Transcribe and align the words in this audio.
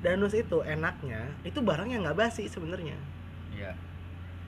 danus 0.00 0.32
itu 0.32 0.60
enaknya 0.62 1.20
itu 1.42 1.60
barangnya 1.60 2.00
nggak 2.00 2.18
basi 2.18 2.46
sebenarnya 2.46 2.96
Iya. 3.50 3.76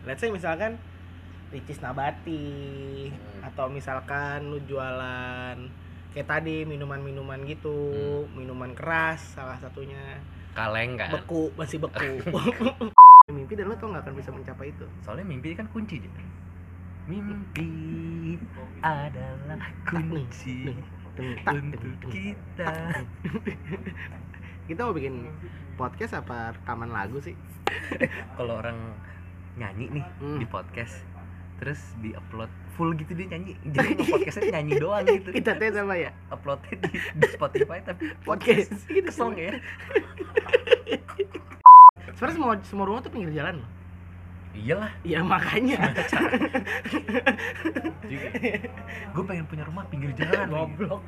let's 0.03 0.19
say 0.19 0.29
misalkan 0.29 0.81
ricis 1.49 1.79
nabati 1.79 3.13
Hmm. 3.13 3.45
atau 3.45 3.69
misalkan 3.69 4.49
lu 4.49 4.57
jualan 4.65 5.57
kayak 6.11 6.25
tadi 6.27 6.65
minuman-minuman 6.65 7.45
gitu 7.45 7.93
Hmm. 8.25 8.33
minuman 8.35 8.73
keras 8.73 9.37
salah 9.37 9.57
satunya 9.57 10.17
Kaleng 10.53 10.97
kan. 10.97 11.13
beku 11.13 11.53
masih 11.55 11.77
beku 11.79 12.21
mimpi 13.33 13.53
dan 13.55 13.69
lo 13.69 13.77
tuh 13.77 13.89
nggak 13.89 14.05
akan 14.05 14.15
bisa 14.15 14.29
mencapai 14.29 14.69
itu 14.69 14.85
Soalnya 15.01 15.25
mimpi 15.25 15.53
kan 15.53 15.69
kunci 15.69 16.01
Jen. 16.01 16.13
Mimpi 17.03 17.71
adalah 18.83 19.61
kunci 19.85 20.73
untuk 21.45 22.09
kita. 22.09 22.73
Kita 24.65 24.87
mau 24.87 24.95
bikin 24.95 25.27
podcast 25.75 26.15
apa 26.15 26.55
rekaman 26.55 26.91
lagu 26.91 27.19
sih? 27.19 27.35
Kalau 28.37 28.63
orang 28.63 28.79
nyanyi 29.55 30.01
nih 30.01 30.05
Hmm. 30.21 30.39
di 30.41 30.47
podcast 30.47 31.05
terus 31.61 31.79
di 32.03 32.11
upload 32.11 32.51
full 32.75 32.91
gitu 32.95 33.15
dia 33.15 33.31
nyanyi. 33.31 33.55
Jadi 33.69 33.95
podcastnya 34.13 34.59
nyanyi 34.59 34.83
doang 34.83 35.05
gitu. 35.07 35.31
Kita 35.31 35.55
tes 35.55 35.75
sama 35.75 35.95
ya? 35.95 36.11
Uploadnya 36.29 36.75
di, 36.79 36.91
di 36.95 37.27
Spotify 37.31 37.79
tapi 37.83 38.11
podcast 38.29 38.75
gitu 38.87 39.07
kesel 39.07 39.31
nggak 39.31 39.47
ya? 39.47 39.55
Sebenarnya 42.13 42.35
semua 42.35 42.53
semua 42.67 42.85
rumah 42.87 43.01
tuh 43.03 43.13
pinggir 43.13 43.31
jalan 43.35 43.63
loh 43.63 43.71
iyalah. 44.57 44.93
Ya 45.03 45.21
makanya. 45.25 45.93
Gue 49.13 49.25
pengen 49.27 49.45
punya 49.49 49.65
rumah 49.67 49.85
pinggir 49.89 50.13
jalan. 50.17 50.47
Goblok. 50.49 51.03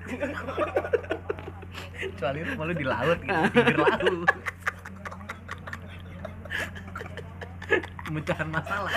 Kecuali 1.95 2.41
rumah 2.47 2.65
lu 2.69 2.75
di 2.75 2.87
laut 2.87 3.19
gitu 3.19 3.41
pinggir 3.53 3.79
laut. 3.79 4.29
Pemecahan 8.05 8.49
masalah. 8.53 8.93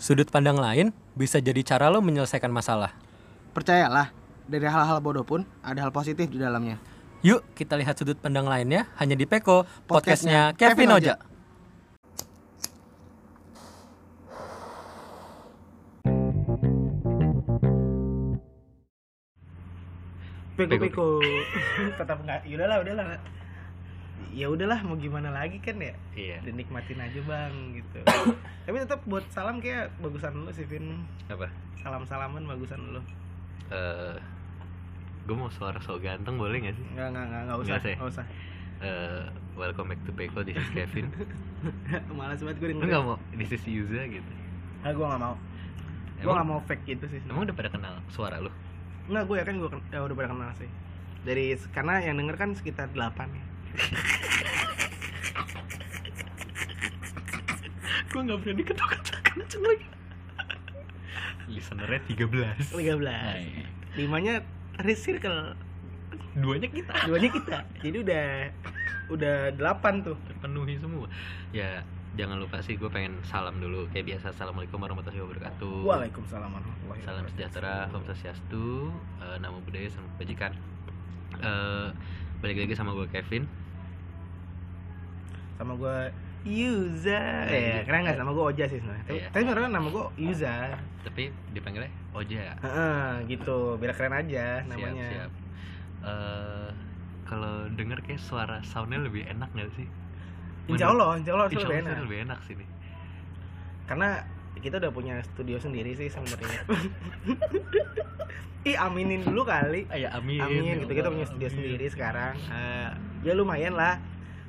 Sudut 0.00 0.28
pandang 0.32 0.56
lain 0.56 0.96
bisa 1.12 1.36
jadi 1.42 1.60
cara 1.60 1.92
lo 1.92 2.00
menyelesaikan 2.00 2.48
masalah. 2.48 2.94
percayalah 3.50 4.14
dari 4.46 4.66
hal-hal 4.66 5.02
bodoh 5.02 5.26
pun 5.26 5.42
ada 5.62 5.82
hal 5.82 5.90
positif 5.90 6.30
di 6.30 6.38
dalamnya. 6.38 6.78
Yuk 7.20 7.44
kita 7.52 7.76
lihat 7.76 7.98
sudut 7.98 8.16
pandang 8.16 8.48
lainnya 8.48 8.88
hanya 8.96 9.18
di 9.18 9.26
Peko, 9.28 9.66
Podcastnya 9.84 10.54
podcastnya 10.54 10.56
Kevin 10.56 10.88
Kevin 10.88 10.96
Oja. 10.96 11.14
Peko 20.66 20.82
Peko. 20.82 21.06
peko 21.16 21.90
tetap 21.96 22.18
nggak 22.20 22.40
ya 22.44 22.54
udahlah 22.56 22.78
udahlah. 22.80 23.06
Ya 24.30 24.46
udahlah 24.46 24.78
mau 24.82 24.94
gimana 24.94 25.28
lagi 25.28 25.58
kan 25.58 25.74
ya? 25.76 25.90
Iya. 26.12 26.38
Dinikmatin 26.42 26.98
aja 26.98 27.20
bang 27.20 27.54
gitu. 27.74 27.98
Tapi 28.66 28.76
tetap 28.78 29.00
buat 29.04 29.26
salam 29.28 29.58
kayak 29.58 29.90
bagusan 29.98 30.36
lu 30.36 30.50
sih 30.50 30.62
Vin. 30.64 31.02
Apa? 31.26 31.50
Salam 31.76 32.04
salaman 32.04 32.44
bagusan 32.44 32.78
lu. 32.90 33.02
Eh 33.70 34.14
gue 35.20 35.36
mau 35.36 35.48
suara 35.48 35.78
so 35.78 35.98
ganteng 35.98 36.36
boleh 36.36 36.58
gak 36.60 36.74
sih? 36.74 36.84
Nggak 36.92 37.08
nggak 37.10 37.24
nggak 37.26 37.42
nggak 37.44 37.58
usah 37.58 37.68
Nggak 37.70 37.82
sih. 37.82 37.94
nggak 37.94 38.10
usah. 38.10 38.26
Eh, 38.80 39.22
welcome 39.54 39.88
back 39.88 40.00
to 40.02 40.12
Peko 40.12 40.40
this 40.40 40.56
is 40.56 40.70
Kevin. 40.70 41.12
Malas 42.16 42.40
banget 42.40 42.56
gue 42.58 42.68
denger 42.72 42.86
gak 42.88 43.04
mau? 43.04 43.18
This 43.34 43.52
is 43.52 43.62
Yuza 43.64 44.06
gitu. 44.06 44.30
Nggak 44.80 44.92
gue 44.94 45.06
nggak 45.06 45.20
mau. 45.20 45.34
Gue 46.16 46.32
nggak 46.32 46.48
mau 46.48 46.60
fake 46.64 46.84
gitu 46.86 47.04
sih. 47.08 47.20
emang 47.24 47.44
udah 47.44 47.56
pada 47.56 47.68
kenal 47.68 47.94
suara 48.08 48.38
lu 48.38 48.48
nggak 49.08 49.24
gue 49.24 49.36
yakin 49.40 49.56
gue 49.62 49.70
ya 49.94 50.04
udah 50.04 50.14
pada 50.18 50.28
kenal 50.28 50.50
sih. 50.58 50.70
Dari 51.24 51.56
karena 51.72 52.00
yang 52.00 52.16
denger 52.20 52.36
kan 52.36 52.50
sekitar 52.56 52.88
8 52.92 52.98
ya. 53.28 53.44
Gue 58.10 58.26
gak 58.26 58.42
berani 58.42 58.62
ketok-ketokan 58.66 59.38
lagi. 59.62 59.86
Listenernya 61.46 62.00
13 62.10 62.74
13 62.74 63.06
Hai. 63.06 63.70
limanya 63.94 64.42
recircle. 64.82 65.54
Duanya 66.34 66.68
kita. 66.74 66.94
Duanya 67.06 67.30
kita. 67.30 67.58
Jadi 67.78 67.96
udah 68.02 68.26
udah 69.14 69.36
8 69.54 70.06
tuh. 70.06 70.18
Terpenuhi 70.26 70.74
semua. 70.82 71.06
Ya 71.54 71.86
jangan 72.10 72.36
lupa 72.36 72.58
sih 72.58 72.74
gue 72.74 72.86
pengen 72.86 73.14
salam 73.22 73.56
dulu. 73.56 73.86
Kayak 73.88 74.16
biasa 74.16 74.34
assalamualaikum 74.34 74.78
warahmatullahi 74.78 75.22
wabarakatuh. 75.22 75.74
Waalaikumsalam 75.82 76.50
warahmatullahi 76.50 77.00
salam 77.02 77.24
sejahtera 77.28 77.86
om 77.88 78.02
swastiastu 78.02 78.90
eh, 79.18 79.36
namo 79.38 79.62
budaya 79.62 79.86
salam 79.86 80.08
kebajikan. 80.14 80.52
Eh, 81.36 81.88
balik 82.38 82.56
lagi 82.58 82.74
sama 82.74 82.92
gue 82.92 83.06
Kevin. 83.08 83.46
Sama 85.56 85.76
gue 85.76 85.98
Yuza. 86.40 87.20
Ya 87.46 87.84
karena 87.84 88.08
nggak? 88.08 88.16
Sama 88.16 88.30
gue 88.32 88.44
Oja 88.48 88.64
sih 88.64 88.78
sebenarnya. 88.80 89.04
Tapi, 89.04 89.18
Iya. 89.18 89.28
tapi 89.28 89.42
sebenarnya 89.44 89.70
nama 89.70 89.88
gue 89.88 90.04
Yuza. 90.16 90.54
Tapi 91.04 91.22
dipanggilnya 91.52 91.92
Oja. 92.10 92.44
Heeh, 92.58 93.08
gitu. 93.28 93.76
Biar 93.76 93.92
keren 93.92 94.16
aja 94.16 94.64
namanya. 94.66 95.04
siap. 95.06 95.28
Siap 95.28 95.32
Eh, 96.00 96.70
kalau 97.28 97.68
denger 97.70 98.00
kayak 98.00 98.16
suara 98.18 98.64
soundnya 98.64 99.04
lebih 99.04 99.20
enak 99.22 99.52
gak 99.52 99.68
sih 99.76 99.84
Insya 100.70 100.86
Allah 100.88 101.08
Insya 101.16 101.32
Allah 101.32 101.46
Insya 101.46 101.58
lebih 101.60 101.76
Allah 101.76 101.90
enak. 101.90 102.04
lebih 102.04 102.18
enak 102.24 102.40
sih 102.42 102.54
nih 102.54 102.68
karena 103.84 104.08
kita 104.56 104.76
udah 104.76 104.92
punya 104.92 105.14
studio 105.24 105.56
sendiri 105.56 105.90
sih 105.92 106.06
sebenarnya 106.06 106.60
ih 108.62 108.76
aminin 108.76 109.24
dulu 109.24 109.42
kali. 109.42 109.88
Ah, 109.88 109.96
ya 109.96 110.08
amin 110.12 110.36
amin 110.36 110.62
ya 110.62 110.74
gitu. 110.78 110.92
Kita 110.92 111.08
punya 111.08 111.24
studio 111.24 111.48
amin. 111.48 111.56
sendiri 111.56 111.86
sekarang. 111.88 112.36
Eh, 112.36 112.90
ya 113.24 113.32
lumayan 113.32 113.72
lah 113.72 113.96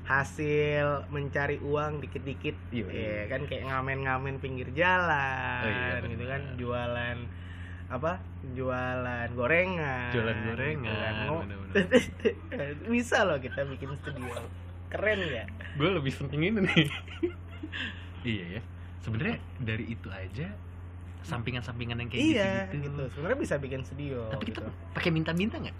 hasil 0.03 1.07
mencari 1.07 1.63
uang 1.63 2.03
dikit-dikit. 2.03 2.55
Iya, 2.69 2.85
iya. 2.85 3.11
ya 3.23 3.25
kan 3.31 3.47
kayak 3.47 3.71
ngamen-ngamen 3.71 4.35
pinggir 4.37 4.67
jalan 4.75 5.63
Oh, 5.63 5.71
iya, 5.71 6.03
gitu 6.03 6.25
kan. 6.27 6.41
Jualan 6.59 7.17
apa 7.87 8.11
jualan 8.51 9.27
gorengan. 9.31 10.11
Jualan 10.11 10.37
gorengan. 10.43 11.13
Ngo- 11.23 11.43
benar-benar. 11.47 12.75
bisa 12.93 13.23
loh 13.23 13.39
kita 13.39 13.63
bikin 13.63 13.95
studio 13.95 14.27
keren 14.91 15.19
ya? 15.23 15.45
Gue 15.79 15.89
lebih 15.95 16.11
penting 16.13 16.41
ini 16.51 16.59
nih. 16.67 16.85
Iya 18.21 18.45
ya. 18.59 18.61
Sebenarnya 19.01 19.41
dari 19.57 19.97
itu 19.97 20.05
aja 20.13 20.53
sampingan-sampingan 21.25 21.97
yang 22.01 22.09
kayak 22.09 22.21
iya 22.21 22.51
gitu, 22.69 22.85
gitu. 22.85 23.03
Sebenarnya 23.17 23.39
bisa 23.41 23.55
bikin 23.57 23.81
studio 23.81 24.29
tapi 24.29 24.53
kita 24.53 24.61
gitu. 24.61 24.69
pakai 24.93 25.09
minta-minta 25.09 25.57
nggak? 25.57 25.77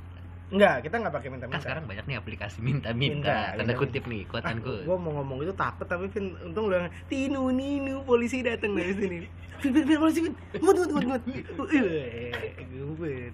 Enggak 0.52 0.76
kita 0.84 0.96
nggak 1.00 1.14
pakai 1.14 1.28
kan 1.30 1.34
minta-minta 1.38 1.64
sekarang 1.64 1.84
banyak 1.88 2.06
nih 2.10 2.18
aplikasi 2.18 2.58
Minta, 2.60 2.90
minta-minta. 2.92 3.56
tanda 3.62 3.74
kutip 3.78 4.04
nih 4.10 4.28
kuatan 4.28 4.58
ah, 4.58 4.84
gue 4.84 4.98
mau 4.98 5.12
ngomong 5.22 5.38
itu 5.48 5.54
takut 5.56 5.88
tapi 5.88 6.12
Vin 6.12 6.34
untung 6.44 6.68
udah 6.68 6.90
tinu 7.08 7.54
ninu 7.54 8.02
polisi 8.04 8.42
datang 8.42 8.74
dari 8.74 8.94
sini. 8.98 9.18
Vin 9.62 9.72
Vin 9.72 9.86
Vin 9.86 9.98
polisi 10.02 10.20
Vin. 10.26 10.34
Ngut 10.58 10.76
ngut 10.90 11.24
Wih, 11.70 12.34
gumpet. 12.74 13.34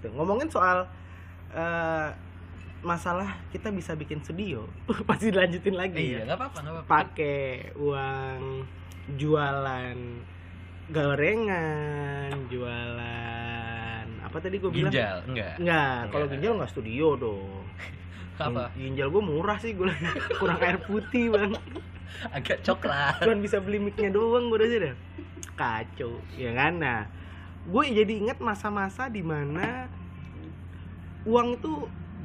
Tuh, 0.00 0.10
ngomongin 0.16 0.48
soal 0.48 0.88
eh, 1.52 2.08
masalah 2.80 3.36
kita 3.48 3.68
bisa 3.68 3.92
bikin 3.92 4.20
studio 4.20 4.64
masih 5.04 5.30
dilanjutin 5.32 5.74
lagi 5.74 6.00
iya 6.06 6.18
ya 6.18 6.26
nggak 6.26 6.38
apa-apa 6.40 6.58
pakai 6.84 7.40
uang 7.76 8.64
jualan 9.14 9.98
gorengan 10.90 12.30
jualan 12.48 14.04
apa 14.20 14.36
tadi 14.38 14.56
gue 14.56 14.70
bilang 14.70 14.90
ginjal 14.90 15.16
enggak 15.24 15.54
Enggak, 15.56 15.98
kalau 16.08 16.24
Enggak. 16.24 16.34
ginjal 16.36 16.52
nggak 16.56 16.70
studio 16.70 17.06
dong. 17.16 17.62
apa 18.40 18.62
Gin- 18.70 18.94
Ginjal 18.94 19.08
gue 19.10 19.22
murah 19.22 19.58
sih, 19.58 19.74
gue 19.74 19.86
kurang 20.40 20.60
air 20.60 20.78
putih 20.80 21.28
bang. 21.28 21.50
agak 22.30 22.60
coklat 22.60 23.20
Cuman 23.20 23.38
bisa 23.38 23.58
beli 23.58 23.76
micnya 23.76 24.08
doang 24.08 24.48
gue 24.48 24.56
udah 24.56 24.68
dah. 24.82 24.94
Kacau, 25.54 26.16
ya 26.34 26.50
kan? 26.52 26.78
Nah, 26.78 27.00
gue 27.64 27.82
jadi 27.86 28.12
ingat 28.16 28.38
masa-masa 28.38 29.06
di 29.06 29.20
mana 29.20 29.90
uang 31.22 31.54
itu 31.54 31.72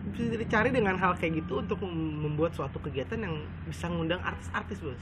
bisa 0.07 0.35
dicari 0.35 0.69
dengan 0.69 0.93
hal 0.93 1.13
kayak 1.13 1.39
gitu 1.39 1.59
untuk 1.59 1.81
mem- 1.81 1.93
membuat 2.21 2.51
suatu 2.51 2.77
kegiatan 2.79 3.17
yang 3.17 3.35
bisa 3.63 3.85
ngundang 3.85 4.19
artis-artis 4.19 4.79
bos. 4.79 5.01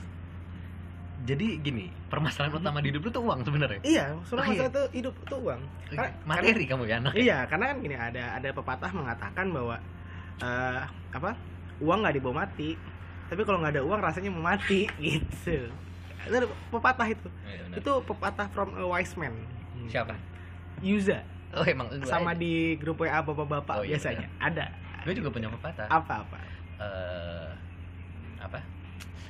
jadi 1.23 1.55
gini 1.57 1.87
permasalahan 2.07 2.51
utama 2.53 2.77
di 2.77 2.91
hidup 2.91 3.01
lu 3.01 3.09
tuh 3.09 3.23
uang 3.23 3.39
sebenarnya 3.41 3.79
Iya, 3.81 4.11
soalnya 4.21 4.43
Oh, 4.43 4.43
iya. 4.45 4.59
masalah 4.59 4.69
itu 4.69 4.83
hidup 4.93 5.13
itu 5.17 5.35
uang. 5.37 5.61
Karena- 5.89 6.13
materi 6.25 6.63
kamu 6.65 6.83
ya 6.83 6.95
anak 6.97 7.13
Iya, 7.15 7.37
karena 7.45 7.65
kan 7.65 7.77
gini 7.79 7.95
ada 7.95 8.23
ada 8.33 8.49
pepatah 8.51 8.91
mengatakan 8.91 9.45
bahwa 9.49 9.75
eh 10.37 10.81
apa 11.09 11.31
uang 11.79 11.99
nggak 12.01 12.15
dibawa 12.17 12.35
mati, 12.43 12.75
tapi 13.25 13.41
kalau 13.41 13.59
nggak 13.59 13.71
ada 13.71 13.83
uang 13.83 13.99
rasanya 13.99 14.29
mau 14.29 14.43
mati 14.45 14.83
gitu. 14.99 15.71
Itu 16.21 16.33
ada 16.33 16.47
pepatah 16.69 17.07
itu. 17.09 17.27
Iya, 17.41 17.59
benar. 17.65 17.75
Itu 17.79 17.91
pepatah 18.03 18.47
from 18.49 18.69
a 18.73 18.83
wise 18.85 19.15
man. 19.15 19.31
siapa 19.85 20.15
Yuza 20.79 21.23
oh 21.51 21.63
emang 21.63 21.87
sama 22.03 22.31
aja. 22.31 22.39
di 22.39 22.53
grup 22.75 22.99
WA 22.99 23.19
bapak-bapak 23.21 23.73
Oh, 23.73 23.83
iya, 23.83 23.95
biasanya 23.95 24.27
ada. 24.39 24.67
Gue 25.03 25.13
juga 25.13 25.29
punya 25.29 25.47
pepatah 25.49 25.87
Apa-apa? 25.87 26.37
eh 26.75 27.47
apa 28.39 28.59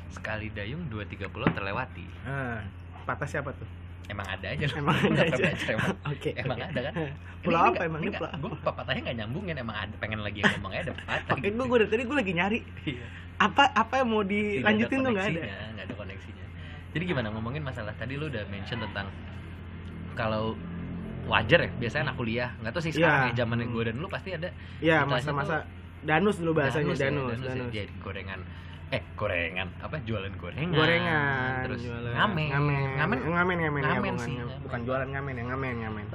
sekali 0.09 0.49
dayung 0.49 0.85
dua 0.87 1.03
tiga 1.03 1.25
pulau 1.27 1.45
terlewati 1.47 2.05
Nah, 2.23 2.61
pepatah 2.99 3.27
siapa 3.27 3.51
tuh? 3.51 3.65
emang 4.05 4.27
ada 4.27 4.47
aja 4.47 4.65
loh 4.65 4.77
Emang 4.83 4.97
ada 4.99 5.23
aja. 5.23 5.43
emang 5.65 5.95
Oke. 6.07 6.29
emang 6.35 6.57
oke. 6.57 6.67
ada 6.67 6.79
kan 6.83 6.93
Pulau 7.39 7.59
apa 7.65 7.81
emang 7.83 8.01
ini 8.01 8.11
pulau 8.11 8.31
gue 8.31 8.49
apa? 8.51 8.59
pepatahnya 8.65 9.01
nggak 9.01 9.17
nyambungin 9.19 9.55
emang 9.57 9.77
ada 9.77 9.93
pengen 9.97 10.19
lagi 10.19 10.39
ngomongnya 10.41 10.81
ada 10.81 10.93
pepatah 10.93 11.33
Oke, 11.33 11.47
gue 11.47 11.77
dari 11.77 11.89
tadi 11.89 12.03
gue 12.03 12.17
lagi 12.17 12.31
nyari 12.31 12.59
Iya. 12.85 13.05
apa 13.35 13.63
apa 13.73 13.93
yang 13.97 14.07
mau 14.07 14.23
dilanjutin 14.23 14.97
tuh 14.99 15.11
nggak 15.11 15.27
ada. 15.27 15.41
nggak 15.73 15.85
ada 15.85 15.93
koneksinya 15.95 16.45
jadi 16.93 17.03
gimana 17.05 17.27
ngomongin 17.29 17.61
masalah 17.61 17.91
tadi 17.93 18.13
lu 18.13 18.29
udah 18.29 18.43
mention 18.47 18.77
tentang 18.79 19.07
kalau 20.13 20.53
wajar 21.25 21.59
ya 21.59 21.69
biasanya 21.73 22.03
anak 22.07 22.15
kuliah 22.15 22.49
nggak 22.59 22.71
tahu 22.71 22.83
sih 22.83 22.91
sekarang 22.91 23.19
Iya. 23.19 23.29
ya 23.29 23.37
zaman 23.39 23.57
Hmm. 23.59 23.71
gue 23.71 23.83
dan 23.83 23.95
lu 23.95 24.07
pasti 24.07 24.29
ada 24.31 24.49
Iya, 24.77 24.97
Istilahnya 24.99 25.05
masa-masa 25.07 25.55
danus 26.01 26.35
dulu 26.37 26.51
bahasanya 26.53 26.91
ya, 26.91 27.01
danus, 27.01 27.37
ya, 27.37 27.47
danus. 27.47 27.69
jadi 27.71 27.91
gorengan 27.97 28.39
eh 28.89 29.01
gorengan 29.15 29.67
apa 29.79 29.95
jualan 30.01 30.33
gorengan 30.35 30.69
Gorengan, 30.71 31.63
terus 31.65 31.81
jualan. 31.81 32.13
ngamen 32.13 32.45
ngamen, 32.45 32.73
ngamen 32.93 33.17
ngamen, 33.25 33.57
ngamen, 33.57 33.57
ya, 33.57 33.69
Ngamen 33.89 34.13
bukan, 34.13 34.15
sih, 34.19 34.31
ngamen. 34.31 34.45
ngamen. 34.45 34.63
bukan 34.63 34.79
jualan 34.83 35.07
ngamen 35.09 35.33
ya, 35.33 35.43
ngamen, 35.43 35.73
ngamen. 35.81 36.05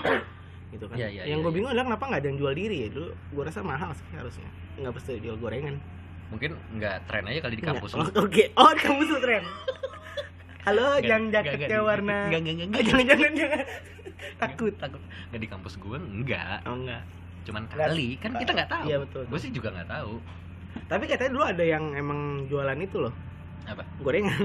gitu 0.72 0.84
kan. 0.86 0.96
Iya, 0.96 1.08
iya, 1.08 1.22
yang 1.26 1.40
iya, 1.40 1.42
gue 1.42 1.48
iya. 1.48 1.56
bingung 1.56 1.70
adalah 1.70 1.86
kenapa 1.88 2.04
nggak 2.06 2.20
ada 2.20 2.28
yang 2.28 2.38
jual 2.38 2.54
diri 2.54 2.76
ya 2.76 2.88
dulu. 2.90 3.08
Gue 3.32 3.42
rasa 3.42 3.60
mahal 3.60 3.90
sih 3.90 4.06
harusnya. 4.12 4.48
Nggak 4.76 4.92
pasti 4.92 5.10
jual 5.18 5.36
gorengan. 5.36 5.76
mungkin 6.28 6.50
nggak 6.72 6.96
tren 7.06 7.26
aja 7.26 7.38
kali 7.42 7.54
di 7.56 7.64
kampus. 7.64 7.90
Oh, 7.92 8.06
Oke, 8.22 8.54
oh 8.54 8.70
di 8.70 8.80
kampus 8.80 9.08
lu 9.08 9.18
tren. 9.18 9.42
Halo, 10.68 11.00
yang 11.00 11.32
jaketnya 11.32 11.80
warna. 11.80 12.28
nggak 12.28 12.40
nggak 12.44 12.54
Oh, 12.54 12.68
nggak 12.70 12.82
jangan, 12.84 13.04
jangan, 13.08 13.32
jangan. 13.34 13.64
Takut. 14.36 14.72
takut 14.74 15.00
nggak 15.28 15.40
di 15.40 15.48
kampus 15.48 15.74
gue 15.76 15.96
enggak 15.96 16.58
Oh 16.64 16.76
enggak. 16.76 17.02
cuman 17.42 17.62
Nggak- 17.64 17.88
kali 17.88 18.08
kan 18.16 18.30
kita 18.34 18.50
nggak 18.52 18.70
tahu 18.70 18.84
Iya, 18.84 18.96
betul. 19.00 19.22
gue 19.24 19.38
sih 19.38 19.50
juga 19.50 19.68
nggak 19.70 19.88
tahu 19.90 20.14
Tapi 20.86 21.04
katanya 21.04 21.30
dulu 21.32 21.44
ada 21.44 21.64
yang 21.64 21.84
emang 21.92 22.20
jualan 22.46 22.78
itu 22.78 22.96
loh, 23.00 23.10
apa 23.64 23.82
gorengan. 23.98 24.38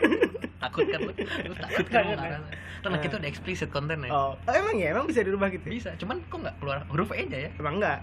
takut 0.62 0.84
kan 0.84 1.00
lu, 1.00 1.12
lu 1.16 1.54
takut 1.56 1.86
kan 1.86 2.02
lu 2.06 2.14
ngarang 2.14 2.44
karena 2.80 2.98
kita 2.98 3.14
udah 3.16 3.28
explicit 3.28 3.68
konten 3.68 3.98
ya 4.00 4.10
Oh, 4.10 4.34
oh, 4.36 4.52
emang 4.52 4.76
ya, 4.76 4.90
emang 4.90 5.04
bisa 5.04 5.20
dirubah 5.20 5.48
gitu. 5.48 5.64
ya? 5.64 5.72
bisa 5.72 5.90
cuman 5.96 6.22
kok 6.22 6.38
nggak 6.38 6.56
keluar 6.58 6.78
huruf 6.86 7.10
E 7.10 7.24
aja 7.24 7.38
ya 7.40 7.50
Emang 7.56 7.78
enggak. 7.78 7.98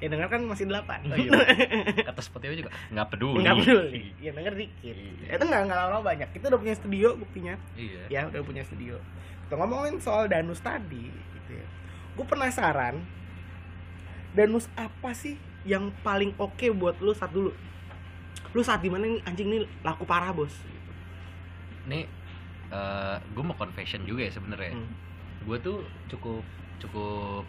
Ya 0.00 0.08
denger 0.08 0.28
kan 0.28 0.40
masih 0.42 0.64
delapan. 0.64 0.96
oh, 1.04 1.12
iya. 1.14 1.30
kata 2.08 2.20
Spotify 2.20 2.56
juga 2.56 2.72
nggak 2.88 3.06
peduli 3.10 3.38
Enggak 3.38 3.56
peduli. 3.60 4.02
Ya 4.16 4.30
denger 4.32 4.54
dikit. 4.56 4.96
Iya. 4.96 5.36
Itu 5.36 5.44
enggak 5.44 5.62
enggak 5.62 5.78
lama 5.78 6.00
banyak. 6.00 6.28
Kita 6.32 6.44
udah 6.46 6.58
punya 6.58 6.74
studio 6.74 7.08
buktinya. 7.14 7.54
iya 7.76 8.02
Ya, 8.08 8.20
udah 8.24 8.40
punya 8.40 8.62
studio. 8.62 8.96
Kita 9.50 9.58
ngomongin 9.58 9.98
soal 9.98 10.30
danus 10.30 10.62
tadi 10.62 11.10
gitu 11.10 11.50
ya. 11.50 11.66
Gue 12.14 12.22
penasaran 12.22 13.02
danus 14.30 14.70
apa 14.78 15.10
sih 15.10 15.34
yang 15.66 15.90
paling 16.06 16.38
oke 16.38 16.70
buat 16.70 17.02
lu 17.02 17.10
saat 17.10 17.34
dulu? 17.34 17.50
Lu 18.54 18.62
saat 18.62 18.78
di 18.78 18.86
mana 18.86 19.10
nih 19.10 19.18
anjing 19.26 19.50
nih 19.50 19.66
laku 19.82 20.06
parah, 20.06 20.30
Bos? 20.30 20.54
nih 21.80 22.06
gue 23.34 23.42
mau 23.42 23.58
confession 23.58 24.06
juga 24.06 24.22
ya 24.22 24.30
sebenarnya 24.30 24.78
Hmm. 24.78 24.86
gue 25.42 25.56
tuh 25.58 25.82
cukup 26.06 26.46
cukup 26.78 27.42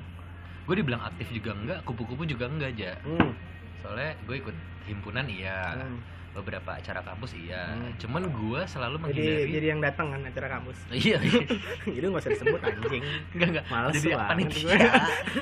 gue 0.66 0.76
dibilang 0.82 1.06
aktif 1.06 1.30
juga 1.30 1.54
enggak 1.54 1.86
kupu-kupu 1.86 2.26
juga 2.26 2.50
enggak 2.50 2.74
aja 2.74 2.98
Hmm. 3.06 3.30
soalnya 3.78 4.18
gue 4.26 4.42
ikut 4.42 4.56
himpunan 4.90 5.30
iya 5.30 5.78
Hmm. 5.78 6.02
Beberapa 6.32 6.72
acara 6.72 7.00
kampus 7.02 7.36
iya 7.36 7.68
Hmm. 7.70 7.92
cuman 7.98 8.24
gue 8.26 8.62
selalu 8.66 8.96
Jadi 8.96 9.04
menghindari 9.04 9.52
jadi 9.52 9.68
yang 9.68 9.82
datang 9.82 10.08
kan 10.10 10.22
acara 10.24 10.48
kampus. 10.50 10.78
iya 10.96 11.20
jadi 11.96 12.06
nggak 12.06 12.22
usah 12.22 12.32
disebut 12.32 12.62
anjing. 12.62 13.04
enggak 13.32 13.48
enggak 13.52 13.66
Males 13.68 13.94
jadi 13.94 14.08
banget 14.10 14.30
panitia 14.30 14.76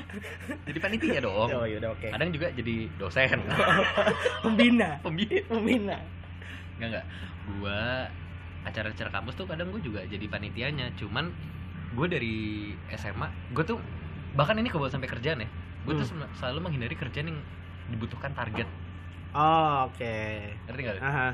jadi 0.68 0.80
panitia 0.80 1.18
dong 1.20 1.50
Oh, 1.52 1.64
yaudah 1.64 1.90
oke. 1.92 2.10
kadang 2.10 2.30
juga 2.30 2.48
jadi 2.52 2.76
dosen 2.96 3.38
Pembina. 4.42 4.90
pembina 5.00 5.40
Pembina. 5.46 5.98
enggak 6.76 6.90
enggak 6.90 7.06
gue 7.48 7.80
acara-acara 8.62 9.10
kampus 9.12 9.34
tuh 9.36 9.46
kadang 9.46 9.70
gue 9.70 9.82
juga 9.82 10.02
jadi 10.04 10.26
panitianya 10.26 10.94
cuman 10.96 11.30
gue 11.92 12.08
dari 12.08 12.36
SMA 12.92 13.26
gue 13.52 13.64
tuh 13.64 13.78
bahkan 14.32 14.54
ini 14.56 14.68
kebawa 14.68 14.88
sampai 14.88 15.06
kerjaan 15.08 15.40
ya 15.40 15.50
gue 15.80 15.94
tuh 15.96 16.06
Hmm. 16.08 16.22
sem- 16.22 16.34
selalu 16.36 16.60
menghindari 16.64 16.94
kerjaan 16.94 17.30
yang 17.30 17.40
dibutuhkan 17.88 18.34
target 18.34 18.66
Oh, 19.32 19.86
oke. 19.86 20.16
ngerti 20.66 20.80
nggak 20.82 20.96
lu? 20.96 21.02
Aha. 21.02 21.30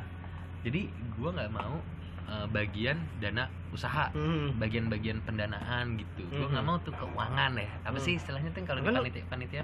jadi 0.62 0.82
gue 0.90 1.30
nggak 1.32 1.52
mau 1.52 1.78
eh, 2.26 2.46
bagian 2.50 2.98
dana 3.16 3.46
usaha 3.70 4.10
Hmm. 4.10 4.58
bagian-bagian 4.58 5.22
pendanaan 5.22 5.94
gitu 5.96 6.26
gue 6.26 6.48
nggak 6.48 6.64
mau 6.64 6.76
tuh 6.80 6.90
keuangan 6.92 7.54
ya 7.54 7.70
apa 7.82 7.94
Hmm. 7.94 8.02
sih 8.02 8.14
istilahnya 8.16 8.50
tuh 8.50 8.64
kalau 8.64 8.82
di 8.82 8.90
panitia 8.90 9.24
panitia 9.28 9.64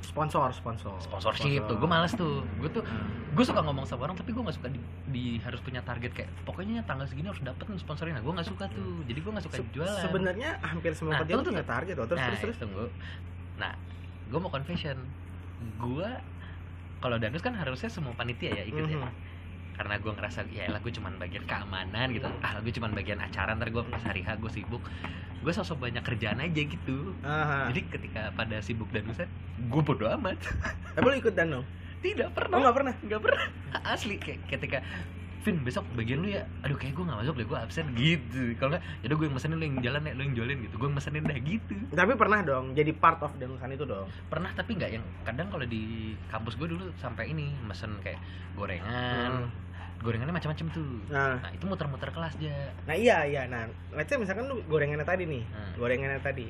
Sponsor, 0.00 0.48
sponsor. 0.50 0.96
sponsorship 0.98 1.64
tuh 1.64 1.76
gue 1.76 1.86
males 1.86 2.12
tuh 2.12 2.40
gue 2.54 2.70
tuh 2.70 2.80
Hmm. 2.80 3.08
gue 3.30 3.40
suka 3.42 3.60
ngomong 3.60 3.84
sama 3.84 4.04
orang 4.04 4.14
tapi 4.14 4.30
gue 4.30 4.40
nggak 4.40 4.52
suka 4.54 4.68
di, 4.68 4.80
di- 5.06 5.40
harus 5.40 5.60
punya 5.60 5.80
target 5.80 6.12
kayak 6.12 6.28
pokoknya 6.44 6.80
tanggal 6.82 7.04
segini 7.04 7.26
harus 7.26 7.40
dapet 7.40 7.64
nih 7.66 7.76
sponsornya 7.78 8.14
nah 8.14 8.22
gue 8.22 8.32
nggak 8.32 8.46
suka 8.46 8.64
tuh 8.70 9.00
jadi 9.02 9.18
gue 9.18 9.30
nggak 9.30 9.44
suka 9.44 9.56
Se- 9.58 9.68
jualan 9.70 10.00
Sebenarnya 10.00 10.50
hampir 10.62 10.92
semua 10.92 11.10
Nah, 11.10 11.20
kerja 11.22 11.32
tuh 11.34 11.44
punya 11.50 11.64
target 11.66 11.94
loh. 11.94 12.06
Terus 12.06 12.18
nah 12.18 12.26
terus 12.26 12.40
terus. 12.42 12.56
tunggu 12.58 12.84
nah 13.54 13.72
gue 14.26 14.38
mau 14.38 14.48
confession 14.48 14.96
gue 15.78 16.08
kalau 17.04 17.20
danus 17.20 17.44
kan 17.44 17.52
harusnya 17.52 17.92
semua 17.92 18.16
panitia 18.16 18.56
ya 18.56 18.64
ikut 18.64 18.80
ya 18.88 18.96
Mhm. 18.96 19.12
karena 19.76 19.94
gue 20.00 20.12
ngerasa 20.16 20.40
ya 20.48 20.72
lah 20.72 20.80
gue 20.80 20.88
cuman 20.88 21.20
bagian 21.20 21.44
keamanan 21.44 22.08
gitu 22.16 22.24
ah 22.40 22.56
gue 22.64 22.72
cuman 22.72 22.96
bagian 22.96 23.20
acara 23.20 23.52
ntar 23.52 23.68
gue 23.68 23.84
pas 23.84 24.00
hari 24.00 24.24
H 24.24 24.40
gue 24.40 24.48
sibuk 24.48 24.80
gue 25.44 25.52
sosok 25.52 25.84
banyak 25.84 26.00
kerjaan 26.00 26.40
aja 26.40 26.62
gitu 26.64 27.12
Aha. 27.20 27.68
jadi 27.68 27.80
ketika 27.92 28.32
pada 28.32 28.64
sibuk 28.64 28.88
dan 28.88 29.04
danusan 29.04 29.28
gue 29.60 29.82
bodo 29.84 30.08
amat 30.16 30.40
Tapi 30.96 31.04
lu 31.04 31.16
ikut 31.20 31.34
Dano? 31.36 31.60
tidak 32.00 32.32
Oh 32.32 32.36
pernah 32.38 32.56
nggak 32.64 32.76
pernah? 32.80 32.94
nggak 33.04 33.20
pernah 33.20 33.44
asli 33.84 34.16
kayak 34.16 34.40
ketika 34.48 34.78
Vin 35.44 35.60
besok 35.60 35.84
bagian 35.92 36.18
lu 36.18 36.28
ya 36.30 36.42
aduh 36.60 36.72
kayak 36.74 36.92
gue 36.92 37.04
nggak 37.04 37.18
masuk 37.20 37.34
deh 37.36 37.44
gue 37.44 37.58
absen 37.58 37.84
gitu 37.92 38.56
kalau 38.56 38.72
nggak 38.72 38.84
yaudah 39.00 39.16
gue 39.16 39.26
yang 39.28 39.36
mesenin 39.36 39.56
lu 39.56 39.64
yang 39.66 39.78
jalan 39.78 40.00
ya 40.02 40.12
lu 40.12 40.22
yang 40.22 40.34
jualin 40.34 40.58
gitu 40.58 40.74
gue 40.74 40.88
yang 40.88 40.96
mesenin 40.96 41.22
dah 41.22 41.36
gitu 41.38 41.76
Tapi 41.90 42.12
pernah 42.14 42.40
dong 42.40 42.64
jadi 42.72 42.90
part 42.92 43.20
of 43.20 43.36
danusan 43.36 43.68
itu 43.70 43.84
dong. 43.84 44.08
pernah 44.26 44.48
tapi 44.50 44.70
nggak 44.74 44.90
yang 44.90 45.04
kadang 45.22 45.48
kalau 45.48 45.62
di 45.62 45.82
kampus 46.26 46.56
gue 46.56 46.64
dulu 46.66 46.88
sampai 46.96 47.28
ini 47.28 47.52
mesen 47.60 47.92
kayak 48.00 48.16
gorengan 48.54 49.52
gorengannya 50.00 50.32
macam-macam 50.32 50.66
tuh 50.70 50.88
Nah, 51.06 51.36
nah 51.38 51.50
itu 51.50 51.64
muter-muter 51.64 52.08
kelas 52.08 52.34
aja 52.34 52.52
nah 52.82 52.92
iya 52.92 53.24
iya. 53.24 53.42
Nah, 53.44 53.64
let's 53.92 54.06
say 54.06 54.16
misalkan 54.16 54.44
lu 54.44 54.60
gorengannya 54.64 55.00
tadi 55.02 55.24
nih, 55.24 55.44
Hmm. 55.46 55.72
gorengannya 55.76 56.20
tadi. 56.20 56.48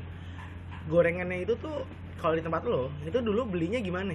Gorengannya 0.85 1.39
itu 1.41 1.55
tuh 1.57 1.87
kalau 2.17 2.35
di 2.35 2.43
tempat 2.43 2.63
lo 2.63 2.91
itu 3.01 3.15
dulu 3.17 3.47
belinya 3.49 3.79
gimana? 3.79 4.15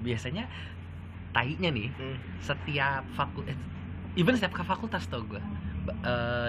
biasanya 0.00 0.48
tainya 1.30 1.70
nih 1.70 1.88
Hmm. 1.94 2.16
setiap 2.38 3.02
fakultas 3.12 3.54
even 4.14 4.34
setiap 4.34 4.52
ke 4.52 4.62
fakultas 4.62 5.06
tau 5.06 5.22
gue 5.22 5.40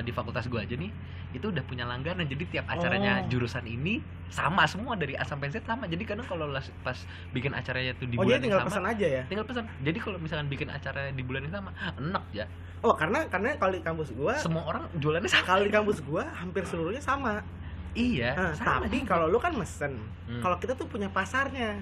di 0.02 0.12
fakultas 0.12 0.46
gue 0.46 0.60
aja 0.60 0.76
nih 0.76 0.92
itu 1.32 1.48
udah 1.48 1.64
punya 1.64 1.88
langganan 1.88 2.28
jadi 2.28 2.44
tiap 2.46 2.66
acaranya 2.68 3.24
Oh. 3.24 3.30
jurusan 3.32 3.64
ini 3.64 4.04
sama 4.28 4.68
semua 4.68 5.00
dari 5.00 5.16
A 5.16 5.24
sampai 5.24 5.48
Z 5.48 5.64
sama 5.64 5.88
jadi 5.88 6.04
kadang 6.04 6.28
kalau 6.28 6.52
pas 6.82 6.98
bikin 7.32 7.56
acaranya 7.56 7.96
tuh 7.96 8.06
di 8.06 8.20
Oh 8.20 8.28
bulan 8.28 8.38
yang 8.38 8.44
tinggal 8.44 8.60
sama 8.60 8.70
pesan 8.70 8.86
aja 8.86 9.08
ya? 9.08 9.24
tinggal 9.28 9.46
pesan 9.48 9.64
jadi 9.80 9.98
kalau 9.98 10.18
misalkan 10.20 10.48
bikin 10.52 10.68
acara 10.68 11.08
di 11.10 11.24
bulan 11.24 11.48
yang 11.48 11.56
sama 11.56 11.70
enak 11.96 12.26
ya 12.32 12.46
Oh 12.82 12.98
karena 12.98 13.22
karena 13.30 13.54
kalau 13.56 13.72
di 13.72 13.80
kampus 13.80 14.10
gua 14.12 14.34
semua 14.36 14.66
orang 14.66 14.90
jualannya 14.98 15.30
sama 15.30 15.46
kalau 15.46 15.64
di 15.64 15.72
kampus 15.72 16.02
gua 16.02 16.26
hampir 16.34 16.66
seluruhnya 16.66 16.98
sama. 17.00 17.46
iya 17.94 18.34
Nah, 18.34 18.52
sama 18.52 18.90
tapi 18.90 19.06
kalau 19.06 19.30
lu 19.30 19.38
kan 19.38 19.54
mesen, 19.54 20.02
Hmm. 20.26 20.42
kalau 20.42 20.58
kita 20.58 20.74
tuh 20.74 20.90
punya 20.90 21.06
pasarnya. 21.08 21.78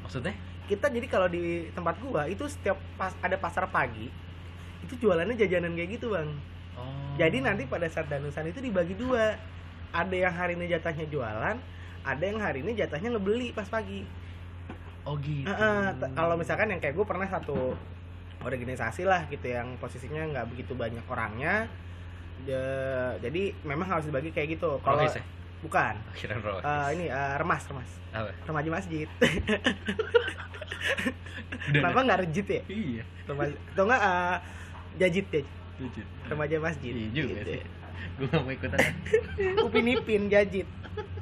maksudnya 0.00 0.32
Kita 0.68 0.86
jadi 0.86 1.06
kalau 1.06 1.26
di 1.26 1.44
tempat 1.72 1.96
gua 1.98 2.24
itu 2.24 2.44
setiap 2.44 2.76
pas 2.94 3.16
ada 3.18 3.34
pasar 3.34 3.64
pagi 3.66 4.12
itu 4.78 4.94
jualannya 4.98 5.34
jajanan 5.34 5.72
kayak 5.72 5.96
gitu 5.96 6.12
bang. 6.12 6.28
oh. 6.74 6.84
Jadi 7.16 7.40
nanti 7.40 7.64
pada 7.64 7.88
saat 7.88 8.06
danusan 8.06 8.46
itu 8.46 8.60
dibagi 8.60 8.94
dua. 8.94 9.34
Ada 9.88 10.12
yang 10.12 10.30
hari 10.30 10.52
ini 10.52 10.68
jatahnya 10.68 11.08
jualan, 11.08 11.56
ada 12.04 12.20
yang 12.22 12.36
hari 12.36 12.60
ini 12.60 12.76
jatahnya 12.76 13.08
ngebeli 13.10 13.50
pas 13.50 13.64
pagi. 13.66 14.04
oh 15.02 15.16
gitu 15.16 15.48
t- 15.94 16.12
kalau 16.12 16.36
misalkan 16.36 16.68
yang 16.68 16.76
kayak 16.76 16.92
gue 16.92 17.02
pernah 17.02 17.24
satu 17.24 17.72
organisasi 18.38 19.02
lah 19.02 19.24
gitu 19.26 19.48
yang 19.48 19.74
posisinya 19.76 20.28
nggak 20.28 20.46
begitu 20.46 20.76
banyak 20.76 21.00
orangnya. 21.02 21.64
Ja- 22.44 23.16
jadi 23.18 23.56
memang 23.62 23.88
harus 23.88 24.04
dibagi 24.04 24.30
kayak 24.30 24.54
gitu. 24.54 24.76
Kalau 24.78 25.00
ya 25.00 25.24
bukan 25.58 25.94
Eh, 26.62 26.88
ini 26.92 27.04
eh, 27.08 27.34
remas 27.34 27.64
remas 27.66 27.90
apa 28.10 28.30
remaja 28.46 28.68
masjid. 28.70 29.08
Kenapa 31.68 31.98
nggak 32.00 32.18
rejit 32.22 32.46
ya? 32.46 32.62
iya 32.68 33.02
Remaja, 33.24 33.54
atau 33.72 33.84
nggak 33.84 34.02
eh, 34.02 34.36
jajit 34.98 35.26
ya? 35.28 35.42
lucu 35.78 36.02
Remaja 36.26 36.56
masjid. 36.58 36.92
iya 36.92 37.08
juga 37.08 37.34
gitu. 37.38 37.50
sih 37.54 37.62
gue 38.18 38.26
gak 38.26 38.42
mau 38.42 38.50
ikutan 38.50 38.78
Upin 39.66 39.86
ipin 39.88 40.22
jajit. 40.26 40.66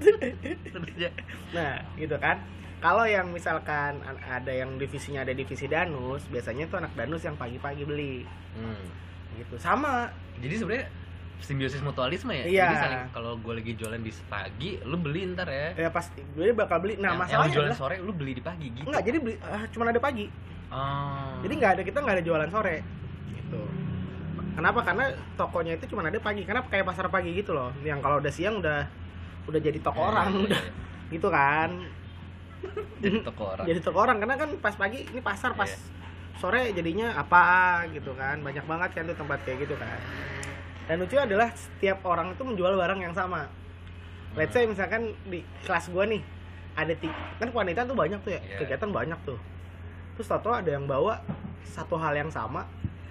terus 0.00 1.12
Nah, 1.52 1.80
gitu 1.94 2.16
kan. 2.16 2.40
Kalau 2.78 3.04
yang 3.04 3.32
misalkan 3.32 4.00
an- 4.00 4.20
ada 4.22 4.48
yang 4.48 4.76
divisinya 4.76 5.20
ada 5.20 5.32
divisi 5.32 5.64
danus, 5.66 6.24
biasanya 6.28 6.68
tuh 6.68 6.80
anak 6.80 6.92
danus 6.92 7.20
yang 7.20 7.36
pagi-pagi 7.36 7.84
beli. 7.84 8.24
hmm. 8.56 8.86
Gitu. 9.36 9.54
Sama. 9.56 10.08
jadi 10.36 10.54
sebenarnya 10.56 10.86
simbiosis 11.38 11.80
mutualisme 11.80 12.32
ya 12.32 12.44
Iya. 12.44 12.64
jadi 12.66 12.76
saling 12.80 13.02
kalau 13.10 13.32
gue 13.36 13.52
lagi 13.54 13.72
jualan 13.74 13.98
di 13.98 14.12
pagi 14.26 14.70
lu 14.82 14.96
beli 14.96 15.28
ntar 15.30 15.46
ya 15.46 15.68
Ya 15.76 15.88
pas 15.88 16.04
gue 16.08 16.46
bakal 16.52 16.78
beli. 16.80 16.96
Nah, 16.96 17.12
yang, 17.12 17.12
yang 17.12 17.14
lu 17.14 17.22
masalahnya 17.22 17.52
jualan 17.52 17.68
adalah 17.68 17.78
sore 17.78 17.96
lu 18.00 18.12
beli 18.12 18.32
di 18.32 18.42
pagi 18.42 18.66
gitu 18.70 18.84
enggak, 18.84 19.02
jadi 19.04 19.16
beli 19.18 19.34
ah, 19.40 19.64
cuman 19.68 19.86
ada 19.88 20.00
pagi. 20.00 20.26
oh. 20.68 21.36
Jadi 21.40 21.52
nggak 21.54 21.72
ada 21.76 21.82
kita 21.84 21.98
nggak 22.00 22.16
ada 22.16 22.24
jualan 22.24 22.48
sore. 22.48 22.76
Gitu. 23.28 23.62
kenapa 24.52 24.80
karena 24.82 25.04
tokonya 25.36 25.72
itu 25.76 25.84
cuma 25.86 26.00
ada 26.02 26.16
pagi 26.16 26.42
karena 26.42 26.64
kayak 26.64 26.82
pasar 26.84 27.06
pagi 27.06 27.30
gitu 27.30 27.52
loh 27.52 27.70
yang 27.80 28.00
kalau 28.00 28.18
udah 28.18 28.32
siang 28.32 28.56
udah 28.56 28.88
udah 29.44 29.60
jadi 29.60 29.78
toko 29.78 30.00
Iya, 30.00 30.08
orang 30.08 30.26
iya, 30.26 30.44
udah 30.48 30.62
iya. 30.64 30.72
gitu 31.14 31.28
kan 31.28 31.70
jadi 32.98 33.18
toko 33.22 33.42
orang 33.52 33.64
jadi 33.70 33.80
toko 33.80 33.98
orang 34.00 34.16
karena 34.16 34.34
kan 34.34 34.50
pas 34.58 34.74
pagi 34.74 35.04
ini 35.04 35.20
pasar 35.20 35.52
pas 35.52 35.68
Iya. 35.68 35.78
sore 36.36 36.72
jadinya 36.72 37.12
apa 37.14 37.40
gitu 37.92 38.12
kan 38.12 38.40
banyak 38.40 38.64
banget 38.64 38.90
kan 38.92 39.02
tuh 39.04 39.14
tempat 39.14 39.38
kayak 39.44 39.58
gitu 39.62 39.76
kan 39.76 40.00
dan 40.86 40.96
lucu 40.96 41.16
adalah 41.16 41.50
setiap 41.52 41.98
orang 42.02 42.32
itu 42.32 42.42
menjual 42.42 42.72
barang 42.72 43.00
yang 43.00 43.12
sama 43.12 43.50
let's 44.32 44.52
say 44.52 44.64
misalkan 44.64 45.14
di 45.24 45.42
kelas 45.62 45.88
gua 45.88 46.04
nih 46.04 46.22
ada 46.72 46.92
tiga 46.92 47.16
kan 47.36 47.48
wanita 47.50 47.82
tuh 47.82 47.94
banyak 47.94 48.20
tuh 48.20 48.32
ya 48.32 48.40
Iya. 48.40 48.56
kegiatan 48.60 48.90
banyak 48.90 49.18
tuh 49.24 49.38
terus 50.14 50.26
tau 50.26 50.52
ada 50.52 50.68
yang 50.68 50.84
bawa 50.84 51.20
satu 51.64 51.96
hal 51.96 52.14
yang 52.14 52.28
sama 52.28 52.64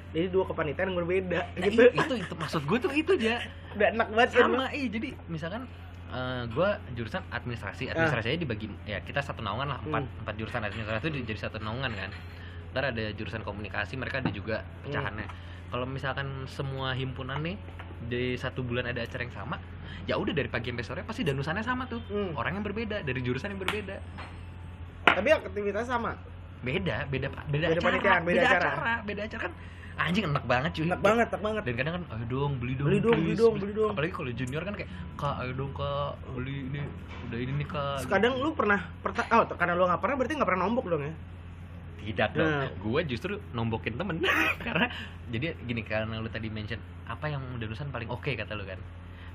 jadi 0.10 0.30
dua 0.30 0.46
kepanitiaan 0.46 0.90
yang 0.90 0.98
berbeda 0.98 1.40
Nah, 1.52 1.66
gitu 1.66 1.82
i- 1.84 1.94
itu 1.94 2.14
itu 2.18 2.34
maksud 2.34 2.62
gue 2.64 2.78
tuh 2.80 2.92
itu 2.92 3.12
aja 3.16 3.42
udah 3.76 3.88
enak 3.92 4.08
banget 4.10 4.30
kan 4.32 4.42
sama 4.48 4.66
iya 4.72 4.88
jadi 4.88 5.08
misalkan 5.28 5.62
eh 6.06 6.44
gue 6.48 6.70
jurusan 6.94 7.22
administrasi 7.28 7.90
administrasinya 7.90 8.38
dibagi 8.38 8.68
ya 8.86 9.02
kita 9.02 9.20
satu 9.20 9.42
naungan 9.42 9.68
lah 9.68 9.80
empat 9.82 10.00
Ah. 10.00 10.06
Hmm. 10.06 10.22
empat 10.24 10.36
jurusan 10.38 10.62
administrasi 10.64 11.04
itu 11.10 11.20
jadi 11.26 11.40
satu 11.42 11.58
naungan 11.60 11.92
kan 11.92 12.10
ntar 12.72 12.84
ada 12.88 13.04
jurusan 13.12 13.42
komunikasi 13.42 13.96
mereka 13.96 14.22
ada 14.22 14.30
juga 14.30 14.62
Hmm. 14.86 14.94
Kalau 15.68 15.86
misalkan 15.86 16.28
semua 16.46 16.94
himpunan 16.94 17.40
nih 17.40 17.58
di 18.02 18.36
satu 18.36 18.62
bulan 18.62 18.86
ada 18.86 19.02
acara 19.02 19.24
yang 19.24 19.34
sama 19.34 19.56
ya 20.06 20.16
udah 20.16 20.32
dari 20.32 20.46
pagi 20.46 20.70
sampai 20.70 20.86
sore 20.86 21.02
pasti 21.02 21.22
danusannya 21.22 21.62
sama 21.62 21.86
tuh 21.86 22.02
Hmm. 22.06 22.34
orang 22.34 22.56
yang 22.56 22.64
berbeda 22.64 23.02
dari 23.02 23.20
jurusan 23.20 23.50
yang 23.50 23.60
berbeda 23.60 23.98
tapi 25.06 25.30
aktivitas 25.32 25.86
sama 25.86 26.14
beda 26.62 27.06
beda 27.08 27.28
beda, 27.30 27.46
Beda 27.48 27.66
acara 27.72 27.82
panitiaan, 27.84 28.22
beda 28.24 28.42
acara. 28.44 28.94
beda 29.02 29.22
acara 29.24 29.42
kan 29.42 29.54
anjing 29.96 30.26
enak 30.28 30.44
banget 30.44 30.72
cuy 30.74 30.84
enak 30.86 31.00
banget 31.00 31.28
enak 31.30 31.42
banget 31.42 31.62
dan 31.64 31.74
kadang 31.74 31.94
kan 31.94 32.04
ayo 32.12 32.26
dong 32.28 32.52
beli 32.60 32.74
dong 32.76 32.86
Beli 32.86 33.00
dong, 33.00 33.16
beli 33.16 33.26
please." 33.26 33.40
dong, 33.40 33.54
beli 33.56 33.74
dong. 33.74 33.92
apalagi 33.92 34.12
kalau 34.12 34.32
junior 34.34 34.62
kan 34.62 34.74
kayak 34.76 34.90
kak 35.16 35.36
ayo 35.40 35.52
dong 35.56 35.72
kak 35.72 36.10
beli 36.30 36.56
ini 36.68 36.82
udah 37.24 37.40
ini 37.40 37.52
nih 37.56 37.68
kak 37.68 37.96
Terus 37.98 38.12
kadang 38.12 38.34
lu 38.36 38.50
pernah 38.52 38.80
perta- 39.00 39.30
oh 39.32 39.44
karena 39.50 39.74
lu 39.74 39.84
nggak 39.88 40.02
pernah 40.04 40.16
berarti 40.16 40.34
nggak 40.36 40.50
pernah 40.52 40.62
nombok 40.62 40.86
dong 40.86 41.02
ya 41.02 41.14
tidak 42.02 42.36
dong. 42.36 42.50
Nah. 42.50 42.70
gue 42.72 43.02
justru 43.08 43.40
nombokin 43.56 43.96
temen. 43.96 44.20
Karena 44.66 44.90
jadi 45.32 45.56
gini 45.66 45.82
karena 45.82 46.22
lu 46.22 46.30
tadi 46.30 46.52
mention 46.52 46.78
apa 47.10 47.30
yang 47.30 47.42
danusan 47.58 47.90
paling 47.90 48.10
oke 48.12 48.30
kata 48.36 48.54
lu 48.54 48.66
kan? 48.68 48.78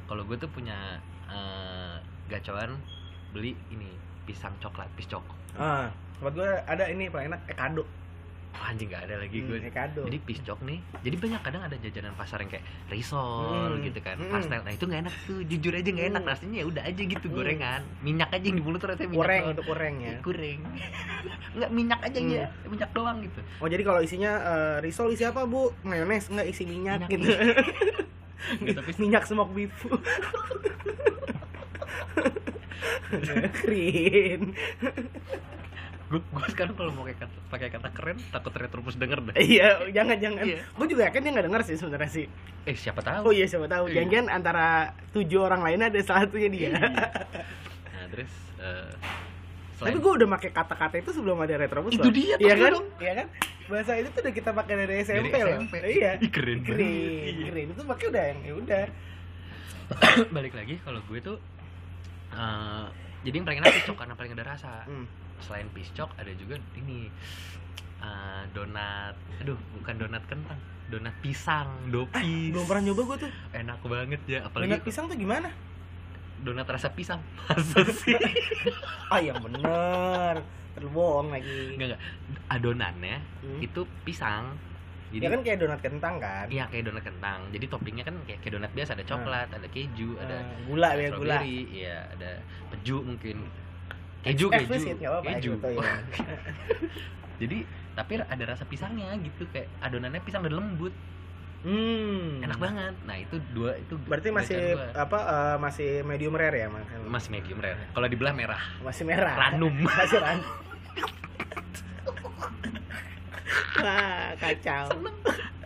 Kalau 0.07 0.23
gue 0.27 0.37
tuh 0.39 0.51
punya 0.51 0.99
eh, 1.31 1.97
gacoan 2.31 2.79
beli 3.35 3.55
ini 3.75 3.91
pisang 4.31 4.55
coklat 4.63 4.87
piscok 4.95 5.23
ah 5.59 5.91
buat 6.23 6.37
gue 6.37 6.51
ada 6.69 6.85
ini 6.87 7.11
paling 7.11 7.35
enak 7.35 7.43
ekado 7.51 7.83
Wah, 8.51 8.67
anjing 8.69 8.87
nggak 8.87 9.07
ada 9.07 9.15
lagi 9.17 9.39
gue 9.41 9.57
Hmm, 9.57 9.67
ekado 9.67 10.03
jadi 10.05 10.19
piscok 10.21 10.59
nih. 10.61 10.79
Jadi 11.01 11.17
banyak 11.17 11.41
kadang 11.41 11.63
ada 11.63 11.77
jajanan 11.77 12.13
pasar 12.13 12.43
yang 12.43 12.51
kayak 12.51 12.63
risol 12.89 13.73
Hmm. 13.73 13.83
gitu 13.83 13.99
kan 13.99 14.17
Hmm. 14.17 14.27
pastel. 14.29 14.61
Nah 14.61 14.73
itu 14.73 14.85
nggak 14.85 15.01
enak 15.01 15.15
tuh. 15.23 15.39
Jujur 15.45 15.73
aja 15.73 15.87
nggak 15.87 16.09
enak. 16.09 16.21
Hmm. 16.21 16.31
rasanya 16.31 16.57
ya 16.59 16.67
udah 16.67 16.83
aja 16.83 17.03
gitu 17.07 17.27
Hmm. 17.27 17.37
gorengan. 17.37 17.81
Minyak 18.01 18.31
aja 18.31 18.43
yang 18.43 18.57
di 18.57 18.65
mulut 18.65 18.81
rasanya 18.81 19.09
minyak 19.09 19.23
goreng 19.23 19.43
untuk 19.49 19.65
goreng 19.65 19.95
ya? 19.99 20.15
Goreng. 20.21 20.61
Nggak 21.53 21.71
minyak 21.71 22.01
aja 22.03 22.19
Hmm. 22.19 22.31
ya 22.33 22.47
minyak 22.65 22.91
doang 22.91 23.19
gitu. 23.23 23.41
Oh 23.59 23.67
jadi 23.67 23.83
kalau 23.83 24.01
isinya 24.01 24.33
eh, 24.37 24.77
risol 24.81 25.11
isi 25.11 25.23
apa 25.23 25.47
bu? 25.47 25.71
Mayones 25.81 26.27
nggak 26.27 26.47
isi 26.47 26.65
minyak, 26.65 27.07
Minyak, 27.07 27.11
gitu. 27.13 27.29
Nggak, 28.51 28.77
tapi 28.77 28.93
minyak 28.99 29.23
smoke 29.25 29.53
beef. 29.53 29.71
Keren 33.53 34.55
gue 36.11 36.19
gue 36.19 36.47
sekarang 36.51 36.75
kalau 36.75 36.91
mau 36.91 37.07
pakai 37.07 37.23
kata, 37.23 37.37
pakai 37.55 37.69
kata 37.71 37.89
keren 37.95 38.19
takut 38.35 38.51
retropus 38.51 38.99
denger 38.99 39.31
deh. 39.31 39.35
Iya 39.39 39.95
jangan 39.95 40.19
jangan. 40.19 40.43
Iya. 40.43 40.59
gue 40.67 40.87
juga 40.91 41.03
yakin 41.07 41.21
dia 41.23 41.31
nggak 41.39 41.47
denger 41.47 41.63
sih 41.71 41.77
sebenarnya 41.79 42.11
sih. 42.11 42.27
Eh 42.67 42.75
siapa 42.75 42.99
tahu. 42.99 43.31
Oh 43.31 43.33
iya 43.33 43.47
siapa 43.47 43.71
tahu. 43.71 43.87
Iya. 43.87 44.03
jangan 44.11 44.27
antara 44.27 44.91
tujuh 45.15 45.39
orang 45.39 45.63
lainnya 45.63 45.87
ada 45.87 46.03
salah 46.03 46.27
satunya 46.27 46.51
dia. 46.51 46.63
Iya. 46.67 46.79
nah 47.95 48.07
terus 48.11 48.33
eh, 48.59 48.91
tapi 49.81 49.97
gue 49.97 50.13
udah 50.13 50.29
pakai 50.37 50.51
kata-kata 50.53 50.95
itu 51.01 51.11
sebelum 51.17 51.41
ada 51.41 51.57
retrobus 51.57 51.97
Itu 51.97 52.13
loh. 52.13 52.13
dia, 52.13 52.37
iya 52.37 52.53
kan? 52.53 52.73
iya 53.01 53.13
kan? 53.17 53.27
Bahasa 53.65 53.97
itu 53.97 54.13
tuh 54.13 54.21
udah 54.29 54.35
kita 54.37 54.51
pakai 54.53 54.75
dari 54.77 54.95
SMP, 55.01 55.33
Dari 55.33 55.41
loh. 55.41 55.57
SMP. 55.65 55.75
iya. 55.89 56.13
Ih, 56.21 56.29
keren 56.29 56.59
keren 56.61 56.85
banget. 56.85 57.49
keren. 57.49 57.67
Itu 57.73 57.83
pakai 57.89 58.05
udah 58.13 58.25
yang 58.29 58.41
ya 58.45 58.55
udah. 58.61 58.85
Balik 60.37 60.53
lagi 60.53 60.75
kalau 60.85 61.01
gue 61.09 61.19
tuh 61.25 61.37
eh, 62.37 62.87
jadi 63.25 63.35
yang 63.41 63.47
paling 63.49 63.61
enak 63.65 63.73
piscok 63.81 63.97
karena 63.97 64.15
paling 64.21 64.33
ada 64.37 64.45
rasa. 64.45 64.85
Hmm. 64.85 65.09
Selain 65.41 65.69
piscok 65.69 66.11
ada 66.15 66.33
juga 66.33 66.55
ini 66.75 67.09
eh, 67.99 68.43
donat 68.51 69.15
aduh 69.39 69.57
bukan 69.75 69.95
donat 69.97 70.25
kentang 70.25 70.59
donat 70.87 71.15
pisang 71.19 71.71
dopis 71.87 72.51
belum 72.51 72.65
pernah 72.65 72.83
nyoba 72.85 73.03
gue 73.05 73.17
tuh. 73.25 73.33
Enak 73.53 73.79
banget 73.81 74.21
ya 74.27 74.39
donat 74.41 74.49
apalagi 74.51 74.75
pisang 74.83 75.05
tuh 75.07 75.15
gimana? 75.15 75.49
Donat 76.41 76.67
rasa 76.67 76.91
pisang. 76.91 77.21
Masa 77.47 77.85
sih? 77.87 78.17
Ah 79.11 79.19
yang 79.19 79.39
bener. 79.39 80.39
Terlalu 80.71 80.91
bohong 80.91 81.29
lagi. 81.31 81.75
Enggak 81.75 81.87
enggak. 81.91 82.03
Adonannya 82.49 83.17
Hmm. 83.43 83.59
itu 83.61 83.81
pisang. 84.03 84.55
Ya 85.11 85.19
jadi 85.19 85.27
kan 85.29 85.41
kayak 85.43 85.59
donat 85.59 85.81
kentang 85.81 86.15
kan? 86.19 86.47
Iya 86.47 86.65
kayak 86.67 86.85
donat 86.87 87.03
kentang. 87.03 87.39
Jadi 87.51 87.65
toppingnya 87.67 88.05
kan 88.07 88.15
kayak, 88.23 88.39
kayak 88.41 88.53
donat 88.55 88.71
biasa 88.71 88.91
ada 88.95 89.03
coklat, 89.03 89.49
ada 89.51 89.67
keju, 89.67 90.15
ada 90.17 90.37
Eh, 90.39 90.63
gula 90.67 90.91
ya 90.95 91.09
gula. 91.11 91.39
iya 91.43 91.97
ada 92.09 92.31
peju 92.71 93.03
mungkin. 93.03 93.43
Keju 94.21 94.47
keju. 94.47 94.55
Eksplisit, 94.55 94.97
nggak 94.99 95.11
apa-apa, 95.11 95.31
keju. 95.33 95.51
gitu, 95.55 95.69
ya. 95.73 95.93
Jadi 97.41 97.59
tapi 97.91 98.13
ada 98.17 98.45
rasa 98.47 98.65
pisangnya 98.65 99.13
gitu 99.19 99.49
kayak 99.49 99.69
adonannya 99.81 100.21
pisang 100.21 100.45
dan 100.45 100.55
lembut. 100.55 100.93
hmm 101.61 102.41
Enak 102.41 102.57
banget. 102.57 102.95
Nah, 103.05 103.17
itu 103.17 103.37
dua 103.53 103.77
itu 103.77 103.97
berarti 104.03 104.29
masih 104.31 104.77
gua. 104.77 104.93
apa 104.97 105.19
eh, 105.21 105.57
masih 105.57 105.91
medium 106.03 106.33
rare 106.33 106.57
ya 106.59 106.69
mas 106.69 106.85
masih 107.07 107.29
medium 107.31 107.59
rare. 107.59 107.81
Kalau 107.91 108.07
dibelah 108.07 108.33
merah. 108.33 108.61
masih 108.81 109.05
merah 109.05 109.35
Ranum. 109.37 109.73
masih 110.01 110.19
ranum 110.19 110.45
wah 113.81 114.31
kacau 114.37 114.87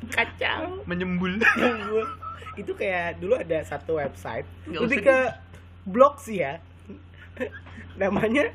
kacau 0.09 0.63
Menyembul. 0.85 1.43
Gua- 1.43 2.13
itu 2.55 2.71
kayak 2.71 3.19
dulu 3.19 3.35
ada 3.35 3.67
satu 3.67 3.99
website 3.99 4.47
lebih 4.65 5.03
ke 5.03 5.19
blog 5.85 6.23
sih 6.23 6.39
ya 6.39 6.63
namanya 8.01 8.51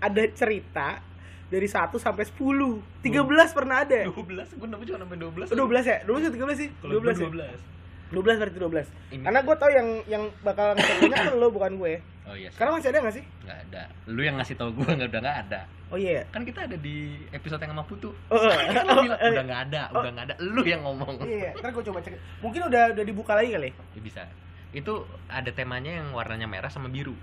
ada 0.00 0.24
cerita 0.32 1.02
dari 1.50 1.66
1 1.66 1.90
sampai 1.98 2.24
10 2.24 3.02
13 3.02 3.56
pernah 3.58 3.82
ada 3.82 4.06
12. 4.06 4.58
Gue 4.58 4.68
nemu 4.70 4.84
cuma 4.86 4.98
sampai 5.02 5.18
12. 5.18 5.50
12 5.50 5.82
ya? 5.90 5.98
12 6.06 6.30
atau 6.30 6.36
13 6.46 6.62
sih? 6.62 6.68
Kalau 6.78 6.92
12 7.02 7.10
ya? 7.10 7.28
12. 7.28 7.80
12 8.10 8.42
berarti 8.42 8.58
12 8.58 8.86
Ini- 9.14 9.22
Karena 9.22 9.40
gue 9.46 9.54
tau 9.58 9.70
yang 9.70 9.88
yang 10.10 10.22
bakal 10.42 10.74
ngecernya 10.74 11.16
kan 11.30 11.34
lo 11.38 11.48
bukan 11.50 11.78
gue 11.78 11.94
Oh 12.30 12.38
iya. 12.38 12.46
sih. 12.50 12.54
Sekarang 12.54 12.78
masih 12.78 12.88
ada 12.94 12.98
gak 13.02 13.16
sih? 13.18 13.24
Nggak 13.42 13.58
ada. 13.66 13.82
Lu 14.06 14.20
yang 14.22 14.36
ngasih 14.38 14.54
tau 14.54 14.70
gue 14.70 14.86
nggak 14.86 15.08
udah 15.14 15.20
nggak 15.22 15.38
ada. 15.48 15.60
Oh 15.90 15.98
iya 15.98 16.22
Kan 16.30 16.46
kita 16.46 16.70
ada 16.70 16.78
di 16.78 17.18
episode 17.34 17.58
yang 17.58 17.74
sama 17.74 17.82
Putu. 17.82 18.14
Oh, 18.30 18.38
Kan 18.74 18.86
lu 18.86 18.94
oh, 18.94 19.02
bilang, 19.02 19.18
udah 19.18 19.44
nggak 19.46 19.60
ada, 19.70 19.82
udah 19.90 20.10
nggak 20.14 20.26
ada. 20.30 20.34
Lu 20.38 20.62
yang 20.62 20.82
ngomong. 20.86 21.26
Iya, 21.26 21.50
ntar 21.58 21.74
gue 21.74 21.82
coba 21.90 21.98
cek 21.98 22.14
Mungkin 22.38 22.60
udah 22.70 22.94
udah 22.94 23.04
dibuka 23.06 23.34
lagi 23.34 23.50
kali 23.50 23.70
Ya, 23.74 24.00
bisa. 24.02 24.22
Itu 24.70 25.02
ada 25.26 25.50
temanya 25.50 25.98
yang 25.98 26.14
warnanya 26.14 26.46
merah 26.46 26.70
sama 26.70 26.86
biru. 26.86 27.18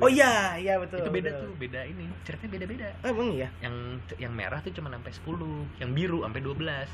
Oh 0.00 0.08
iya, 0.08 0.56
iya 0.56 0.80
betul 0.80 1.04
itu 1.04 1.10
beda 1.12 1.30
betul. 1.36 1.42
tuh, 1.44 1.52
beda 1.60 1.80
ini. 1.84 2.04
Ceritanya 2.24 2.50
beda-beda. 2.56 2.88
Oh, 3.04 3.08
emang 3.12 3.28
iya? 3.36 3.48
Yang 3.60 3.76
yang 4.16 4.32
merah 4.32 4.58
tuh 4.64 4.72
cuma 4.72 4.88
sampai 4.88 5.12
10, 5.12 5.82
yang 5.84 5.90
biru 5.92 6.24
sampai 6.24 6.40
12. 6.40 6.88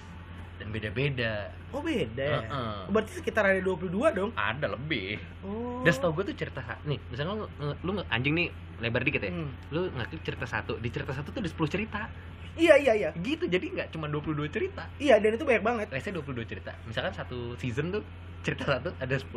Dan 0.58 0.74
beda-beda. 0.74 1.54
Oh 1.70 1.78
beda 1.78 2.18
ya? 2.26 2.42
Heeh. 2.42 2.78
Berarti 2.90 3.22
sekitar 3.22 3.46
ada 3.46 3.62
22 3.62 4.10
dong? 4.10 4.30
Ada 4.34 4.74
lebih. 4.74 5.22
Oh 5.46 5.86
Dan 5.86 5.92
setahu 5.94 6.18
gue 6.18 6.34
tuh 6.34 6.36
cerita 6.42 6.58
nih, 6.82 6.98
misalnya 7.14 7.46
lu, 7.46 7.46
lu 7.86 8.02
anjing 8.10 8.34
nih 8.34 8.50
lebar 8.82 9.06
dikit 9.06 9.22
ya. 9.22 9.30
Hmm. 9.30 9.54
Lu 9.70 9.86
ngaklik 9.94 10.26
cerita 10.26 10.50
satu, 10.50 10.82
di 10.82 10.90
cerita 10.90 11.14
satu 11.14 11.30
tuh 11.30 11.38
ada 11.38 11.50
10 11.50 11.70
cerita. 11.70 12.10
Iya 12.58 12.74
iya 12.74 12.92
iya 12.98 13.10
Gitu, 13.14 13.46
jadi 13.46 13.62
nggak 13.70 13.88
cuma 13.94 14.10
22 14.10 14.50
cerita. 14.50 14.90
Iya 14.98 15.22
dan 15.22 15.38
itu 15.38 15.46
banyak 15.46 15.62
banget 15.62 15.86
say 16.02 16.10
22 16.10 16.42
cerita. 16.42 16.74
Misalkan 16.90 17.14
satu 17.14 17.54
season 17.62 17.94
tuh 17.94 18.02
cerita 18.42 18.66
satu 18.66 18.90
ada 18.98 19.14
10. 19.14 19.30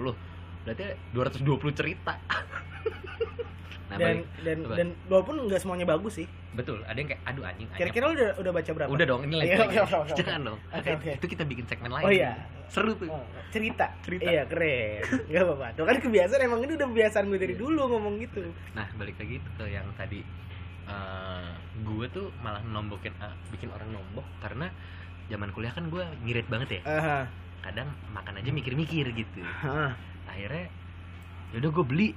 Berarti 0.65 0.83
220 1.13 1.77
cerita. 1.77 2.17
nah, 3.87 3.97
Dan 3.97 4.23
balik. 4.23 4.25
dan 4.41 4.57
dan 4.71 4.87
walaupun 5.05 5.35
nggak 5.47 5.59
semuanya 5.59 5.85
bagus 5.85 6.13
sih 6.15 6.27
betul, 6.51 6.83
ada 6.83 6.95
yang 6.95 7.07
kayak 7.07 7.23
aduh 7.23 7.47
anjing. 7.47 7.67
Kira-kira 7.71 8.05
udah, 8.11 8.29
udah 8.35 8.51
baca 8.51 8.71
berapa? 8.75 8.89
Udah 8.91 9.05
dong, 9.07 9.21
ini 9.23 9.35
lagi. 9.39 9.47
Iya, 9.47 9.55
lagi. 9.55 9.67
oke, 9.71 9.79
oke, 9.87 9.95
oke. 10.03 10.15
Jangan 10.19 10.41
dong. 10.43 10.59
Itu 11.15 11.25
kita 11.27 11.43
bikin 11.47 11.63
segmen 11.63 11.91
lain. 11.91 12.03
Oh 12.03 12.11
iya 12.11 12.31
Seru 12.67 12.91
tuh. 12.91 13.07
Oh, 13.07 13.23
cerita. 13.51 13.87
Cerita. 13.99 14.27
Iya, 14.27 14.43
keren. 14.47 14.99
Gak 15.27 15.43
apa-apa. 15.43 15.67
Tuh 15.75 15.83
kan 15.83 15.97
kebiasaan 15.97 16.39
emang 16.41 16.59
ini 16.61 16.75
udah 16.75 16.87
kebiasaan 16.87 17.25
gue 17.27 17.35
dari 17.37 17.55
Iya. 17.55 17.61
dulu 17.63 17.81
ngomong 17.87 18.15
gitu. 18.19 18.43
Nah, 18.71 18.87
balik 18.95 19.15
lagi 19.15 19.39
ke 19.39 19.63
yang 19.65 19.87
tadi 19.95 20.23
eh 20.81 21.49
gue 21.79 22.05
tuh 22.09 22.35
malah 22.37 22.59
nombokin 22.63 23.15
eh, 23.15 23.35
bikin 23.49 23.69
orang 23.69 23.87
nombok 23.87 24.27
karena 24.39 24.67
zaman 25.27 25.51
kuliah 25.51 25.71
kan 25.71 25.87
gue 25.87 26.03
ngirit 26.21 26.47
banget 26.47 26.79
ya. 26.79 26.81
Aha. 26.85 27.19
Kadang 27.61 27.87
makan 28.11 28.39
aja 28.39 28.49
mikir-mikir 28.49 29.07
gitu. 29.13 29.39
Hah. 29.39 29.95
Akhirnya 30.25 30.67
yaudah 31.51 31.71
gue 31.71 31.85
beli, 31.85 32.07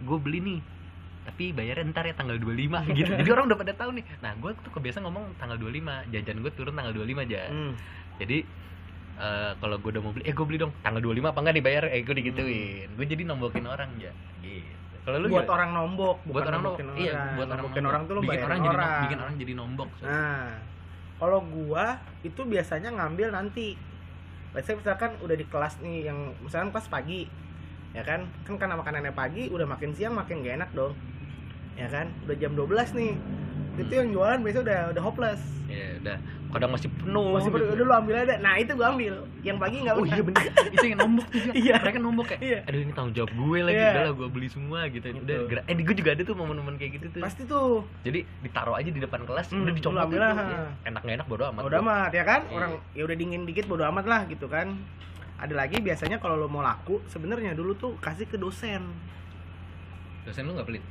gue 0.00 0.18
beli 0.18 0.38
nih. 0.40 0.60
Tapi 1.24 1.52
bayarnya 1.52 1.84
ntar 1.88 2.04
ya 2.04 2.14
tanggal 2.14 2.36
25 2.36 2.88
gitu. 2.98 3.12
Jadi 3.12 3.28
orang 3.28 3.44
udah 3.46 3.58
pada 3.58 3.72
tahu 3.72 3.90
nih. 3.92 4.04
Nah, 4.18 4.32
gue 4.34 4.50
tuh 4.56 4.70
kebiasaan 4.70 5.04
ngomong 5.04 5.36
tanggal 5.36 5.56
25, 5.56 6.08
jajan 6.08 6.36
gue 6.40 6.52
turun 6.52 6.72
tanggal 6.72 6.92
25 6.92 7.24
aja. 7.24 7.40
Hmm. 7.48 7.72
Jadi 8.16 8.38
eh, 9.18 9.52
kalau 9.56 9.76
gue 9.76 9.90
udah 9.90 10.02
mau 10.02 10.12
beli 10.14 10.24
eh 10.24 10.32
gue 10.32 10.46
beli 10.46 10.58
dong 10.58 10.72
tanggal 10.80 11.02
25 11.02 11.26
apa 11.26 11.38
enggak 11.42 11.56
dibayar 11.58 11.84
eh 11.90 12.00
gue 12.00 12.14
digituin 12.14 12.88
gue 12.94 13.02
jadi 13.04 13.22
nombokin 13.26 13.66
orang 13.66 13.90
ya 13.98 14.14
gitu 14.38 14.94
kalau 15.02 15.18
lu 15.18 15.26
buat 15.26 15.42
gimana? 15.42 15.56
orang 15.56 15.70
nombok 15.74 16.16
buat 16.22 16.44
orang 16.44 16.62
nombok 16.62 16.76
iya 16.94 17.12
buat 17.34 17.48
orang 17.48 17.58
Nombokin 17.58 17.82
nombok. 17.82 17.90
orang 17.90 18.02
tuh 18.04 18.14
lu 18.14 18.20
bikin 18.22 18.38
orang, 18.38 18.46
orang, 18.46 18.58
jadi 18.60 18.76
nom- 18.78 19.02
bikin 19.02 19.18
orang 19.18 19.34
jadi 19.34 19.52
nombok 19.56 19.88
so. 19.90 20.04
Nah, 20.06 20.46
kalau 21.18 21.38
gua 21.42 21.84
itu 22.22 22.40
biasanya 22.46 22.90
ngambil 22.94 23.28
nanti. 23.32 23.74
Let's 24.54 24.64
say 24.64 24.78
misalkan 24.78 25.18
udah 25.18 25.34
di 25.34 25.44
kelas 25.44 25.82
nih 25.82 26.08
yang 26.08 26.18
misalkan 26.38 26.70
kelas 26.70 26.86
pagi. 26.86 27.26
Ya 27.90 28.02
kan? 28.02 28.28
Kan 28.44 28.54
karena 28.56 28.74
makanannya 28.74 29.12
pagi, 29.12 29.48
udah 29.48 29.64
makin 29.64 29.90
siang 29.92 30.12
makin 30.12 30.40
gak 30.40 30.56
enak 30.56 30.70
dong. 30.72 30.92
Ya 31.74 31.86
kan? 31.86 32.10
Udah 32.24 32.36
jam 32.36 32.52
12 32.52 32.68
nih. 32.92 33.12
Itu 33.76 33.92
yang 33.94 34.10
jualan 34.10 34.38
biasanya 34.38 34.64
udah 34.64 34.80
udah 34.92 35.02
hopeless. 35.02 35.42
ya 35.68 36.00
udah 36.00 36.16
kadang 36.48 36.72
masih 36.72 36.88
penuh 36.88 37.28
Masih 37.28 37.52
gitu. 37.52 37.60
perlu 37.60 37.66
udah 37.68 37.84
lu 37.84 37.94
ambil 37.94 38.14
aja. 38.16 38.34
Nah, 38.40 38.56
itu 38.56 38.72
gua 38.72 38.88
ambil. 38.88 39.14
Yang 39.44 39.56
pagi 39.60 39.76
enggak 39.78 39.94
Oh 39.94 40.06
iya 40.08 40.22
bener, 40.24 40.42
itu 40.66 40.80
yang 40.82 40.98
nombok 40.98 41.26
tuh 41.28 41.38
juga. 41.38 41.52
Iya. 41.60 41.74
Mereka 41.76 41.98
nombok 42.00 42.26
kayak, 42.26 42.40
Iya. 42.40 42.58
aduh 42.64 42.80
ini 42.80 42.92
tanggung 42.96 43.12
jawab 43.12 43.30
gue 43.30 43.58
lagi, 43.60 43.76
Iya. 43.76 43.90
udah 43.92 44.02
lah 44.02 44.14
gue 44.16 44.28
beli 44.32 44.48
semua 44.48 44.80
gitu. 44.88 45.06
Udah, 45.12 45.38
gerak. 45.44 45.64
eh 45.68 45.74
gue 45.76 45.94
juga 45.94 46.10
ada 46.16 46.22
tuh 46.24 46.34
momen-momen 46.34 46.74
kayak 46.74 46.92
gitu 46.96 47.06
tuh. 47.12 47.20
Pasti 47.20 47.42
tuh. 47.44 47.84
Jadi 48.00 48.18
ditaruh 48.40 48.74
aja 48.74 48.88
di 48.88 48.96
depan 48.96 49.20
kelas, 49.22 49.46
Hmm, 49.46 49.60
udah 49.60 49.74
dicopot 49.76 50.00
ambil 50.00 50.18
lah. 50.18 50.32
Iya. 50.34 50.60
Enak 50.88 51.00
nggak 51.04 51.16
enak 51.20 51.26
bodo 51.28 51.44
amat. 51.46 51.62
Bodo 51.62 51.76
amat 51.78 52.10
ya 52.10 52.24
kan? 52.24 52.40
Iya. 52.42 52.56
Orang 52.56 52.72
ya 52.96 53.02
udah 53.04 53.16
dingin 53.20 53.42
dikit 53.44 53.64
bodo 53.68 53.84
amat 53.86 54.04
lah 54.08 54.20
gitu 54.24 54.46
kan. 54.48 54.72
Ada 55.38 55.54
lagi 55.54 55.78
biasanya 55.78 56.18
kalau 56.18 56.34
lo 56.34 56.50
mau 56.50 56.66
laku, 56.66 56.98
sebenarnya 57.06 57.54
dulu 57.54 57.78
tuh 57.78 57.94
kasih 58.02 58.26
ke 58.26 58.34
dosen. 58.34 58.82
Dosen 60.26 60.42
lu 60.50 60.58
nggak 60.58 60.66
pelit? 60.66 60.84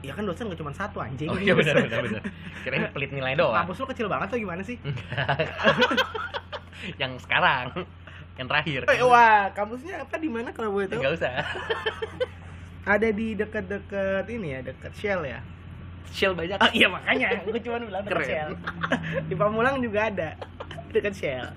Ya 0.00 0.12
kan 0.16 0.24
dosen 0.24 0.48
gak 0.48 0.60
cuma 0.60 0.72
satu 0.72 1.00
anjing. 1.00 1.28
Oh 1.28 1.36
iya 1.36 1.52
benar 1.52 1.82
benar 1.84 2.00
benar. 2.04 2.22
Kirain 2.64 2.88
pelit 2.92 3.10
nilai 3.12 3.36
doang. 3.36 3.64
Kampus 3.64 3.84
lu 3.84 3.86
kecil 3.92 4.06
banget 4.08 4.32
atau 4.32 4.38
gimana 4.40 4.62
sih? 4.64 4.80
yang 7.02 7.16
sekarang, 7.20 7.84
yang 8.40 8.46
terakhir. 8.48 8.80
Eh, 8.88 9.04
wah, 9.04 9.52
kampusnya 9.52 10.04
apa 10.04 10.16
di 10.16 10.28
mana 10.32 10.52
kalau 10.56 10.72
boleh 10.72 10.88
tahu? 10.88 11.00
Enggak 11.00 11.20
usah. 11.20 11.34
Ada 12.96 13.08
di 13.10 13.34
dekat-dekat 13.34 14.24
ini 14.30 14.56
ya, 14.56 14.60
dekat 14.62 14.92
Shell 14.94 15.20
ya. 15.26 15.42
Shell 16.14 16.38
banyak. 16.38 16.54
Oh 16.54 16.70
iya 16.70 16.86
makanya, 16.86 17.28
gue 17.42 17.60
cuma 17.66 17.82
bilang 17.82 18.06
dekat. 18.06 18.30
Shell. 18.30 18.50
di 19.26 19.34
Pamulang 19.34 19.82
juga 19.82 20.06
ada 20.06 20.38
dekat 20.94 21.18
Shell. 21.18 21.50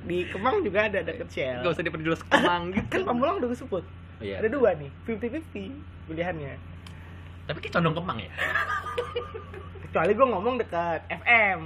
Di 0.00 0.24
Kemang 0.26 0.60
juga 0.60 0.88
ada 0.88 0.98
dekat 1.00 1.28
Shell. 1.28 1.60
Enggak 1.60 1.72
usah 1.72 1.84
diperjelas 1.84 2.20
kemang 2.24 2.62
gitu. 2.74 2.88
Kan 2.90 3.02
Pamulang 3.04 3.36
udah 3.38 3.48
disebut. 3.48 3.84
Iya. 4.20 4.36
Ada 4.38 4.48
dua 4.48 4.76
nih, 4.76 4.90
50-50 5.04 6.08
pilihannya. 6.08 6.54
Tapi 7.46 7.58
kayak 7.58 7.74
condong 7.74 7.94
kemang 7.94 8.18
ya. 8.18 8.32
Kecuali 9.84 10.12
gue 10.12 10.26
ngomong 10.28 10.54
dekat 10.56 11.00
FM, 11.10 11.60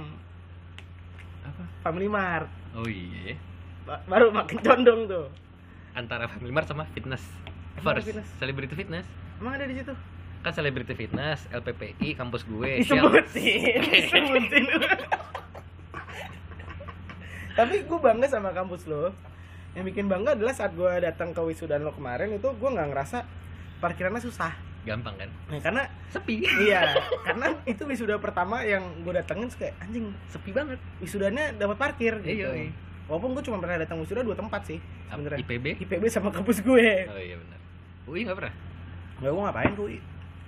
Apa? 1.43 1.63
Family 1.81 2.07
Mart. 2.07 2.49
Oh 2.73 2.83
iya. 2.83 3.35
Ba- 3.83 4.01
Baru 4.05 4.31
makin 4.31 4.57
condong 4.59 5.05
tuh. 5.05 5.27
Antara 5.93 6.25
Family 6.25 6.49
Mart 6.49 6.65
sama 6.65 6.89
fitness. 6.89 7.21
First, 7.77 8.07
fitness? 8.07 8.27
celebrity 8.35 8.73
fitness. 8.73 9.05
Emang 9.37 9.53
ada 9.53 9.67
di 9.67 9.75
situ? 9.75 9.91
Kan 10.41 10.51
celebrity 10.51 10.93
fitness, 10.93 11.43
LPPI, 11.49 12.13
kampus 12.13 12.45
gue, 12.45 12.79
disebutin 12.79 13.81
disebutin 13.81 14.63
tapi 17.55 17.81
gue 17.81 17.99
bangga 17.99 18.27
sama 18.27 18.51
kampus 18.51 18.85
lo 18.85 19.15
yang 19.71 19.83
bikin 19.83 20.05
bangga 20.05 20.35
adalah 20.35 20.51
saat 20.51 20.71
gue 20.71 20.87
datang 20.99 21.31
ke 21.31 21.41
wisudaan 21.41 21.81
lo 21.81 21.91
kemarin 21.91 22.31
itu 22.31 22.47
gue 22.47 22.69
nggak 22.69 22.89
ngerasa 22.89 23.23
parkirannya 23.77 24.19
susah 24.19 24.51
Gampang 24.85 25.17
kan? 25.17 25.29
nah, 25.49 25.57
karena 25.59 25.83
Sepi. 26.07 26.45
iya 26.61 26.93
karena 27.25 27.57
itu 27.65 27.81
wisuda 27.83 28.15
pertama 28.17 28.61
yang 28.61 28.85
gue 29.01 29.11
datengin 29.11 29.49
kayak 29.49 29.73
anjing 29.79 30.13
Sepi 30.27 30.51
banget. 30.51 30.77
wisudanya 30.99 31.49
dapat 31.51 31.73
parkir 31.75 32.13
gitu 32.21 32.45
Iya, 32.45 32.69
iya. 32.69 32.71
walaupun 33.07 33.33
gue 33.33 33.43
cuma 33.43 33.57
pernah 33.57 33.81
datang 33.81 33.97
wisuda 33.97 34.21
dua 34.21 34.35
tempat 34.35 34.61
sih 34.63 34.77
sebenarnya 35.09 35.41
IPB? 35.41 35.65
IPB 35.81 36.03
sama 36.05 36.29
kampus 36.29 36.61
gue 36.61 36.87
Oh 37.07 37.17
iya 37.17 37.35
benar. 37.35 37.59
UI 38.05 38.21
nggak 38.23 38.37
pernah? 38.37 38.53
nggak 39.15 39.31
gue 39.31 39.41
ngapain 39.41 39.71
tuh 39.73 39.85
UI 39.85 39.97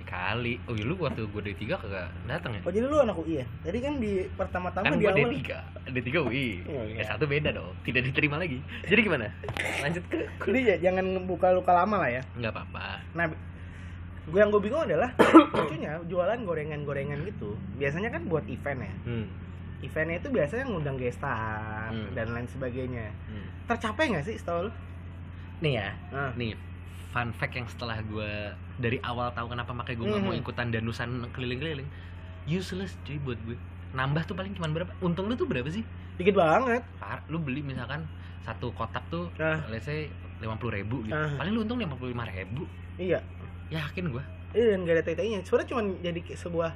Kali. 0.08 0.56
Oh 0.64 0.74
iya 0.74 0.84
lu 0.84 0.96
waktu 0.96 1.22
gue 1.22 1.42
D3 1.44 1.62
kagak 1.70 2.08
datang 2.26 2.52
ya? 2.54 2.62
oh 2.62 2.72
jadi 2.72 2.86
lu 2.86 2.98
anak 2.98 3.16
UI 3.16 3.34
ya 3.38 3.46
jadi 3.62 3.78
kan 3.82 3.94
di 3.98 4.12
pertama-tama 4.32 4.86
kan 4.86 4.96
di 4.96 5.06
awal 5.06 5.20
D3 5.30 5.52
D3 5.90 6.10
UI 6.22 6.48
Oh, 6.66 6.84
iya. 6.86 7.04
S1 7.06 7.22
beda 7.22 7.50
dong 7.52 7.76
tidak 7.82 8.02
diterima 8.04 8.36
lagi 8.38 8.58
jadi 8.84 9.00
gimana 9.02 9.28
lanjut 9.78 10.04
ke 10.08 10.18
jadi 10.42 10.60
ya, 10.66 10.76
jangan 10.82 11.06
buka 11.24 11.52
luka 11.52 11.72
lama 11.74 12.00
lah 12.00 12.10
ya 12.10 12.22
nggak 12.34 12.50
apa-apa 12.50 12.86
Nah, 13.14 13.26
gue 14.26 14.38
yang 14.38 14.48
gue 14.50 14.60
bingung 14.60 14.82
adalah 14.82 15.12
lucunya 15.54 16.00
jualan 16.04 16.40
gorengan-gorengan 16.42 17.24
gitu. 17.26 17.56
Biasanya 17.76 18.08
kan 18.10 18.24
buat 18.26 18.44
event 18.46 18.80
ya. 18.82 18.94
hmm. 19.06 19.28
Eventnya 19.80 20.18
itu 20.18 20.30
biasanya 20.30 20.66
ngundang 20.66 20.98
gestar 20.98 21.88
Hmm. 21.88 22.12
dan 22.12 22.28
lain 22.30 22.44
sebagainya. 22.46 23.08
hmm. 23.26 23.48
Tercapai 23.66 24.10
nggak 24.10 24.24
sih 24.24 24.36
setahu 24.36 24.68
lu? 24.68 24.72
nih 25.58 25.74
ya 25.76 25.90
Nah, 26.12 26.32
nih 26.34 26.54
fun 27.10 27.32
fact 27.32 27.56
yang 27.56 27.66
setelah 27.66 27.98
gue 28.00 28.32
dari 28.78 28.98
awal 29.02 29.30
tahu 29.32 29.50
kenapa 29.50 29.72
makanya 29.72 29.98
gue 29.98 30.08
nggak 30.08 30.24
mau 30.24 30.34
Mhm. 30.34 30.42
ikutan 30.42 30.68
danusan 30.70 31.10
keliling-keliling 31.32 31.90
useless 32.46 32.96
cuy 33.04 33.18
buat 33.20 33.38
gue 33.44 33.58
nambah 33.92 34.24
tuh 34.24 34.34
paling 34.34 34.54
cuma 34.54 34.68
berapa 34.68 34.92
untung 35.00 35.26
lu 35.26 35.34
tuh 35.34 35.46
berapa 35.46 35.68
sih 35.68 35.82
dikit 36.16 36.34
banget. 36.34 36.82
Par, 36.98 37.22
lu 37.28 37.38
beli 37.38 37.62
misalkan 37.62 38.06
satu 38.42 38.72
kotak 38.72 39.04
tuh 39.08 39.30
Nah, 39.36 39.62
let's 39.68 39.86
say 39.86 40.08
lima 40.38 40.56
puluh 40.56 40.78
ribu 40.78 41.02
gitu 41.02 41.14
Ah. 41.14 41.34
paling 41.36 41.52
lu 41.52 41.62
untung 41.62 41.78
lima 41.78 41.94
puluh 41.94 42.14
lima 42.14 42.26
ribu 42.26 42.64
iya. 42.96 43.20
yakin 43.68 44.10
gue 44.10 44.24
Iya 44.50 44.74
dan 44.74 44.80
gak 44.84 44.96
ada 44.96 45.04
tai-tainya. 45.04 45.44
Sebenarnya 45.44 45.70
cuma 45.70 45.82
jadi 46.00 46.20
sebuah 46.34 46.72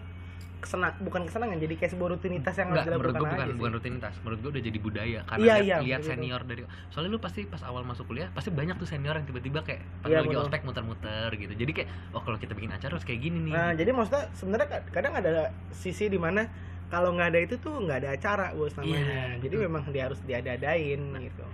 kesenang 0.61 0.93
bukan 1.01 1.21
kesenangan 1.25 1.57
jadi 1.57 1.73
kayak 1.75 1.91
sebuah 1.91 2.09
rutinitas 2.13 2.53
yang 2.55 2.69
Enggak, 2.69 2.85
harus 2.85 2.93
menurut 2.93 3.11
dilakukan 3.11 3.21
gue 3.21 3.33
bukan 3.33 3.45
aja 3.49 3.53
bukan 3.57 3.71
rutinitas. 3.73 4.13
Menurut 4.21 4.39
gue 4.39 4.51
udah 4.53 4.63
jadi 4.63 4.79
budaya 4.79 5.19
karena 5.25 5.41
Iya, 5.41 5.55
lihat, 5.57 5.65
iya, 5.65 5.77
lihat 5.81 5.99
betul. 5.99 6.11
senior 6.13 6.41
dari 6.45 6.61
soalnya 6.87 7.09
lu 7.11 7.19
pasti 7.19 7.41
pas 7.49 7.61
awal 7.65 7.81
masuk 7.83 8.05
kuliah 8.07 8.29
pasti 8.31 8.49
banyak 8.53 8.75
tuh 8.77 8.87
senior 8.87 9.15
yang 9.17 9.25
tiba-tiba 9.25 9.59
kayak 9.65 9.81
pas 9.99 10.07
Iya, 10.07 10.21
lagi 10.21 10.35
ospek 10.37 10.61
muter-muter 10.61 11.29
gitu. 11.35 11.53
Jadi 11.57 11.71
kayak 11.73 11.89
oh 12.13 12.21
kalau 12.21 12.37
kita 12.37 12.53
bikin 12.53 12.71
acara 12.71 12.91
harus 12.93 13.03
kayak 13.03 13.19
gini 13.19 13.37
nih. 13.49 13.53
Nah, 13.53 13.71
jadi 13.73 13.89
maksudnya 13.91 14.23
sebenarnya 14.31 14.67
kad- 14.69 14.87
kadang 14.93 15.13
ada 15.17 15.31
sisi 15.73 16.05
di 16.07 16.21
mana 16.21 16.45
kalau 16.87 17.15
nggak 17.15 17.27
ada 17.31 17.39
itu 17.41 17.55
tuh 17.57 17.81
nggak 17.81 17.97
ada 18.05 18.09
acara 18.13 18.45
bos 18.53 18.71
namanya. 18.77 19.01
Iya, 19.01 19.23
jadi 19.41 19.55
betul. 19.57 19.65
memang 19.65 19.83
dia 19.89 20.03
harus 20.07 20.19
diada-adain 20.21 21.01
gitu. 21.19 21.45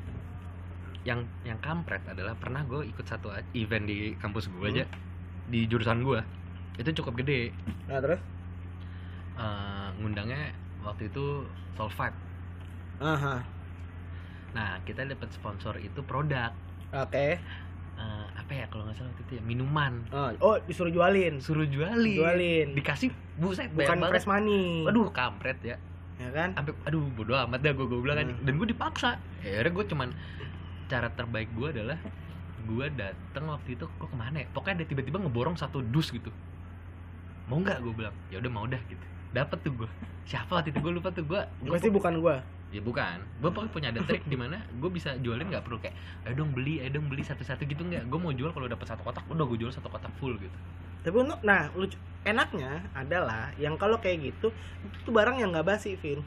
Yang 1.08 1.20
yang 1.48 1.60
kampret 1.64 2.04
adalah 2.04 2.36
pernah 2.36 2.68
gue 2.68 2.84
ikut 2.84 3.06
satu 3.08 3.32
event 3.56 3.86
di 3.88 4.12
kampus 4.20 4.52
gue 4.52 4.60
Hmm. 4.60 4.72
aja 4.76 4.84
di 5.48 5.64
jurusan 5.64 6.04
gue 6.04 6.20
itu 6.78 6.90
cukup 7.02 7.24
gede. 7.24 7.56
Nah, 7.90 7.98
terus? 7.98 8.20
Eh, 9.38 9.88
ngundangnya 9.98 10.50
waktu 10.82 11.08
itu 11.08 11.46
Soul 11.74 11.90
Vibe. 11.90 12.18
Aha. 12.98 13.36
Nah 14.52 14.70
kita 14.82 15.06
dapat 15.06 15.30
sponsor 15.30 15.78
itu 15.78 16.02
produk 16.02 16.50
Oke. 16.90 17.38
Eh, 17.98 18.26
apa 18.32 18.52
ya 18.54 18.66
kalau 18.70 18.86
nggak 18.86 18.98
salah 18.98 19.10
waktu 19.14 19.24
itu 19.26 19.34
ya 19.38 19.44
minuman. 19.44 19.94
Oh, 20.10 20.30
oh, 20.42 20.56
disuruh 20.66 20.90
jualin. 20.90 21.38
Suruh 21.38 21.66
jualin. 21.66 22.18
Jualin. 22.18 22.68
Dikasih 22.74 23.10
buset 23.38 23.70
Bukan 23.70 24.02
fresh 24.08 24.26
money. 24.26 24.86
Aduh 24.86 25.10
kampret 25.10 25.58
ya. 25.62 25.78
Ya 26.18 26.34
kan? 26.34 26.50
sampai 26.58 26.74
aduh 26.82 27.06
bodo 27.14 27.38
amat 27.38 27.62
dah 27.62 27.78
gue 27.78 27.86
gue 27.86 28.00
bilang 28.02 28.18
kan 28.18 28.26
Hmm. 28.34 28.42
dan 28.42 28.54
gue 28.58 28.68
dipaksa 28.68 29.22
ya 29.46 29.62
akhirnya 29.62 29.70
gue 29.70 29.86
cuman 29.86 30.10
cara 30.90 31.14
terbaik 31.14 31.46
gue 31.54 31.70
adalah 31.70 31.94
gue 32.66 32.86
dateng 32.98 33.46
waktu 33.46 33.78
itu 33.78 33.86
kok 33.86 34.10
ke 34.10 34.18
mana 34.18 34.42
ya 34.42 34.50
pokoknya 34.50 34.82
ada 34.82 34.86
tiba-tiba 34.90 35.22
ngeborong 35.22 35.54
satu 35.54 35.78
dus 35.86 36.10
gitu 36.10 36.34
mau 37.46 37.62
nggak 37.62 37.86
gue 37.86 37.94
bilang 37.94 38.18
ya 38.34 38.42
udah 38.42 38.50
mau 38.50 38.66
dah 38.66 38.82
gitu 38.90 39.06
dapat 39.36 39.58
tuh 39.64 39.74
gue 39.84 39.90
siapa 40.28 40.60
waktu 40.60 40.72
itu? 40.76 40.80
Gue 40.84 40.94
lupa 40.96 41.10
tuh. 41.12 41.24
Gue 41.24 41.42
Gue 41.64 41.80
sih 41.80 41.92
bukan 41.92 42.20
gua. 42.20 42.40
ya 42.68 42.84
bukan. 42.84 43.24
Gue 43.40 43.48
pokoknya 43.48 43.72
punya 43.72 43.88
ada 43.96 44.02
trik 44.04 44.28
di 44.28 44.36
mana 44.36 44.60
gue 44.76 44.90
bisa 44.92 45.16
jualin 45.24 45.48
nggak 45.48 45.64
perlu 45.64 45.80
kayak 45.80 45.96
ayo 46.28 46.36
dong 46.44 46.52
beli 46.52 46.84
ayo 46.84 47.00
dong 47.00 47.08
beli 47.08 47.24
satu-satu 47.24 47.64
gitu 47.64 47.80
nggak. 47.88 48.12
Gue 48.12 48.20
mau 48.20 48.36
jual 48.36 48.52
kalau 48.52 48.68
dapat 48.68 48.88
satu 48.92 49.08
kotak 49.08 49.24
udah 49.32 49.46
gue 49.48 49.58
jual 49.64 49.72
satu 49.72 49.88
kotak 49.88 50.12
full 50.20 50.36
gitu. 50.36 50.58
Tapi 51.08 51.16
untuk 51.16 51.40
nah, 51.48 51.72
lucu 51.80 51.96
enaknya 52.28 52.84
adalah 52.92 53.56
yang 53.56 53.80
kalau 53.80 53.96
kayak 54.04 54.20
gitu 54.36 54.52
itu 54.84 55.10
barang 55.10 55.40
yang 55.40 55.56
nggak 55.56 55.64
basi, 55.64 55.96
Vin. 55.96 56.20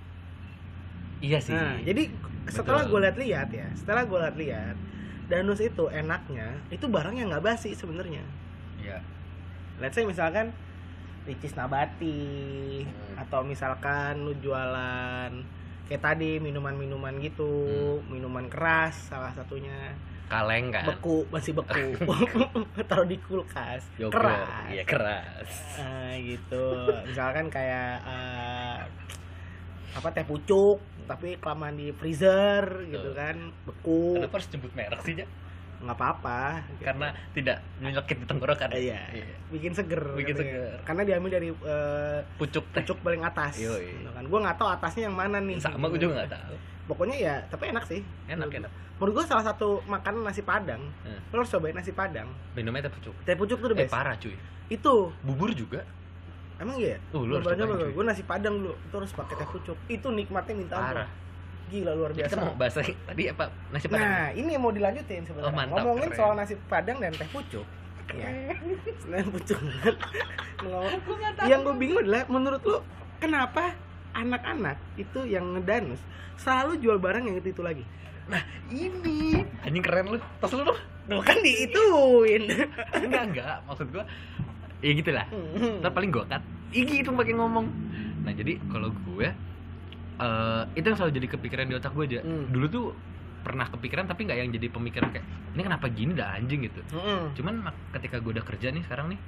iya 1.20 1.36
sih. 1.36 1.52
Nah, 1.52 1.76
jadi 1.84 2.08
setelah 2.48 2.88
gue 2.88 2.96
lihat-lihat 3.04 3.52
ya, 3.52 3.68
setelah 3.76 4.08
gue 4.08 4.16
lihat-lihat 4.16 4.76
danus 5.28 5.60
itu 5.60 5.84
enaknya 5.92 6.56
itu 6.72 6.88
barang 6.88 7.12
yang 7.20 7.28
nggak 7.28 7.44
basi 7.44 7.76
sebenarnya. 7.76 8.24
iya. 8.80 9.04
Let's 9.76 9.96
say 9.96 10.08
misalkan 10.08 10.56
ricis 11.28 11.56
nabati. 11.56 12.82
Hmm. 12.84 13.20
atau 13.20 13.44
misalkan 13.44 14.24
lu 14.24 14.32
jualan 14.40 15.28
kayak 15.84 16.02
tadi 16.02 16.38
minuman-minuman 16.40 17.18
gitu, 17.20 17.98
minuman 18.08 18.46
keras 18.48 19.10
salah 19.10 19.34
satunya. 19.34 19.92
kaleng 20.30 20.70
kan? 20.70 20.86
Beku 20.86 21.26
masih 21.34 21.58
beku. 21.58 21.90
Taruh 22.88 23.02
di 23.02 23.18
kulkas. 23.18 23.82
Yogurt. 23.98 24.14
keras. 24.14 24.70
iya 24.70 24.84
keras. 24.86 25.50
Ah, 25.74 26.14
gitu. 26.22 26.66
Misalkan 27.10 27.50
kayak 27.50 27.98
eh, 28.06 28.78
apa 29.90 30.08
teh 30.14 30.22
pucuk 30.22 30.78
tapi 31.10 31.34
kelamaan 31.42 31.74
di 31.74 31.90
freezer 31.90 32.86
gitu 32.86 33.10
kan 33.10 33.50
beku. 33.66 34.22
Kenapa 34.22 34.38
harus 34.38 34.48
jemput 34.54 34.70
merek 34.78 35.02
sih 35.02 35.18
ya 35.18 35.26
nggak 35.80 35.96
apa-apa 35.96 36.60
gitu. 36.68 36.84
karena 36.84 37.08
tidak 37.32 37.56
menyokit 37.78 38.16
di 38.16 38.26
tenggorokan. 38.26 38.68
Iya 38.70 39.00
bikin 39.48 39.72
seger 39.72 40.02
Bikin 40.12 40.34
katanya. 40.34 40.52
seger. 40.52 40.72
karena 40.84 41.02
diambil 41.02 41.30
dari 41.32 41.48
eh, 41.50 42.18
pucuk 42.36 42.64
teh. 42.68 42.84
pucuk 42.84 42.98
paling 43.00 43.22
atas 43.22 43.56
Yoi. 43.56 43.88
Gitu 43.96 44.10
kan. 44.12 44.22
Gue 44.22 44.38
nggak 44.38 44.56
tahu 44.56 44.68
atasnya 44.68 45.08
yang 45.08 45.16
mana 45.16 45.40
nih 45.40 45.56
sama 45.56 45.88
gue 45.88 45.96
juga 45.98 46.20
nggak 46.20 46.30
tahu. 46.30 46.54
Pokoknya 46.86 47.16
ya 47.16 47.34
tapi 47.48 47.72
enak 47.72 47.84
sih. 47.86 48.00
Enak 48.26 48.44
Menurut- 48.44 48.60
enak. 48.60 48.72
menurut 49.00 49.12
gue 49.16 49.24
salah 49.24 49.40
satu 49.42 49.80
makanan 49.86 50.20
nasi 50.20 50.42
padang 50.42 50.84
Hmm. 51.00 51.16
lo 51.32 51.40
harus 51.40 51.50
cobain 51.50 51.72
nasi 51.72 51.90
padang. 51.90 52.28
Minumnya 52.52 52.84
teh 52.84 52.92
pucuk. 52.92 53.16
Teh 53.24 53.32
pucuk 53.32 53.58
tuh 53.58 53.68
the 53.70 53.76
eh 53.76 53.80
best. 53.82 53.90
parah 53.90 54.14
cuy. 54.14 54.36
Itu. 54.68 55.08
Bubur 55.24 55.48
juga? 55.50 55.80
Emang 56.60 56.76
iya? 56.76 57.00
Uh, 57.10 57.24
lu 57.24 57.40
harus 57.40 57.48
Cobain 57.48 57.88
gue 57.88 58.04
nasi 58.04 58.20
padang 58.20 58.60
dulu 58.60 58.76
itu 58.76 58.94
harus 58.94 59.12
pakai 59.16 59.32
teh 59.34 59.48
pucuk. 59.48 59.78
Itu 59.88 60.12
nikmatnya 60.12 60.52
minta 60.52 60.76
ampun. 60.76 60.92
Parah 60.92 61.08
gila 61.70 61.92
luar 61.94 62.10
biasa. 62.10 62.34
kita 62.34 62.42
mau 62.42 62.54
bahas 62.58 62.74
lagi. 62.74 62.92
Tadi 63.06 63.22
apa? 63.30 63.44
Nasi 63.70 63.86
padang. 63.86 64.02
Nah 64.02 64.26
ini 64.34 64.50
yang 64.58 64.62
mau 64.66 64.72
dilanjutin 64.74 65.22
sebenarnya. 65.22 65.48
Oh, 65.48 65.54
mantap, 65.54 65.76
ngomongin 65.86 66.10
keren. 66.10 66.18
soal 66.18 66.32
nasi 66.34 66.54
padang 66.66 66.96
dan 66.98 67.12
teh 67.14 67.28
pucuk. 67.30 67.66
Ya 68.10 68.26
selain 69.06 69.30
pucuk 69.30 69.54
yang 71.46 71.62
gue 71.62 71.74
bingung 71.78 72.02
adalah 72.02 72.26
menurut 72.26 72.58
lu 72.66 72.82
kenapa 73.22 73.70
anak-anak 74.18 74.82
itu 74.98 75.30
yang 75.30 75.46
ngedanus 75.54 76.02
selalu 76.34 76.82
jual 76.82 76.98
barang 76.98 77.22
yang 77.30 77.38
itu 77.38 77.54
itu 77.54 77.62
lagi? 77.62 77.86
Nah 78.26 78.42
ini. 78.74 79.46
Anjing 79.62 79.84
keren 79.86 80.10
lu. 80.10 80.18
Tas 80.42 80.50
lu 80.50 80.66
dong 80.66 80.80
Duh 81.10 81.22
kan 81.22 81.38
diituin. 81.42 82.50
Enggak 82.98 83.22
enggak. 83.30 83.56
Maksud 83.66 83.86
gua 83.94 84.04
ya 84.82 84.90
gitulah. 84.94 85.26
Hmm. 85.30 85.78
ntar 85.78 85.90
paling 85.94 86.10
gua 86.10 86.24
cut. 86.26 86.42
Igi 86.70 87.02
itu 87.02 87.10
pakai 87.10 87.34
ngomong. 87.34 87.66
Nah 88.22 88.32
jadi 88.34 88.58
kalau 88.70 88.94
gue 89.10 89.26
eh 90.20 90.62
itu 90.74 90.84
yang 90.84 90.98
selalu 90.98 91.12
jadi 91.16 91.28
kepikiran 91.30 91.64
di 91.64 91.74
otak 91.74 91.92
gue 91.92 92.04
aja 92.06 92.20
Hmm. 92.20 92.46
dulu 92.48 92.66
tuh 92.68 92.84
pernah 93.40 93.64
kepikiran 93.66 94.04
tapi 94.04 94.20
nggak 94.22 94.38
yang 94.38 94.50
jadi 94.50 94.68
pemikiran 94.68 95.08
kayak 95.10 95.24
ini 95.50 95.62
kenapa 95.62 95.88
gini 95.88 96.12
dah 96.12 96.36
anjing 96.36 96.60
gitu 96.62 96.84
Mm-mm. 96.90 97.32
cuman 97.32 97.54
ketika 97.90 98.20
gue 98.20 98.30
udah 98.30 98.44
kerja 98.44 98.68
nih 98.68 98.84
sekarang 98.84 99.06
nih 99.08 99.20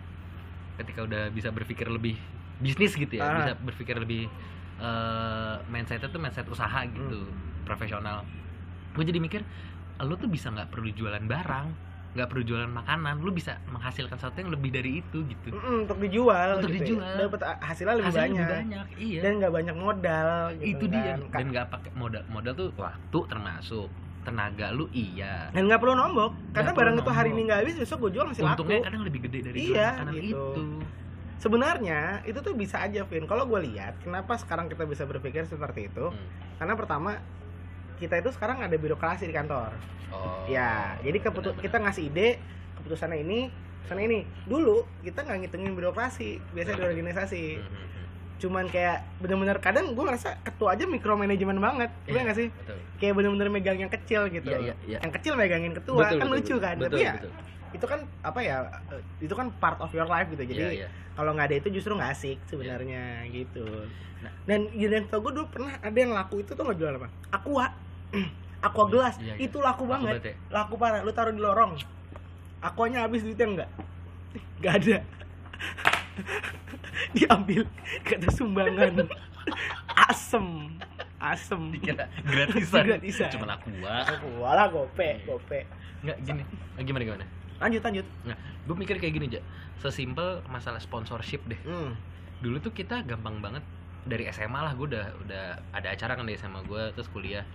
ketika 0.74 1.00
udah 1.02 1.22
bisa 1.28 1.48
berpikir 1.48 1.88
lebih 1.88 2.20
bisnis 2.58 2.92
gitu 2.92 3.08
ya 3.10 3.24
Ah. 3.24 3.36
bisa 3.38 3.52
berpikir 3.58 3.96
lebih 3.96 4.28
eh 4.78 5.54
mindsetnya 5.66 6.06
tuh 6.06 6.18
mindset 6.18 6.44
usaha 6.46 6.84
gitu 6.84 7.24
Hmm. 7.24 7.62
profesional 7.62 8.28
gue 8.92 9.02
jadi 9.02 9.16
mikir 9.16 9.40
lu 9.98 10.14
tuh 10.14 10.26
bisa 10.26 10.50
nggak 10.50 10.68
perlu 10.68 10.90
jualan 10.90 11.22
barang 11.22 11.66
nggak 12.12 12.28
perlu 12.28 12.42
jualan 12.42 12.68
makanan 12.68 13.14
lu 13.18 13.32
bisa 13.32 13.56
menghasilkan 13.66 14.14
sesuatu 14.14 14.36
yang 14.36 14.52
lebih 14.52 14.68
dari 14.68 15.00
itu 15.00 15.24
gitu 15.24 15.48
Mm-mm, 15.48 15.84
untuk 15.84 15.96
dijual 15.96 16.48
Untuk 16.56 16.68
gitu 16.70 16.92
dijual. 16.92 17.08
ya. 17.08 17.24
dapat 17.24 17.40
hasilnya 17.58 17.94
lebih 17.96 18.06
Hasilnya 18.06 18.20
banyak 18.20 18.36
lebih 18.38 18.52
banyak 18.54 18.86
iya 19.00 19.20
dan 19.20 19.32
nggak 19.34 19.52
banyak 19.52 19.76
modal 19.76 20.28
gitu 20.54 20.66
itu 20.68 20.84
dia 20.86 21.12
kan. 21.24 21.28
dan 21.32 21.46
nggak 21.48 21.66
pakai 21.68 21.90
modal 21.94 22.22
modal 22.28 22.52
tuh 22.52 22.68
waktu 22.74 23.18
termasuk 23.26 23.88
tenaga 24.22 24.66
lu 24.70 24.86
iya 24.88 25.48
dan 25.50 25.62
nggak 25.64 25.80
perlu 25.80 25.94
nombok 25.94 26.30
karena 26.52 26.68
Nggak 26.68 26.78
barang 26.78 26.96
itu 26.96 27.10
hari 27.10 27.30
ini 27.30 27.40
nggak 27.42 27.58
habis 27.58 27.74
besok 27.76 27.98
gue 27.98 28.10
jual 28.12 28.26
masih 28.28 28.42
untungnya 28.44 28.76
laku 28.76 28.86
kadang 28.86 29.02
lebih 29.02 29.20
gede 29.24 29.38
dari 29.42 29.56
Iya, 29.58 29.66
jualan 29.66 29.88
makanan 29.90 30.14
gitu. 30.14 30.36
itu 30.52 30.66
sebenarnya 31.36 32.00
itu 32.22 32.38
tuh 32.38 32.54
bisa 32.54 32.76
aja 32.78 33.02
Vin 33.02 33.24
kalau 33.24 33.44
gue 33.46 33.60
lihat 33.64 33.98
kenapa 33.98 34.36
sekarang 34.36 34.68
kita 34.68 34.84
bisa 34.84 35.02
berpikir 35.04 35.42
seperti 35.44 35.88
itu 35.88 36.06
Hmm. 36.06 36.28
karena 36.54 36.74
pertama 36.76 37.18
kita 38.02 38.18
itu 38.18 38.34
sekarang 38.34 38.58
ada 38.58 38.74
birokrasi 38.74 39.30
di 39.30 39.34
kantor. 39.34 39.70
Oh 40.10 40.42
ya 40.50 40.98
jadi 41.00 41.18
keputu 41.22 41.54
kita 41.56 41.78
ngasih 41.78 42.10
ide 42.10 42.42
keputusannya 42.82 43.22
ini 43.22 43.38
sana 43.86 44.02
ini. 44.02 44.26
Dulu 44.46 44.82
kita 45.06 45.22
nggak 45.22 45.38
ngitungin 45.46 45.72
birokrasi 45.78 46.42
biasa 46.50 46.74
di 46.74 46.82
organisasi. 46.82 47.44
Hmm, 47.58 47.66
hmm, 47.66 47.78
hmm. 47.78 47.90
cuman 48.42 48.66
kayak 48.66 49.06
bener-bener 49.22 49.54
kadang 49.62 49.94
gue 49.94 50.02
ngerasa 50.02 50.42
ketua 50.42 50.74
aja 50.74 50.82
micromanajemen 50.82 51.62
banget 51.62 51.94
Iya, 52.04 52.10
iya 52.10 52.20
nggak 52.26 52.36
sih? 52.42 52.48
betul. 52.50 52.78
Kayak 52.98 53.14
bener-bener 53.22 53.48
megang 53.54 53.78
yang 53.78 53.92
kecil 53.94 54.26
gitu. 54.34 54.50
Iya, 54.50 54.58
iya, 54.58 54.74
iya. 54.82 54.98
yang 54.98 55.14
kecil 55.14 55.38
megangin 55.38 55.78
ketua 55.78 56.10
Betul, 56.10 56.18
kan 56.18 56.26
betul, 56.26 56.34
lucu 56.34 56.46
betul. 56.50 56.58
kan? 56.66 56.74
Betul, 56.74 56.90
tapi 56.90 57.06
ya 57.06 57.12
betul. 57.14 57.32
itu 57.72 57.86
kan 57.86 58.00
apa 58.26 58.40
ya 58.42 58.56
eh, 58.90 59.02
itu 59.22 59.34
kan 59.38 59.46
part 59.62 59.78
of 59.78 59.94
your 59.94 60.10
life 60.10 60.26
gitu. 60.34 60.42
Jadi 60.42 60.58
Iya, 60.58 60.70
iya. 60.74 60.88
kalau 61.14 61.38
nggak 61.38 61.46
ada 61.54 61.56
itu 61.62 61.68
justru 61.70 61.94
nggak 61.94 62.10
asik 62.18 62.38
sebenarnya 62.50 63.30
gitu. 63.30 63.62
Nah. 64.22 64.30
dan 64.46 64.70
dan 64.70 65.02
tau 65.10 65.18
gue 65.18 65.32
dulu 65.34 65.46
pernah 65.50 65.74
ada 65.82 65.98
yang 65.98 66.14
laku 66.14 66.42
itu 66.42 66.54
tuh 66.54 66.62
nggak 66.66 66.78
jual 66.82 66.94
apa? 66.98 67.08
Aqua 67.30 67.66
aqua 68.66 68.84
gelas. 68.88 69.14
Iya, 69.18 69.34
iya. 69.36 69.48
itu 69.48 69.58
laku 69.58 69.84
Laku 69.84 69.90
banget. 69.90 70.14
banget 70.20 70.30
ya? 70.30 70.34
laku 70.52 70.74
parah. 70.78 71.00
Lu 71.02 71.10
taruh 71.10 71.32
di 71.34 71.42
lorong. 71.42 71.72
Aquanya 72.62 73.04
habis 73.04 73.26
duitnya 73.26 73.46
enggak? 73.48 73.70
Nggak 74.62 74.74
ada. 74.78 74.96
Diambil. 77.16 77.62
Kata 78.06 78.28
sumbangan. 78.30 79.10
Asem. 80.10 80.78
Asem. 81.18 81.60
Dikira 81.74 82.06
gratisan. 82.22 82.82
Gratisan. 82.86 83.28
cuma 83.34 83.58
aku 83.58 83.68
aqua 83.82 84.50
lah 84.54 84.66
gope 84.70 85.08
gope. 85.26 85.60
Nggak 86.06 86.16
gini. 86.22 86.42
Eh, 86.78 86.82
gimana 86.86 87.02
gimana? 87.06 87.26
Lanjut 87.62 87.82
lanjut. 87.82 88.06
Nah 88.26 88.38
gue 88.62 88.76
mikir 88.78 89.02
kayak 89.02 89.14
gini 89.18 89.26
aja 89.26 89.42
sesimpel 89.82 90.46
masalah 90.46 90.78
sponsorship 90.78 91.42
deh. 91.50 91.58
Hmm. 91.66 91.98
dulu 92.42 92.58
tuh 92.58 92.74
kita 92.74 93.06
gampang 93.06 93.38
banget. 93.38 93.62
Dari 94.02 94.26
SMA 94.34 94.58
lah 94.58 94.74
gue 94.74 94.86
udah 94.90 95.06
udah 95.22 95.44
ada 95.70 95.94
acara 95.94 96.18
kan 96.18 96.26
di 96.26 96.34
SMA 96.34 96.62
gue 96.66 96.90
terus 96.94 97.06
kuliah 97.10 97.46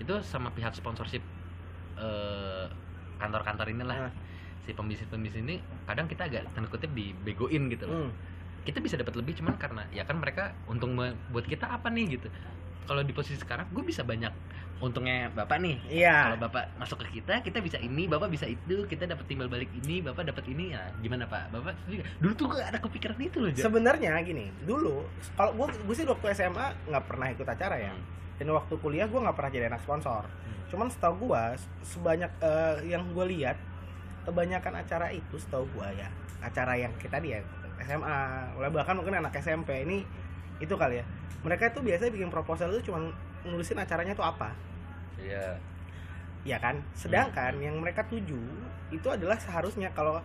itu 0.00 0.14
sama 0.24 0.48
pihak 0.50 0.72
sponsorship 0.72 1.22
eh, 2.00 2.66
kantor-kantor 3.20 3.68
inilah. 3.70 4.10
Ah. 4.10 4.14
si 4.60 4.76
pembisnis-pembisnis 4.76 5.40
ini 5.40 5.56
kadang 5.88 6.04
kita 6.04 6.28
agak 6.28 6.44
tanda 6.52 6.68
kutip 6.68 6.92
dibegoin 6.92 7.72
gitu 7.72 7.88
loh. 7.88 8.06
Hmm. 8.06 8.12
kita 8.60 8.76
bisa 8.76 9.00
dapat 9.00 9.16
lebih 9.16 9.40
cuman 9.40 9.56
karena 9.56 9.88
ya 9.88 10.04
kan 10.04 10.20
mereka 10.20 10.52
untung 10.68 10.92
buat 11.32 11.48
kita 11.48 11.64
apa 11.64 11.88
nih 11.88 12.20
gitu. 12.20 12.28
Kalau 12.84 13.00
di 13.00 13.16
posisi 13.16 13.40
sekarang 13.40 13.72
gue 13.72 13.80
bisa 13.80 14.04
banyak 14.04 14.28
untungnya 14.80 15.32
bapak 15.32 15.60
nih. 15.64 15.76
Iya. 15.88 16.16
Kalau 16.28 16.38
bapak 16.44 16.64
masuk 16.76 17.04
ke 17.04 17.20
kita 17.20 17.40
kita 17.44 17.60
bisa 17.60 17.76
ini 17.80 18.04
bapak 18.04 18.28
bisa 18.32 18.48
itu 18.48 18.84
kita 18.88 19.08
dapat 19.08 19.24
timbal 19.28 19.48
balik 19.48 19.72
ini 19.84 20.04
bapak 20.04 20.28
dapat 20.28 20.44
ini. 20.52 20.76
Ya 20.76 20.92
gimana 21.00 21.28
pak? 21.28 21.52
Bapak 21.52 21.76
dulu 22.20 22.32
tuh 22.36 22.46
gak 22.52 22.68
ada 22.68 22.78
kepikiran 22.80 23.16
itu 23.20 23.36
loh 23.40 23.52
sebenarnya 23.56 24.12
gini 24.24 24.52
dulu 24.64 25.04
kalau 25.36 25.56
gue 25.56 25.66
gue 25.84 25.94
sih 25.96 26.04
waktu 26.08 26.36
SMA 26.36 26.66
nggak 26.88 27.04
pernah 27.08 27.26
ikut 27.32 27.48
acara 27.48 27.76
ya. 27.80 27.92
Hmm. 27.92 28.04
Dan 28.40 28.48
waktu 28.48 28.74
kuliah 28.80 29.04
gue 29.04 29.20
nggak 29.20 29.36
pernah 29.36 29.52
jadi 29.52 29.68
anak 29.68 29.84
sponsor 29.84 30.24
Hmm. 30.24 30.64
cuman 30.72 30.88
setahu 30.88 31.28
gue 31.28 31.42
sebanyak 31.84 32.32
eh, 32.40 32.76
yang 32.88 33.04
gue 33.12 33.26
lihat 33.28 33.60
kebanyakan 34.24 34.80
acara 34.80 35.12
itu 35.12 35.36
setahu 35.36 35.68
gue 35.76 35.88
ya 36.00 36.08
acara 36.40 36.72
yang 36.80 36.92
kita 36.96 37.20
dia 37.20 37.44
SMA 37.84 38.18
mulai 38.56 38.70
bahkan 38.72 38.96
mungkin 38.96 39.20
anak 39.20 39.36
SMP 39.36 39.84
ini 39.84 40.04
itu 40.56 40.72
kali 40.72 41.00
ya 41.00 41.04
mereka 41.40 41.68
itu 41.68 41.80
biasanya 41.84 42.12
bikin 42.12 42.32
proposal 42.32 42.72
itu 42.72 42.88
cuma 42.88 43.12
nulisin 43.44 43.76
acaranya 43.76 44.16
tuh 44.16 44.24
apa 44.24 44.52
iya 45.20 45.56
ya 46.40 46.56
kan 46.56 46.80
sedangkan 46.96 47.60
Hmm. 47.60 47.64
yang 47.68 47.76
mereka 47.76 48.00
tuju 48.08 48.40
itu 48.88 49.08
adalah 49.12 49.36
seharusnya 49.36 49.92
kalau 49.92 50.16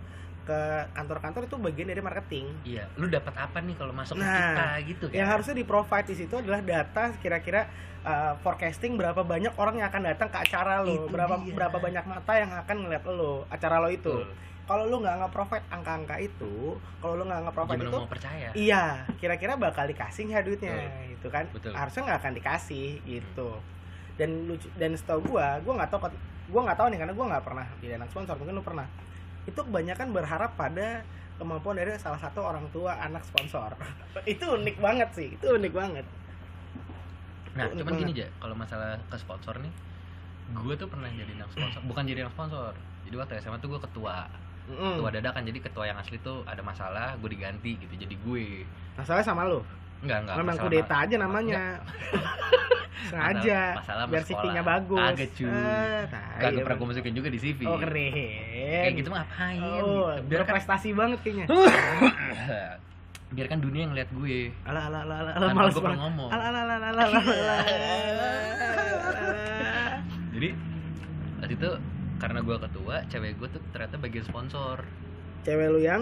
ke 0.45 0.61
kantor-kantor 0.93 1.49
itu 1.49 1.57
bagian 1.57 1.87
dari 1.89 2.01
marketing. 2.05 2.45
Iya 2.61 2.85
lu 3.01 3.09
dapat 3.09 3.33
apa 3.33 3.57
nih 3.65 3.75
kalau 3.75 3.93
masuk 3.97 4.15
ke 4.15 4.21
Nah, 4.21 4.37
kita 4.37 4.67
gitu 4.85 5.05
kan? 5.09 5.15
yang 5.17 5.27
harusnya 5.33 5.55
di 5.57 5.65
provide 5.65 6.07
di 6.07 6.15
situ 6.15 6.33
adalah 6.37 6.61
data 6.61 7.17
kira-kira 7.17 7.65
uh, 8.05 8.37
forecasting 8.45 8.93
berapa 8.93 9.25
banyak 9.25 9.57
orang 9.57 9.81
yang 9.81 9.89
akan 9.89 10.01
datang 10.05 10.29
ke 10.29 10.37
acara 10.37 10.85
lo. 10.85 10.93
Itu 10.93 11.09
berapa 11.09 11.35
dia. 11.41 11.53
berapa 11.57 11.77
banyak 11.81 12.05
mata 12.05 12.33
yang 12.37 12.51
akan 12.53 12.75
ngeliat 12.85 13.03
lo 13.09 13.49
acara 13.49 13.81
lo 13.81 13.89
itu. 13.89 14.13
Betul. 14.13 14.53
kalau 14.65 14.89
lo 14.89 14.97
nggak 14.97 15.21
nge-provide 15.21 15.65
angka-angka 15.69 16.15
itu 16.25 16.73
kalau 16.97 17.13
lo 17.21 17.29
nggak 17.29 17.41
nge-provide 17.45 17.85
itu 17.85 17.99
mau 18.01 18.09
percaya? 18.09 18.49
iya 18.57 19.05
kira-kira 19.21 19.53
bakal 19.61 19.85
dikasih 19.85 20.25
nggak 20.25 20.41
duitnya 20.41 20.73
gitu 21.13 21.27
kan? 21.29 21.45
Betul. 21.53 21.69
harusnya 21.77 22.01
nggak 22.09 22.19
akan 22.21 22.33
dikasih 22.33 22.89
gitu. 23.05 23.49
Dan 24.17 24.49
lucu 24.49 24.65
dan 24.73 24.97
setahu 24.97 25.21
gua 25.29 25.61
gua 25.61 25.81
nggak 25.81 25.89
tahu 25.93 26.09
gua 26.49 26.61
nggak 26.65 26.77
tahu 26.81 26.87
nih 26.89 26.97
karena 26.97 27.13
gua 27.13 27.25
nggak 27.29 27.45
pernah 27.45 27.65
anak 27.77 28.09
sponsor 28.09 28.35
mungkin 28.41 28.57
lo 28.57 28.65
pernah 28.65 28.87
itu 29.45 29.59
kebanyakan 29.59 30.09
berharap 30.09 30.57
pada 30.57 31.05
kemampuan 31.35 31.75
dari 31.75 31.93
salah 31.97 32.17
satu 32.17 32.41
orang 32.41 32.65
tua 32.71 32.95
anak 32.97 33.21
sponsor. 33.21 33.75
Itu 34.23 34.55
unik 34.55 34.79
banget 34.79 35.09
sih 35.11 35.35
itu 35.35 35.45
unik 35.51 35.73
banget. 35.75 36.05
Nah 37.55 37.67
cuman 37.71 37.93
gini 37.93 38.11
banget. 38.11 38.25
aja 38.25 38.27
kalau 38.39 38.55
masalah 38.55 38.95
ke 39.05 39.15
sponsor 39.15 39.55
nih 39.59 39.73
gue 40.45 40.73
tuh 40.77 40.85
pernah 40.85 41.09
jadi 41.09 41.41
anak 41.41 41.49
sponsor 41.51 41.81
bukan 41.83 42.03
jadi 42.05 42.19
anak 42.23 42.33
sponsor. 42.33 42.71
Jadi 43.03 43.15
waktu 43.17 43.33
SMA 43.39 43.57
tuh 43.59 43.69
gue 43.75 43.81
ketua 43.81 44.27
Mm. 44.65 44.97
ketua 44.97 45.13
dadakan. 45.13 45.45
Jadi 45.45 45.59
ketua 45.61 45.85
yang 45.85 45.97
asli 46.01 46.17
tuh 46.25 46.41
ada 46.49 46.65
masalah 46.65 47.13
gue 47.21 47.29
diganti 47.29 47.77
gitu 47.77 47.93
jadi 47.93 48.17
gue. 48.17 48.65
Masalah 48.97 49.21
sama 49.21 49.45
lo 49.45 49.61
enggak 50.03 50.17
enggak 50.21 50.35
memang 50.37 50.55
kudeta 50.57 50.95
aja 51.03 51.15
namanya. 51.15 51.63
Sengaja. 53.05 53.61
Masalah- 53.77 54.07
biar. 54.09 54.23
CV-nya 54.25 54.63
bagus. 54.65 54.97
Kagak, 55.13 55.29
cuy. 55.37 55.45
Ah, 55.45 56.01
tai, 56.09 56.41
Kagak 56.41 56.49
emang. 56.49 56.63
pernah 56.65 56.75
gue 56.75 56.87
masukin 56.89 57.13
juga 57.13 57.29
di 57.29 57.37
CV 57.37 57.59
oh 57.63 57.77
keren. 57.77 58.13
Kayak 58.81 58.93
gitu 58.97 59.07
mah 59.07 59.17
ngapain? 59.21 59.61
Oh 59.79 60.09
biar 60.25 60.41
kan 60.41 60.47
berprestasi 60.49 60.89
banget 60.91 61.19
kayaknya. 61.21 61.45
Biar 63.25 63.47
kan 63.47 63.59
dunia 63.59 63.83
ngeliat 63.85 64.09
gue. 64.09 64.49
Ala 64.63 64.87
ala 64.87 64.99
ala 65.03 65.15
ala 65.33 65.47
males 65.51 65.73
gue 65.73 65.81
pernah 65.81 65.97
banget. 65.97 66.05
ngomong. 66.07 66.29
Ala 66.29 66.43
ala 66.45 66.59
ala 66.61 66.75
ala 66.77 66.89
ala 66.89 67.19
ala 67.19 67.55
jadi 70.29 70.49
waktu 71.37 71.53
itu 71.53 71.69
karena 72.17 72.39
gue 72.41 72.57
ketua 72.59 72.95
cewek 73.07 73.31
gue 73.37 73.47
tuh 73.49 73.61
ternyata 73.69 73.95
bagian 73.95 74.25
sponsor. 74.25 74.77
Cewek 75.43 75.67
lu 75.69 75.79
yang 75.79 76.01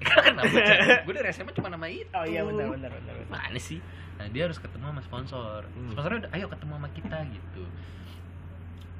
kenapa 0.00 0.56
gue 1.06 1.14
dari 1.14 1.28
SMA 1.30 1.52
cuma 1.52 1.68
nama 1.68 1.86
itu. 1.86 2.08
Oh 2.16 2.24
iya 2.24 2.40
benar 2.44 2.72
benar 2.72 2.90
benar 2.92 3.14
mana 3.28 3.58
sih? 3.60 3.78
Nah 4.16 4.26
dia 4.32 4.48
harus 4.48 4.56
ketemu 4.56 4.84
sama 4.92 5.02
sponsor. 5.04 5.60
Hmm. 5.68 5.90
sponsornya 5.92 6.18
udah 6.26 6.30
ayo 6.36 6.46
ketemu 6.48 6.72
sama 6.80 6.88
kita 6.96 7.18
gitu. 7.28 7.64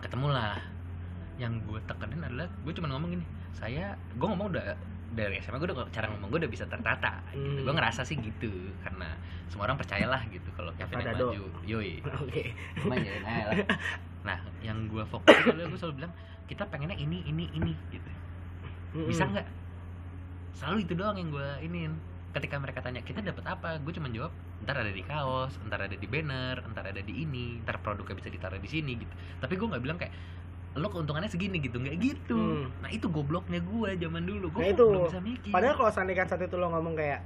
Ketemulah. 0.01 0.57
Yang 1.41 1.53
gue 1.65 1.81
tekenin 1.89 2.21
adalah 2.21 2.47
gue 2.53 2.73
cuma 2.77 2.89
ngomong 2.93 3.11
gini 3.17 3.27
saya 3.51 3.97
gue 4.15 4.27
ngomong 4.29 4.53
udah 4.55 4.77
dari 5.11 5.43
SMA 5.43 5.59
gue 5.59 5.69
udah 5.75 5.91
cara 5.91 6.07
ngomong 6.13 6.29
gue 6.31 6.41
udah 6.45 6.53
bisa 6.53 6.65
tertata. 6.69 7.25
Gitu. 7.33 7.41
Hmm. 7.41 7.65
gue 7.65 7.75
ngerasa 7.75 8.05
sih 8.05 8.21
gitu 8.21 8.53
karena 8.85 9.17
semua 9.49 9.67
orang 9.67 9.81
percayalah 9.81 10.23
gitu 10.31 10.47
kalau 10.55 10.71
Kevin 10.77 11.01
yang 11.01 11.17
maju. 11.17 11.43
Yoi. 11.65 11.93
Oke. 12.23 12.53
Lumayan 12.85 13.05
ya 13.05 13.19
nah, 13.25 13.45
lah. 13.49 13.57
nah 14.21 14.39
yang 14.61 14.85
gue 14.85 15.03
fokus 15.09 15.33
adalah 15.33 15.65
gue 15.65 15.81
selalu 15.81 16.05
bilang 16.05 16.13
kita 16.45 16.69
pengennya 16.69 16.99
ini 17.01 17.25
ini 17.25 17.49
ini 17.57 17.73
gitu. 17.89 18.11
Bisa 19.09 19.25
Mm-mm. 19.25 19.39
nggak 19.39 19.47
selalu 20.55 20.79
itu 20.85 20.93
doang 20.95 21.17
yang 21.17 21.31
gue 21.31 21.49
inin 21.63 21.93
ketika 22.31 22.57
mereka 22.57 22.79
tanya 22.79 23.03
kita 23.03 23.19
dapat 23.21 23.43
apa 23.45 23.79
gue 23.83 23.91
cuma 23.91 24.07
jawab 24.09 24.31
ntar 24.63 24.79
ada 24.79 24.93
di 24.93 25.03
kaos 25.03 25.59
ntar 25.67 25.83
ada 25.83 25.97
di 25.97 26.07
banner 26.07 26.63
ntar 26.71 26.87
ada 26.87 27.03
di 27.03 27.25
ini 27.25 27.59
ntar 27.61 27.83
produknya 27.83 28.15
bisa 28.15 28.31
ditaruh 28.31 28.59
di 28.59 28.71
sini 28.71 28.93
gitu 28.95 29.11
tapi 29.39 29.55
gue 29.55 29.67
nggak 29.67 29.83
bilang 29.83 29.99
kayak 29.99 30.15
lo 30.71 30.87
keuntungannya 30.87 31.27
segini 31.27 31.59
gitu 31.59 31.83
nggak 31.83 31.97
gitu 31.99 32.39
Hmm. 32.39 32.71
nah 32.79 32.87
itu 32.87 33.11
gobloknya 33.11 33.59
gue 33.59 33.91
zaman 33.99 34.23
dulu 34.23 34.47
gue 34.55 34.63
Nah, 34.63 34.71
itu. 34.71 34.87
belum 34.87 35.03
bisa 35.11 35.19
mikir 35.19 35.51
Padahal 35.51 35.75
kalau 35.75 35.91
seandainya 35.91 36.25
saat 36.25 36.39
itu 36.41 36.55
lo 36.55 36.71
ngomong 36.71 36.95
kayak 36.95 37.21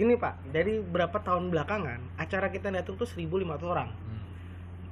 ini 0.00 0.16
pak, 0.16 0.40
dari 0.48 0.80
berapa 0.80 1.12
tahun 1.12 1.52
belakangan 1.52 2.16
acara 2.16 2.48
kita 2.48 2.72
datang 2.72 2.96
tuh 2.96 3.04
1.500 3.04 3.60
orang, 3.68 3.92
Hmm. 3.92 4.24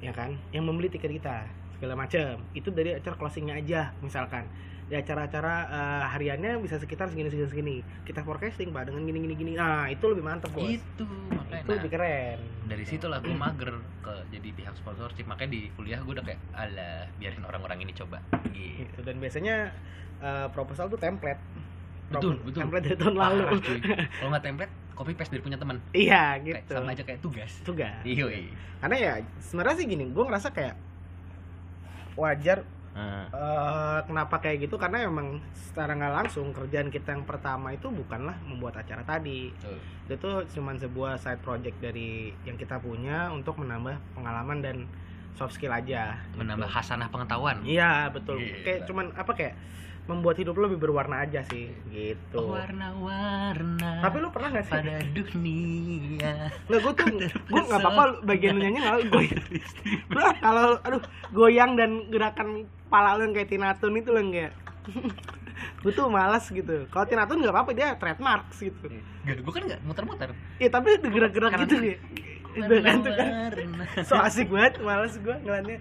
ya 0.05 0.13
kan, 0.13 0.37
yang 0.53 0.69
membeli 0.69 0.85
tiket 0.85 1.09
kita 1.09 1.49
segala 1.73 1.97
macam. 1.97 2.37
Itu 2.53 2.69
dari 2.69 2.93
acara 2.93 3.17
closingnya 3.17 3.57
aja, 3.57 3.89
misalkan. 4.05 4.45
Di 4.89 4.95
acara-acara 4.95 5.53
eh, 5.65 6.03
hariannya 6.09 6.57
bisa 6.57 6.75
sekitar 6.75 7.07
segini 7.07 7.29
segini 7.29 7.45
segini. 7.47 7.75
Kita 8.01 8.19
forecasting 8.19 8.69
pak 8.69 8.89
dengan 8.89 9.05
gini 9.05 9.21
gini 9.21 9.35
gini. 9.35 9.51
Nah 9.53 9.85
itu 9.85 10.01
lebih 10.03 10.21
mantep 10.21 10.49
bos. 10.49 10.65
itu 10.65 11.05
makanya 11.29 11.61
Itu 11.61 11.69
nah, 11.69 11.77
lebih 11.77 11.91
keren. 11.91 12.39
dari 12.65 12.83
situ 12.83 13.05
lah 13.05 13.17
gue 13.17 13.31
mager 13.31 13.71
ke 13.99 14.13
jadi 14.29 14.49
pihak 14.51 14.73
sponsorship 14.75 15.25
makanya 15.25 15.51
di 15.51 15.69
kuliah 15.71 15.97
gue 15.99 16.11
udah 16.11 16.21
kayak 16.23 16.37
alah 16.51 17.05
biarin 17.15 17.41
orang-orang 17.43 17.79
ini 17.79 17.93
coba 17.93 18.17
gitu 18.47 18.81
Gitu. 18.83 18.97
Dan 18.99 19.17
biasanya 19.17 19.73
eh, 20.19 20.47
proposal 20.49 20.85
tuh 20.87 20.97
template. 20.97 21.37
Betul, 22.09 22.33
Proposal- 22.33 22.41
betul. 22.43 22.59
Template 22.59 22.83
dari 22.83 22.97
tahun 22.97 23.15
lalu. 23.15 23.43
Kalau 24.17 24.29
nggak 24.29 24.43
template 24.43 24.73
copy 24.91 25.13
paste 25.13 25.31
dari 25.31 25.39
punya 25.41 25.55
teman 25.55 25.77
iya 25.91 26.35
kayak 26.35 26.65
gitu. 26.65 26.73
sama 26.75 26.91
aja 26.91 27.03
kayak 27.03 27.21
tugas 27.21 27.51
Tugas. 27.63 28.03
iya 28.03 28.25
iya. 28.27 28.51
Karena 28.79 28.95
ya 28.97 29.13
sebenarnya 29.39 29.75
sih 29.75 29.87
gini, 29.87 30.05
gue 30.07 30.23
ngerasa 30.23 30.49
kayak 30.49 30.75
wajar 32.15 32.67
Eh, 33.29 33.99
kenapa 34.05 34.35
kayak 34.41 34.67
gitu? 34.67 34.75
Karena 34.75 35.05
emang 35.05 35.39
secara 35.53 35.93
nggak 35.93 36.13
langsung 36.23 36.49
kerjaan 36.51 36.89
kita 36.89 37.13
yang 37.13 37.23
pertama 37.23 37.71
itu 37.71 37.87
bukanlah 37.89 38.35
membuat 38.45 38.81
acara 38.81 39.03
tadi. 39.05 39.53
Betul. 39.53 39.77
itu 40.09 40.57
cuman 40.57 40.73
sebuah 40.73 41.21
side 41.21 41.37
project 41.45 41.77
dari 41.77 42.33
yang 42.41 42.57
kita 42.57 42.81
punya 42.81 43.29
untuk 43.29 43.61
menambah 43.61 43.93
pengalaman 44.17 44.57
dan 44.57 44.77
soft 45.37 45.53
skill 45.53 45.69
aja. 45.69 46.17
Menambah 46.33 46.65
hasanah 46.65 47.13
pengetahuan. 47.13 47.61
Iya 47.61 48.09
betul. 48.09 48.41
Gila. 48.41 48.65
kayak 48.65 48.79
cuman 48.89 49.05
apa 49.13 49.31
kayak 49.37 49.53
membuat 50.05 50.35
hidup 50.41 50.57
lo 50.57 50.71
lebih 50.71 50.79
berwarna 50.81 51.25
aja 51.25 51.43
sih 51.49 51.69
gitu. 51.91 52.53
Warna-warna 52.53 53.99
tapi 53.99 54.15
lu 54.23 54.29
pernah 54.31 54.49
nggak 54.55 54.65
sih? 54.65 54.73
pada 54.73 54.95
dunia 55.11 56.33
nggak 56.65 56.79
gue 56.81 56.93
tuh 56.93 57.07
gue 57.27 57.61
nggak 57.67 57.81
apa-apa 57.83 58.03
bagian 58.25 58.55
nyanyi 58.57 58.79
nggak 58.79 58.97
gue 59.11 59.23
gue 60.09 60.25
kalau 60.39 60.79
aduh 60.81 61.03
goyang 61.35 61.75
dan 61.75 62.07
gerakan 62.09 62.65
kepala 62.89 63.21
lu 63.21 63.29
yang 63.29 63.33
kayak 63.37 63.49
Tinatun 63.53 63.93
itu 64.01 64.09
loh 64.09 64.23
kayak 64.33 64.53
gue 65.83 65.91
tuh 65.91 66.07
malas 66.09 66.45
gitu. 66.49 66.87
Kalau 66.89 67.05
Tinatun 67.05 67.37
nggak 67.43 67.53
apa-apa 67.53 67.71
dia 67.75 67.93
trademark 67.95 68.49
gitu. 68.55 68.87
Gak, 69.27 69.43
gue 69.43 69.53
kan 69.53 69.63
gak 69.67 69.81
muter-muter. 69.83 70.29
Ya 70.57 70.69
tapi 70.71 70.97
udah 70.97 71.11
gerak-gerak 71.11 71.51
gitu 71.67 71.75
Udah 72.57 72.79
kan 72.81 72.97
tuh 73.05 73.13
kan. 73.13 73.29
So 74.03 74.17
asik 74.17 74.49
banget 74.49 74.81
malas 74.81 75.15
gue 75.19 75.35
ngeliatnya. 75.45 75.79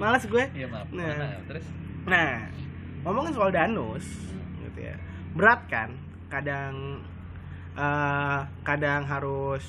Malas 0.00 0.24
gue 0.24 0.44
Iya 0.56 0.66
maaf. 0.66 0.88
Nah. 0.90 1.06
Nah, 1.06 1.38
terus? 1.46 1.66
Nah 2.08 2.48
ngomongin 3.04 3.32
soal 3.32 3.50
danus 3.52 4.04
gitu 4.60 4.78
ya. 4.80 4.96
Berat 5.36 5.60
kan? 5.70 5.90
Kadang 6.28 7.04
eh, 7.74 8.40
kadang 8.62 9.02
harus 9.08 9.64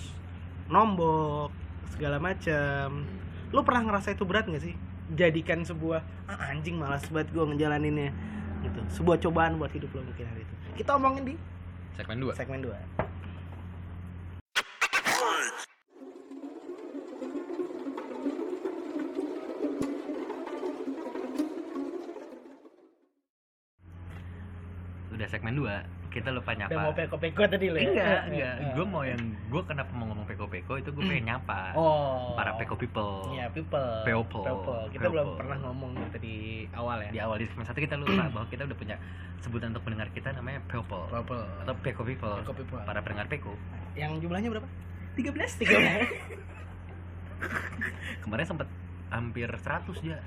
nombok 0.68 1.52
segala 1.92 2.18
macem. 2.18 3.08
Lu 3.52 3.62
pernah 3.68 3.84
ngerasa 3.92 4.16
itu 4.16 4.24
berat 4.24 4.48
gak 4.48 4.64
sih? 4.64 4.76
Jadikan 5.12 5.68
sebuah 5.68 6.02
ah, 6.28 6.52
anjing 6.52 6.80
malas 6.80 7.04
banget 7.12 7.32
gue 7.36 7.44
ngejalaninnya. 7.44 8.12
Gitu. 8.62 8.80
Sebuah 9.02 9.18
cobaan 9.20 9.58
buat 9.58 9.74
hidup 9.74 9.92
lo 9.92 10.06
mungkin 10.06 10.26
hari 10.28 10.46
itu. 10.46 10.54
Kita 10.80 10.96
omongin 10.96 11.24
di 11.28 11.36
segmen 12.02 12.18
2 12.24 12.40
segmen 12.40 12.60
2 12.64 13.01
segmen 25.52 25.84
2 25.86 26.00
kita 26.12 26.28
lupa 26.28 26.52
nyapa 26.52 26.72
udah 26.72 26.84
mau 26.84 26.94
peko-peko 26.94 27.48
tadi 27.48 27.68
lo 27.68 27.80
ya 27.80 27.88
enggak 27.88 28.04
Eh, 28.04 28.22
enggak 28.36 28.54
eh. 28.54 28.72
gue 28.76 28.86
mau 28.86 29.02
yang 29.02 29.22
gue 29.48 29.62
kenapa 29.64 29.92
mau 29.94 30.06
ngomong 30.06 30.26
peko-peko 30.28 30.76
itu 30.76 30.90
gue 30.92 31.04
pengen 31.06 31.24
nyapa 31.26 31.72
oh 31.72 32.36
para 32.36 32.52
peko 32.56 32.76
people 32.76 33.32
Iya, 33.32 33.48
people. 33.48 34.04
People. 34.04 34.44
Kita 34.92 35.08
belum 35.08 35.26
People. 35.26 35.40
pernah 35.40 35.58
ngomong 35.62 35.92
gitu 36.02 36.18
di 36.20 36.68
awal 36.74 37.00
ya. 37.02 37.10
di 37.12 37.20
awal 37.22 37.38
di 37.40 37.46
segmen 37.48 37.64
satu 37.64 37.80
kita 37.80 37.96
lupa 37.96 38.28
bahwa 38.30 38.48
kita 38.48 38.64
udah 38.64 38.76
punya 38.76 38.96
sebutan 39.40 39.72
untuk 39.72 39.84
pendengar 39.88 40.08
kita 40.12 40.32
namanya 40.32 40.60
people 40.68 41.08
People. 41.08 41.44
atau 41.64 41.74
peko 41.80 42.04
people 42.04 42.34
Peko 42.44 42.54
people. 42.54 42.80
para 42.84 43.00
pendengar 43.00 43.28
peko 43.28 43.54
Yang 43.94 44.20
jumlahnya 44.20 44.50
berapa? 44.50 44.68
13 45.16 45.32
kemarin 48.22 48.46
sempet 48.46 48.68
hampir 49.10 49.48
100 49.48 50.02
ya 50.02 50.20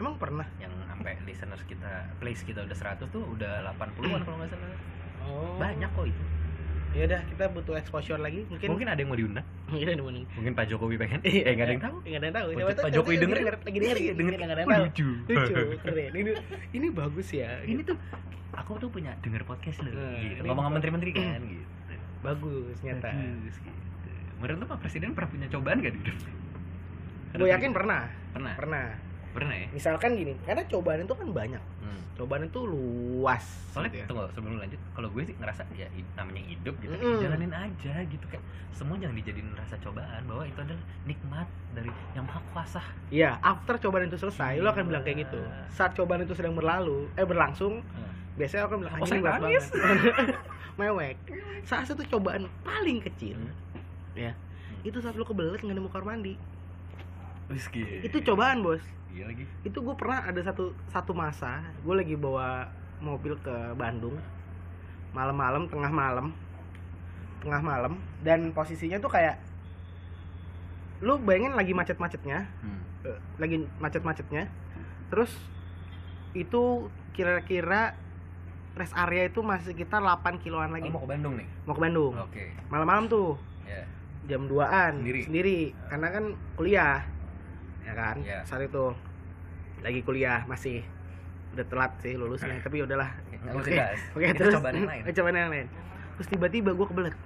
Emang 0.00 0.14
pernah? 0.16 0.46
yang 0.56 0.72
sampai 0.86 1.12
listeners 1.22 1.62
kita 1.62 1.90
place 2.16 2.40
kita 2.40 2.60
udah 2.60 2.72
100 2.74 3.04
tuh 3.06 3.22
udah 3.28 3.52
80-an 3.70 4.20
kalau 4.20 4.36
nggak 4.36 4.50
salah 4.50 4.68
Oh. 5.20 5.54
banyak 5.56 5.86
kok 5.86 6.06
itu 6.06 6.24
Ya 6.90 7.06
udah, 7.06 7.22
kita 7.22 7.46
butuh 7.46 7.78
exposure 7.78 8.18
lagi. 8.18 8.42
Mungkin 8.50 8.66
mungkin 8.66 8.88
ada 8.88 8.98
yang 8.98 9.06
mau 9.06 9.14
diundang 9.14 9.46
Iya, 9.70 9.94
ada 9.94 10.02
mungkin. 10.02 10.26
mungkin 10.26 10.52
Pak 10.52 10.64
Jokowi 10.66 10.96
pengen 10.96 11.20
eh 11.22 11.46
nggak 11.46 11.62
ada 11.62 11.72
yang 11.72 11.84
tahu 11.84 11.96
Nggak 12.02 12.16
ada 12.16 12.26
yang 12.26 12.34
tahu. 12.34 12.46
Pak 12.50 12.58
Siapa 12.66 12.88
Jokowi 12.90 13.14
denger 13.14 13.38
lagi 13.38 13.78
denger, 13.78 13.96
denger. 14.10 14.32
nggak 14.34 14.50
ada 14.50 14.58
yang 14.58 14.66
tahu. 14.66 14.82
lucu. 14.82 15.08
Lucu, 15.28 15.54
keren. 15.84 16.10
Ini 16.10 16.30
ini 16.72 16.86
bagus 16.90 17.28
ya. 17.30 17.62
ini 17.62 17.80
tuh 17.80 17.94
aku 18.50 18.72
tuh 18.76 18.88
punya 18.88 19.14
denger 19.20 19.44
podcast 19.44 19.78
loh 19.80 19.94
Nah, 19.94 20.18
gitu. 20.18 20.42
ngomong 20.42 20.64
sama 20.64 20.74
menteri-menteri 20.74 21.10
kan 21.12 21.40
gitu 21.40 21.64
bagus 22.20 22.76
nyata. 22.82 23.06
Bagus, 23.08 23.54
gitu. 23.56 24.10
Kemarin 24.34 24.54
tuh 24.58 24.68
Pak 24.68 24.78
Presiden 24.80 25.10
pernah 25.12 25.30
punya 25.30 25.46
cobaan 25.46 25.78
gak 25.78 25.92
di 25.94 26.00
hidup? 26.00 26.16
Gue 27.32 27.48
yakin 27.48 27.70
pernah, 27.70 28.02
Pernah. 28.32 28.54
pernah. 28.58 28.86
Pernah 29.30 29.54
ya? 29.54 29.68
Misalkan 29.70 30.10
gini, 30.12 30.34
karena 30.42 30.62
cobaan 30.64 31.00
itu 31.00 31.14
kan 31.14 31.28
banyak. 31.30 31.62
Hmm. 31.80 32.00
Cobaan 32.14 32.42
itu 32.44 32.60
luas. 32.60 33.44
Soalnya 33.70 33.90
gitu 33.90 33.98
ya. 33.98 34.06
tunggu 34.06 34.26
sebelum 34.30 34.56
lanjut, 34.56 34.80
kalau 34.92 35.08
gue 35.08 35.22
sih 35.22 35.34
ngerasa 35.34 35.62
ya 35.72 35.86
namanya 36.14 36.42
hidup 36.42 36.74
gitu, 36.78 36.92
Mm-mm. 36.92 37.16
jalanin 37.18 37.48
aja 37.50 37.94
gitu 38.02 38.26
kan. 38.26 38.40
Semua 38.70 38.96
jangan 38.96 39.14
dijadiin 39.14 39.48
rasa 39.54 39.78
cobaan 39.78 40.22
bahwa 40.24 40.44
itu 40.44 40.58
adalah 40.58 40.80
nikmat 41.02 41.46
dari 41.70 41.88
yang 42.12 42.24
maha 42.24 42.40
kuasa. 42.50 42.82
Iya, 43.08 43.38
after 43.40 43.78
cobaan 43.78 44.06
itu 44.06 44.18
selesai, 44.18 44.58
lo 44.58 44.68
akan 44.68 44.84
bilang 44.84 45.00
kayak 45.00 45.24
gitu. 45.24 45.38
Gila. 45.38 45.64
Saat 45.70 45.94
cobaan 45.94 46.20
itu 46.20 46.34
sedang 46.34 46.52
berlalu, 46.52 47.08
eh 47.14 47.24
berlangsung, 47.24 47.80
Hmm. 47.80 48.12
biasanya 48.34 48.66
aku 48.66 48.74
bilang 48.78 48.92
Oh, 48.94 49.06
saya 49.06 49.20
berat 49.20 49.40
nangis." 49.40 49.64
banget." 49.68 50.14
mewek 50.72 51.16
saat 51.60 51.84
itu 51.84 52.04
cobaan 52.08 52.48
paling 52.62 53.02
kecil 53.02 53.36
Hmm. 53.36 53.52
ya 54.16 54.32
itu 54.80 54.96
saat 54.96 55.12
lu 55.12 55.22
kebelet 55.22 55.60
nggak 55.60 55.76
nemu 55.76 55.92
kamar 55.92 56.16
mandi 56.16 56.40
Gila. 57.50 58.00
itu 58.02 58.16
cobaan 58.22 58.60
bos 58.60 58.82
Iya 59.10 59.26
lagi. 59.26 59.42
itu 59.60 59.74
gue 59.76 59.94
pernah 59.94 60.22
ada 60.22 60.38
satu 60.38 60.70
satu 60.86 61.10
masa 61.10 61.60
gue 61.76 61.92
lagi 61.92 62.14
bawa 62.14 62.70
mobil 62.98 63.34
ke 63.36 63.50
Bandung 63.74 64.14
malam-malam 65.10 65.66
tengah 65.66 65.90
malam 65.90 66.30
tengah 67.40 67.58
malam 67.58 67.92
dan 68.20 68.50
posisinya 68.50 68.96
tuh 68.96 69.10
kayak 69.10 69.42
lu 71.00 71.16
bayangin 71.18 71.52
lagi 71.52 71.72
macet-macetnya 71.72 72.46
Hmm. 72.60 72.80
eh, 73.02 73.18
lagi 73.36 73.56
macet-macetnya 73.78 74.46
terus 75.08 75.32
itu 76.30 76.86
kira-kira 77.10 77.96
rest 78.72 78.94
area 78.94 79.26
itu 79.26 79.42
masih 79.42 79.74
sekitar 79.74 79.98
8 79.98 80.38
kiloan 80.38 80.70
lagi 80.70 80.86
Oh, 80.86 80.94
mau 80.94 81.02
ke 81.02 81.10
Bandung 81.10 81.34
nih. 81.34 81.48
mau 81.66 81.74
ke 81.74 81.82
Bandung 81.82 82.12
Oke. 82.14 82.44
malam-malam 82.70 83.10
tuh 83.10 83.34
Ya. 83.64 83.82
jam 84.28 84.46
2an 84.46 85.02
Sendiri? 85.02 85.74
karena 85.88 86.08
kan 86.10 86.24
kuliah 86.54 87.02
ya 87.82 87.92
kan 87.92 88.16
Iya. 88.18 88.40
saat 88.42 88.62
itu 88.62 88.84
lagi 89.80 90.00
kuliah 90.00 90.44
masih 90.44 90.84
udah 91.50 91.66
telat 91.66 91.92
sih 91.98 92.14
lulusnya 92.14 92.60
tapi 92.64 92.80
udahlah 92.80 93.10
oke 93.50 93.72
oke 94.14 94.24
Itu 94.24 94.38
terus 94.38 94.54
cobaan 94.54 94.74
yang 94.76 94.86
lain. 94.86 95.02
Cobaan 95.16 95.36
yang 95.36 95.50
lain 95.50 95.66
terus 96.14 96.28
tiba-tiba 96.28 96.70
gue 96.70 96.86
kebelet 96.86 97.16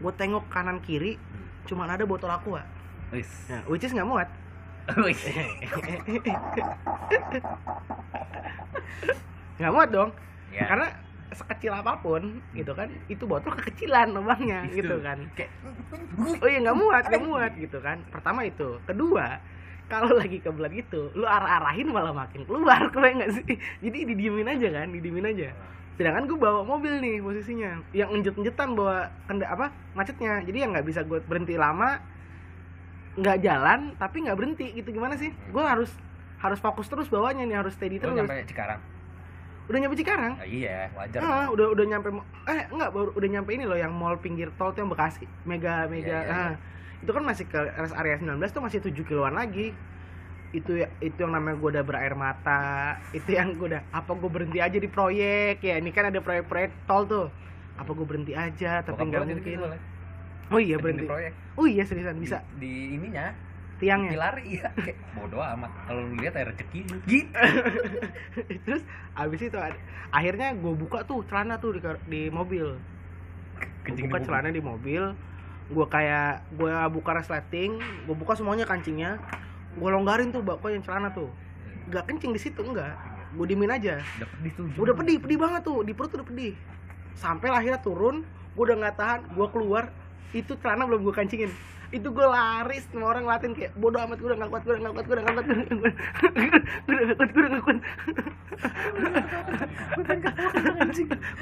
gue 0.00 0.12
tengok 0.14 0.44
kanan 0.48 0.80
kiri 0.80 1.14
Hmm. 1.16 1.46
cuman 1.68 1.88
ada 1.90 2.02
botol 2.02 2.28
aqua 2.28 2.64
Wis. 3.10 3.28
nah, 3.46 3.60
which 3.66 3.82
is 3.82 3.90
nggak 3.90 4.04
muat 4.04 4.28
nggak 9.56 9.72
muat 9.72 9.88
dong 9.90 10.10
Ya. 10.50 10.66
karena 10.66 10.88
sekecil 11.30 11.70
apa 11.70 11.98
pun 12.02 12.42
gitu 12.52 12.74
kan 12.74 12.90
itu 13.06 13.22
botol 13.24 13.54
kekecilan 13.54 14.10
lubangnya 14.14 14.66
Itu. 14.66 14.82
gitu 14.82 14.96
kan. 15.02 15.18
Kayak 15.38 15.50
oh 16.42 16.48
iya 16.50 16.58
nggak 16.62 16.78
muat 16.78 17.02
nggak 17.06 17.24
muat 17.24 17.52
gitu 17.56 17.78
kan. 17.78 18.02
Pertama 18.10 18.42
itu. 18.46 18.78
Kedua 18.86 19.38
kalau 19.90 20.14
lagi 20.14 20.38
kebelat 20.38 20.70
gitu 20.70 21.10
lu 21.18 21.26
arah-arahin 21.26 21.90
malah 21.90 22.14
makin 22.14 22.46
keluar 22.46 22.86
keren 22.94 23.22
nggak 23.22 23.32
sih? 23.42 23.54
Jadi 23.82 23.98
didiemin 24.14 24.46
aja 24.50 24.68
kan 24.70 24.88
didiemin 24.90 25.26
aja. 25.30 25.50
Sedangkan 25.98 26.24
gue 26.30 26.38
bawa 26.38 26.64
mobil 26.64 26.98
nih 26.98 27.22
posisinya. 27.22 27.82
Yang 27.92 28.08
enjet-enjetan 28.16 28.74
bawa 28.74 29.10
kenda 29.26 29.46
apa 29.50 29.70
macetnya. 29.94 30.40
Jadi 30.42 30.58
yang 30.66 30.70
nggak 30.74 30.86
bisa 30.86 31.06
gue 31.06 31.22
berhenti 31.22 31.54
lama 31.54 32.00
nggak 33.18 33.38
jalan 33.42 33.94
tapi 33.98 34.22
nggak 34.26 34.38
berhenti 34.38 34.66
gitu. 34.74 34.90
Gimana 34.90 35.14
sih? 35.18 35.30
Gue 35.50 35.62
harus 35.62 35.90
harus 36.40 36.56
fokus 36.56 36.88
terus 36.88 37.06
bawanya 37.12 37.44
nih 37.44 37.56
harus 37.60 37.76
steady 37.76 38.00
Lu 38.00 38.08
terus. 38.08 38.16
nyampe 38.16 38.48
Cikarang. 38.48 38.80
Udah 39.70 39.78
nyampe 39.78 39.96
Cikarang 40.02 40.34
Oh, 40.34 40.48
iya, 40.50 40.90
wajar. 40.98 41.20
Ah, 41.22 41.46
udah 41.54 41.70
udah 41.70 41.84
nyampe 41.86 42.08
eh 42.50 42.66
enggak 42.74 42.90
baru 42.90 43.10
udah 43.14 43.28
nyampe 43.30 43.50
ini 43.54 43.64
loh 43.70 43.78
yang 43.78 43.94
mall 43.94 44.18
pinggir 44.18 44.50
tol 44.58 44.74
tuh 44.74 44.82
yang 44.82 44.90
Bekasi. 44.90 45.30
Mega 45.46 45.86
mega. 45.86 46.10
Iya, 46.10 46.20
iya, 46.26 46.34
ah. 46.34 46.52
Itu 47.00 47.14
kan 47.14 47.22
masih 47.22 47.46
ke 47.46 47.58
rest 47.78 47.94
area 47.94 48.18
19 48.18 48.42
tuh 48.50 48.62
masih 48.66 48.82
7 48.82 49.06
kiloan 49.06 49.38
lagi. 49.38 49.70
Itu 50.50 50.74
ya 50.74 50.90
itu 50.98 51.14
yang 51.22 51.30
namanya 51.38 51.62
gue 51.62 51.70
udah 51.78 51.84
berair 51.86 52.18
mata. 52.18 52.98
Itu 53.14 53.30
yang 53.30 53.54
gue 53.54 53.70
udah 53.70 53.82
apa 53.94 54.10
gue 54.10 54.30
berhenti 54.30 54.58
aja 54.58 54.74
di 54.74 54.90
proyek 54.90 55.62
ya. 55.62 55.78
Ini 55.78 55.90
kan 55.94 56.10
ada 56.10 56.18
proyek-proyek 56.18 56.90
tol 56.90 57.06
tuh. 57.06 57.26
Apa 57.78 57.94
gue 57.94 58.06
berhenti 58.06 58.34
aja 58.34 58.82
tapi 58.82 59.06
enggak 59.06 59.22
mungkin. 59.22 59.78
Oh 60.50 60.58
iya 60.58 60.76
berhenti. 60.82 61.06
proyek. 61.06 61.32
Oh 61.54 61.66
iya 61.70 61.86
seriusan 61.86 62.18
bisa 62.18 62.42
Di, 62.58 62.66
di 62.66 62.72
ininya, 62.98 63.30
tiangnya. 63.80 64.10
dilari 64.12 64.60
ya. 64.60 64.68
Kayak 64.76 64.98
bodoh 65.16 65.40
amat. 65.40 65.72
Kalau 65.88 66.00
lu 66.04 66.14
lihat 66.20 66.34
air 66.36 66.52
rezeki. 66.52 66.80
Gitu. 67.08 67.32
Terus 68.68 68.82
abis 69.16 69.40
itu 69.48 69.58
akhirnya 70.12 70.52
gue 70.54 70.72
buka 70.76 71.02
tuh 71.08 71.24
celana 71.26 71.56
tuh 71.56 71.74
di, 71.74 71.80
di 72.06 72.20
mobil. 72.28 72.76
Gua 72.76 73.82
Kencing 73.88 74.06
buka 74.12 74.18
di 74.20 74.26
celana 74.28 74.48
di 74.52 74.62
mobil 74.62 75.04
gue 75.70 75.86
kayak 75.86 76.42
gue 76.58 76.72
buka 76.90 77.10
resleting 77.14 77.78
gue 77.78 78.16
buka 78.18 78.34
semuanya 78.34 78.66
kancingnya 78.66 79.22
gue 79.78 79.88
longgarin 79.88 80.34
tuh 80.34 80.42
pokoknya 80.42 80.82
celana 80.82 81.14
tuh 81.14 81.30
gak 81.94 82.10
kencing 82.10 82.34
di 82.34 82.40
situ 82.42 82.58
enggak 82.66 82.98
gue 83.30 83.46
diemin 83.46 83.70
aja 83.70 84.02
Udah 84.02 84.28
pedih 84.34 84.52
tuh. 84.58 84.66
udah 84.82 84.94
pedih 84.98 85.16
pedih 85.22 85.38
banget 85.38 85.62
tuh 85.62 85.86
di 85.86 85.94
perut 85.94 86.10
udah 86.18 86.26
pedih 86.26 86.58
sampai 87.14 87.54
akhirnya 87.54 87.78
turun 87.78 88.26
gue 88.58 88.62
udah 88.66 88.76
nggak 88.82 88.96
tahan 88.98 89.20
gue 89.30 89.46
keluar 89.54 89.94
itu 90.34 90.58
celana 90.58 90.90
belum 90.90 91.06
gue 91.06 91.14
kancingin 91.14 91.50
itu 91.90 92.06
gue 92.06 92.22
lari 92.22 92.78
semua 92.86 93.10
orang 93.10 93.26
ngeliatin 93.26 93.52
kayak 93.52 93.72
bodoh 93.74 93.98
amat 94.06 94.18
gue 94.22 94.28
udah 94.30 94.38
nggak 94.38 94.50
kuat 94.54 94.62
gue 94.62 94.74
udah 94.78 94.92
kuat 94.94 95.04
gue 95.06 95.14
udah 95.18 95.24
kuat 95.26 95.42
gue 95.42 95.54
udah 95.58 95.66
kuat 95.66 95.90
gue 95.90 95.98
udah 96.94 97.14
kuat 97.18 97.30
gue 97.30 97.42
udah 97.42 97.60
kuat 97.66 97.80
gue 99.90 100.22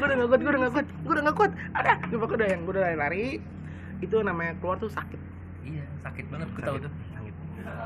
udah 0.09 0.27
kuat 0.29 0.41
gue 0.41 0.53
udah 0.57 0.71
kuat 0.73 0.87
gue 0.89 1.13
udah 1.13 1.23
nggak 1.29 1.37
kuat 1.37 1.53
ada 1.77 1.93
gue 2.01 2.17
udah 2.17 2.49
yang 2.49 2.61
gue 2.65 2.73
udah 2.73 2.85
lari 2.97 3.27
itu 4.01 4.17
namanya 4.23 4.53
keluar 4.59 4.81
tuh 4.81 4.89
sakit 4.89 5.21
Iya, 5.69 5.85
sakit 6.01 6.25
banget. 6.33 6.49
Gue 6.57 6.65
tahu 6.65 6.77
Sakit. 6.81 6.85
tuh. 6.89 6.93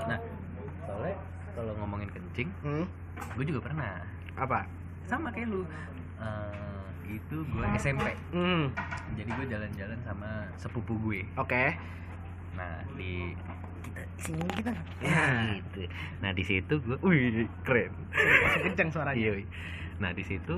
Nah, 0.06 0.18
soalnya 0.86 1.16
kalau 1.58 1.72
ngomongin 1.82 2.08
kencing, 2.14 2.46
hmm? 2.62 2.86
gue 3.34 3.44
juga 3.50 3.60
pernah. 3.66 4.06
apa 4.38 4.70
Sama 5.02 5.34
kayak 5.34 5.50
lu. 5.50 5.66
Eh, 6.22 7.18
itu 7.18 7.42
gue 7.42 7.64
SMP. 7.74 8.14
hmm 8.30 8.70
Jadi 9.18 9.30
gue 9.34 9.46
jalan-jalan 9.50 9.98
sama 10.06 10.46
sepupu 10.54 10.94
gue. 11.02 11.26
oke 11.34 11.64
Nah, 12.52 12.74
di 12.92 13.32
kita 13.82 14.02
sini 14.18 14.44
kita 14.52 14.72
Ya. 15.00 15.56
gitu. 15.56 15.80
Nah, 16.20 16.30
di 16.30 16.42
situ 16.42 16.74
gue, 16.78 16.96
wih, 17.00 17.44
keren. 17.62 17.92
masih 18.12 18.60
kenceng 18.64 18.88
suaranya 18.90 19.18
Iya. 19.18 19.44
Nah, 19.98 20.10
di 20.10 20.22
situ 20.22 20.54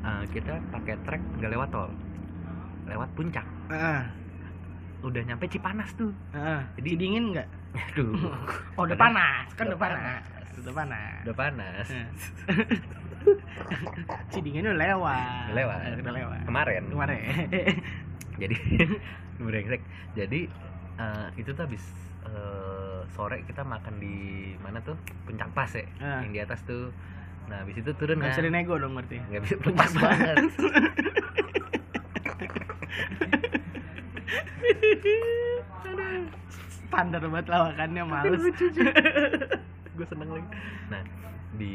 eh, 0.00 0.24
kita 0.28 0.58
pakai 0.68 0.94
trek 1.00 1.22
nggak 1.36 1.50
lewat 1.50 1.68
tol. 1.70 1.90
Lewat 2.84 3.08
puncak. 3.12 3.46
ah 3.68 4.06
Udah 5.00 5.18
nyampe 5.20 5.46
Cipanas 5.46 5.90
tuh. 5.92 6.14
ah 6.30 6.62
Jadi- 6.76 6.94
dingin 6.96 7.32
nggak 7.32 7.48
Aduh. 7.72 8.12
oh 8.76 8.82
udah 8.82 8.94
panas 8.94 9.46
kan 9.54 9.64
udah 9.64 9.72
udah 9.72 9.80
panas 9.80 10.22
udah 10.54 10.74
panas 10.76 11.20
Udah 11.24 11.34
panas. 11.34 11.86
Cidingin 14.28 14.66
udah 14.68 14.78
lewat. 14.78 15.46
Udah 15.48 15.56
lewat. 15.56 15.78
Udah 15.96 16.14
lewat. 16.14 16.40
Kemarin. 16.44 16.82
Kemarin. 16.86 17.20
jadi 18.34 18.56
brengsek 19.42 19.82
jadi 20.12 20.40
eh, 21.02 21.26
itu 21.36 21.50
tuh 21.50 21.62
habis 21.62 21.82
eh, 22.24 23.00
sore 23.10 23.42
kita 23.42 23.62
makan 23.64 23.98
di 23.98 24.16
mana 24.58 24.78
tuh? 24.80 24.94
Puncak 25.24 25.50
pas 25.50 25.68
ya 25.68 25.82
Ah. 25.98 26.22
yang 26.22 26.30
di 26.30 26.40
atas 26.40 26.62
tuh. 26.62 26.94
Nah 27.42 27.60
habis 27.60 27.74
itu 27.76 27.90
turun 27.92 28.16
Nggak 28.16 28.28
kan? 28.28 28.34
bisa 28.34 28.42
dinego 28.44 28.74
dong 28.76 28.94
berarti. 28.94 29.18
nggak 29.20 29.42
bisa 29.42 29.54
pas 29.72 29.90
banget. 29.98 30.36
Standar 36.82 37.24
banget 37.24 37.46
lawakannya 37.48 38.02
males. 38.04 38.42
gue 39.96 40.06
seneng 40.06 40.28
lagi. 40.30 40.48
Nah 40.88 41.02
di 41.54 41.74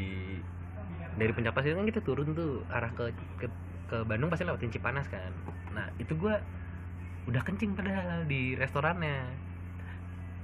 dari 1.18 1.32
puncak 1.34 1.54
pas 1.54 1.66
itu 1.66 1.74
kan 1.74 1.86
kita 1.86 2.02
turun 2.02 2.34
tuh 2.34 2.62
arah 2.70 2.90
ke 2.94 3.10
ke, 3.38 3.48
ke 3.88 3.98
Bandung 4.06 4.30
pasti 4.30 4.46
lewatin 4.46 4.70
Cipanas 4.70 5.10
kan. 5.10 5.34
Nah 5.74 5.90
itu 5.98 6.14
gue 6.14 6.34
udah 7.28 7.42
kencing 7.44 7.76
padahal 7.76 8.24
di 8.26 8.56
restorannya. 8.56 9.20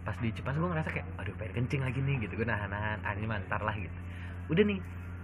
Pas 0.04 0.19
di 0.19 0.30
Cipanas 0.36 0.60
gue 0.60 0.67
ngerasa 0.67 0.89
kayak 0.91 1.08
aduh 1.15 1.36
pengen 1.39 1.63
kencing 1.63 1.82
lagi 1.82 2.00
nih 2.04 2.28
gitu. 2.28 2.43
Gue 2.43 2.48
nahan-nahan 2.48 3.00
ah 3.08 3.13
ini 3.15 3.28
mantar 3.28 3.63
lah 3.63 3.76
gitu. 3.80 4.00
Udah 4.52 4.63
nih 4.67 4.80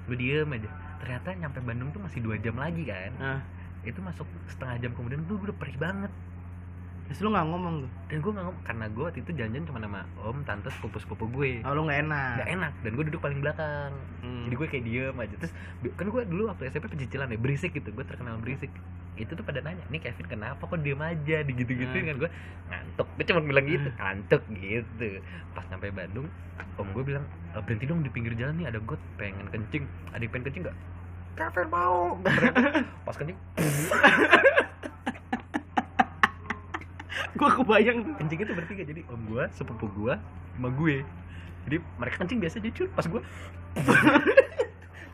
gue 0.07 0.15
diem 0.15 0.49
aja. 0.55 0.69
Ternyata 1.03 1.27
nyampe 1.35 1.59
Bandung 1.59 1.91
tuh 1.91 1.99
masih 1.99 2.23
dua 2.23 2.39
jam 2.39 2.55
lagi 2.55 2.87
kan. 2.87 3.11
Nah, 3.19 3.43
itu 3.83 3.99
masuk 3.99 4.27
setengah 4.47 4.87
jam 4.87 4.91
kemudian 4.95 5.23
tuh 5.27 5.35
gue 5.39 5.51
udah 5.51 5.57
perih 5.59 5.77
banget 5.79 6.11
terus 7.09 7.19
lu 7.19 7.29
nggak 7.29 7.41
ngomong 7.43 7.75
tuh. 7.79 7.89
dan 8.05 8.17
gue 8.19 8.31
nggak 8.31 8.45
ngomong 8.45 8.63
karena 8.63 8.85
gue 8.87 9.03
waktu 9.03 9.19
itu 9.19 9.31
janjian 9.33 9.63
cuma 9.65 9.79
sama 9.79 10.01
om 10.19 10.37
tante 10.43 10.69
sepupu 10.69 10.97
sepupu 10.97 11.25
gue. 11.27 11.51
Oh, 11.61 11.73
lu 11.73 11.83
nggak 11.83 12.05
enak. 12.05 12.33
nggak 12.37 12.49
enak 12.53 12.73
dan 12.79 12.91
gue 12.93 13.05
duduk 13.09 13.19
paling 13.19 13.39
belakang. 13.39 13.91
Hmm. 14.21 14.45
jadi 14.45 14.53
gue 14.55 14.67
kayak 14.69 14.83
diem 14.83 15.15
aja. 15.15 15.35
Terus 15.35 15.51
kan 15.91 16.05
gue 16.07 16.21
dulu 16.23 16.41
waktu 16.47 16.63
SMP 16.67 16.85
pecicilan 16.87 17.27
ya 17.27 17.35
berisik 17.35 17.73
gitu. 17.73 17.89
Gue 17.89 18.05
terkenal 18.05 18.37
berisik. 18.37 18.69
Itu 19.15 19.33
tuh 19.33 19.41
pada 19.41 19.59
nanya 19.59 19.83
nih 19.89 19.99
Kevin 19.99 20.27
kenapa 20.29 20.63
kok 20.63 20.79
diem 20.79 20.95
aja? 20.97 21.37
Di 21.41 21.51
gitu 21.51 21.71
gitu 21.71 21.91
Hmm. 21.91 22.05
kan 22.05 22.15
gue 22.19 22.29
ngantuk. 22.69 23.07
Gue 23.11 23.25
cuma 23.25 23.41
bilang 23.43 23.65
gitu 23.65 23.89
ngantuk 23.91 24.41
gitu. 24.51 25.09
Pas 25.51 25.65
sampai 25.65 25.89
Bandung 25.89 26.29
om 26.75 26.87
gue 26.89 27.03
bilang 27.03 27.25
"E, 27.51 27.59
berhenti 27.59 27.83
dong 27.83 27.99
di 27.99 28.07
pinggir 28.07 28.31
jalan 28.33 28.53
nih 28.55 28.69
ada 28.69 28.79
got 28.79 29.01
pengen 29.15 29.49
kencing. 29.49 29.83
Ada 30.09 30.21
yang 30.21 30.31
pengen 30.31 30.45
kencing 30.45 30.63
nggak? 30.63 30.77
Kevin 31.35 31.67
mau. 31.67 32.15
Pas 33.01 33.15
kencing 33.15 33.37
Gua 37.39 37.49
kebayang. 37.55 37.97
Tuh. 38.03 38.15
kencing 38.19 38.39
itu 38.43 38.51
bertiga 38.51 38.83
jadi 38.83 39.01
om 39.07 39.21
gue 39.23 39.43
sepupu 39.55 39.87
gue 39.95 40.13
sama 40.19 40.69
gue. 40.75 41.07
Jadi 41.63 41.77
mereka 41.95 42.15
kencing 42.19 42.39
biasa 42.43 42.55
cuy 42.59 42.87
pas 42.91 43.05
gue 43.07 43.21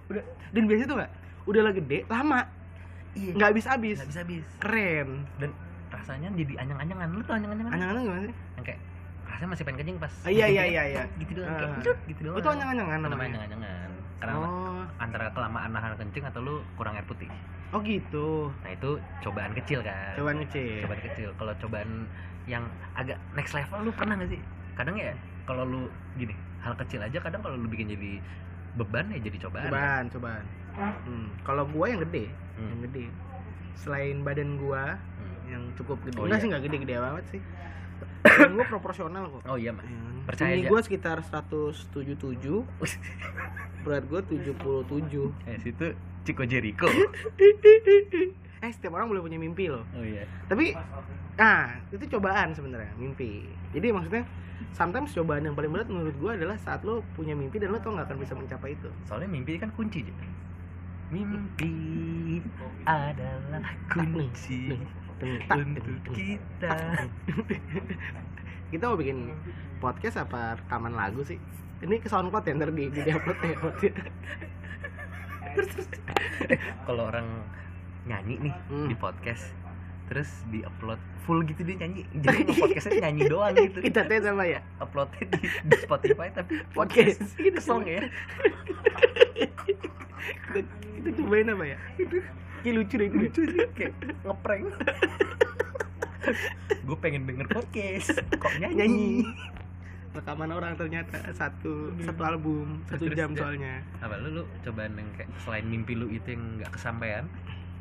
Udah 0.10 0.24
dan 0.54 0.64
biasanya 0.66 0.88
tuh 0.90 0.98
nggak? 0.98 1.12
Udah 1.46 1.62
lah 1.62 1.74
gede 1.78 2.00
lama. 2.10 2.42
Iya. 3.14 3.32
Nggak 3.38 3.48
habis 3.54 3.66
habis 3.70 3.98
nggak 4.02 4.24
habis 4.26 4.46
keren. 4.58 5.10
Dan 5.38 5.50
rasanya 5.94 6.28
jadi 6.34 6.54
anyang-anyangan. 6.66 7.08
Lu 7.14 7.22
tuh 7.22 7.34
anyang-anyangan 7.38 7.72
anyangan 7.78 8.02
gimana 8.02 8.22
sih? 8.26 8.36
Yang 8.58 8.66
kayak 8.66 8.80
rasanya 9.26 9.50
masih 9.54 9.64
pengen 9.66 9.78
kencing 9.82 9.98
pas 10.02 10.14
Ah, 10.26 10.32
iya, 10.32 10.46
iya, 10.50 10.64
kencing 10.66 10.74
iya, 10.74 10.84
iya. 10.90 11.04
gitu 11.22 11.32
doang 11.38 11.50
Ah. 11.50 11.58
kayak 11.62 11.78
cut 11.86 11.98
gitu 12.10 12.22
doang. 12.26 12.38
Itu 12.42 12.50
anyangan-anyangan 12.50 13.00
namanya 13.06 13.10
namanya? 13.14 13.38
anyang-anyangan. 13.46 13.92
Karena 14.16 14.36
oh. 14.42 14.84
antara 14.98 15.26
kelamaan 15.36 15.70
nahan 15.76 15.94
kencing 16.00 16.24
atau 16.26 16.40
lu 16.42 16.56
kurang 16.80 16.98
air 16.98 17.06
putih 17.06 17.30
oh 17.76 17.84
gitu 17.84 18.28
nah 18.64 18.72
itu 18.72 18.90
cobaan 19.20 19.52
kecil 19.52 19.84
kan 19.84 20.16
cobaan 20.16 20.40
kecil 20.48 20.80
cobaan 20.82 21.02
kecil 21.04 21.30
kalau 21.36 21.54
cobaan 21.60 21.92
yang 22.48 22.64
agak 22.96 23.20
next 23.36 23.52
level 23.52 23.84
lu 23.84 23.92
pernah 23.92 24.16
gak 24.16 24.32
sih 24.32 24.40
kadang 24.74 24.96
ya 24.96 25.12
kalau 25.44 25.68
lu 25.68 25.82
gini 26.16 26.32
hal 26.64 26.72
kecil 26.80 27.04
aja 27.04 27.20
kadang 27.20 27.44
kalau 27.44 27.60
lu 27.60 27.68
bikin 27.68 27.92
jadi 27.92 28.24
beban 28.76 29.12
ya 29.12 29.20
jadi 29.20 29.38
cobaan 29.40 29.68
kan? 29.68 29.72
cobaan 29.72 30.04
cobaan 30.10 30.46
hmm. 31.04 31.28
kalau 31.44 31.64
gua 31.68 31.86
yang 31.92 32.02
gede 32.02 32.32
Hmm. 32.56 32.72
yang 32.72 32.82
gede 32.88 33.06
selain 33.76 34.24
badan 34.24 34.56
gua 34.56 34.96
Hmm. 35.20 35.36
yang 35.52 35.64
cukup 35.76 36.00
gede 36.08 36.16
Oh, 36.16 36.24
enggak 36.24 36.40
iya. 36.40 36.44
sih 36.44 36.50
nggak 36.56 36.64
gede-gede 36.64 36.96
banget 36.98 37.26
sih 37.36 37.42
gua 38.56 38.66
proporsional 38.66 39.24
kok 39.30 39.42
oh 39.44 39.58
iya 39.60 39.70
Ya 39.70 39.76
kan? 39.76 40.14
Percaya 40.26 40.58
Tinggi 40.58 40.66
aja. 40.66 40.72
gua 40.74 40.82
sekitar 40.82 41.18
177 41.22 42.66
berat 43.86 44.04
gua 44.10 44.22
77 44.26 45.46
eh 45.46 45.58
situ 45.62 45.88
Chico 46.26 46.44
Jericho. 46.46 46.90
Eh 48.64 48.72
setiap 48.74 48.98
orang 48.98 49.14
boleh 49.14 49.22
punya 49.22 49.38
mimpi 49.38 49.70
loh. 49.70 49.86
Oh 49.94 50.02
iya. 50.02 50.26
Tapi 50.50 50.74
nah 51.38 51.78
itu 51.94 52.18
cobaan 52.18 52.56
sebenarnya 52.56 52.90
mimpi. 52.98 53.46
Jadi 53.76 53.94
maksudnya 53.94 54.24
sometimes 54.74 55.14
cobaan 55.14 55.46
yang 55.46 55.54
paling 55.54 55.70
berat 55.70 55.86
menurut 55.86 56.16
gua 56.18 56.34
adalah 56.34 56.58
saat 56.58 56.82
lo 56.82 57.06
punya 57.14 57.38
mimpi 57.38 57.62
dan 57.62 57.70
lo 57.70 57.78
tau 57.78 57.94
nggak 57.94 58.10
akan 58.10 58.18
bisa 58.18 58.34
mencapai 58.34 58.74
itu. 58.74 58.90
Soalnya 59.06 59.30
mimpi 59.30 59.62
kan 59.62 59.70
kunci 59.78 60.02
Ji. 60.02 60.14
mimpi 61.14 62.42
adalah 62.90 63.62
kunci 63.94 64.74
untuk 65.54 66.16
kita 66.18 66.74
kita 68.68 68.89
mau 68.89 68.97
bikin 68.97 69.30
podcast 69.78 70.18
apa 70.18 70.57
rekaman 70.57 70.93
lagu 70.93 71.22
sih? 71.22 71.38
Ini 71.80 71.99
ke 71.99 72.07
soundcloud 72.07 72.43
ya 72.43 72.55
ntar 72.55 72.72
di 72.72 72.89
di 72.89 73.01
upload 73.07 73.38
ya. 73.39 73.55
Kalau 76.86 77.03
orang 77.07 77.28
nyanyi 78.05 78.38
nih 78.41 78.53
Hmm. 78.70 78.88
di 78.88 78.95
podcast 78.95 79.49
terus 80.05 80.30
di 80.53 80.61
upload 80.61 81.01
full 81.26 81.41
gitu 81.41 81.66
dia 81.66 81.82
nyanyi. 81.82 82.05
Jadi 82.16 82.45
podcastnya 82.61 83.09
nyanyi 83.09 83.22
doang 83.26 83.53
gitu. 83.57 83.82
Kita 83.82 84.05
teh 84.05 84.22
sama 84.22 84.45
ya. 84.45 84.61
Uploadnya 84.78 85.26
di, 85.26 85.39
di 85.41 85.78
Spotify 85.82 86.30
tapi 86.30 86.61
podcast. 86.72 87.22
gitu 87.36 87.57
song 87.57 87.86
ya. 87.86 88.05
Kita, 89.36 90.59
kita 90.95 91.09
cobain 91.18 91.49
apa 91.49 91.66
ya? 91.66 91.78
Itu 91.97 92.18
Kayak 92.61 92.76
lucu 92.82 92.95
deh 92.97 93.05
itu 93.05 93.18
lucu 93.22 93.41
kayak 93.78 93.93
ngeprank 94.26 94.66
gue 96.88 96.97
pengen 97.01 97.28
denger 97.30 97.47
podcast. 97.49 98.17
Kok 98.41 98.53
nyanyi, 98.61 98.76
nyanyi? 98.76 99.09
Rekaman 100.15 100.47
orang 100.55 100.80
ternyata 100.80 101.19
satu 101.36 101.91
satu 101.99 102.21
album 102.23 102.80
satu 102.88 103.11
Terus 103.11 103.17
jam 103.19 103.36
soalnya. 103.36 103.84
Apa 103.99 104.15
lu 104.23 104.41
lu 104.41 104.43
cobaan 104.63 104.95
yang 104.95 105.09
kayak 105.19 105.28
selain 105.43 105.67
mimpi 105.67 105.93
lu 105.93 106.07
itu 106.07 106.32
yang 106.32 106.61
nggak 106.61 106.71
kesampaian? 106.71 107.28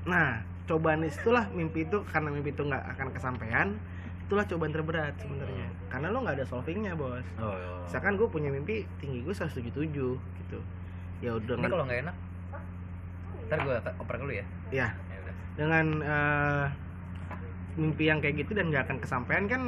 Nah 0.02 0.42
cobaan 0.66 1.06
itulah 1.06 1.46
mimpi 1.54 1.86
itu 1.86 2.02
karena 2.10 2.34
mimpi 2.34 2.50
itu 2.50 2.62
nggak 2.66 2.84
akan 2.96 3.08
kesampaian 3.14 3.68
itulah 4.24 4.44
cobaan 4.50 4.72
terberat 4.74 5.14
sebenarnya. 5.20 5.68
Karena 5.92 6.10
lo 6.10 6.18
nggak 6.26 6.42
ada 6.42 6.46
solvingnya 6.48 6.98
bos. 6.98 7.22
Oh 7.38 7.54
misalkan 7.86 8.18
gue 8.18 8.26
punya 8.26 8.50
mimpi 8.50 8.82
tinggi 8.98 9.22
gue 9.22 9.30
177 9.30 9.70
gitu. 9.94 10.58
Ya 11.22 11.38
udah 11.38 11.54
ini 11.54 11.70
kalau 11.70 11.86
nggak 11.86 12.02
enak 12.08 12.16
ntar 13.44 13.58
gue 13.60 13.76
oper 14.00 14.16
dulu 14.18 14.32
ya. 14.32 14.46
Ya 14.72 14.88
ya 15.12 15.16
udah. 15.22 15.34
Dengan 15.54 15.86
eh, 16.02 16.66
mimpi 17.74 18.06
yang 18.06 18.22
kayak 18.22 18.46
gitu 18.46 18.54
dan 18.54 18.70
nggak 18.70 18.86
akan 18.86 18.98
kesampaian 19.02 19.44
kan 19.50 19.62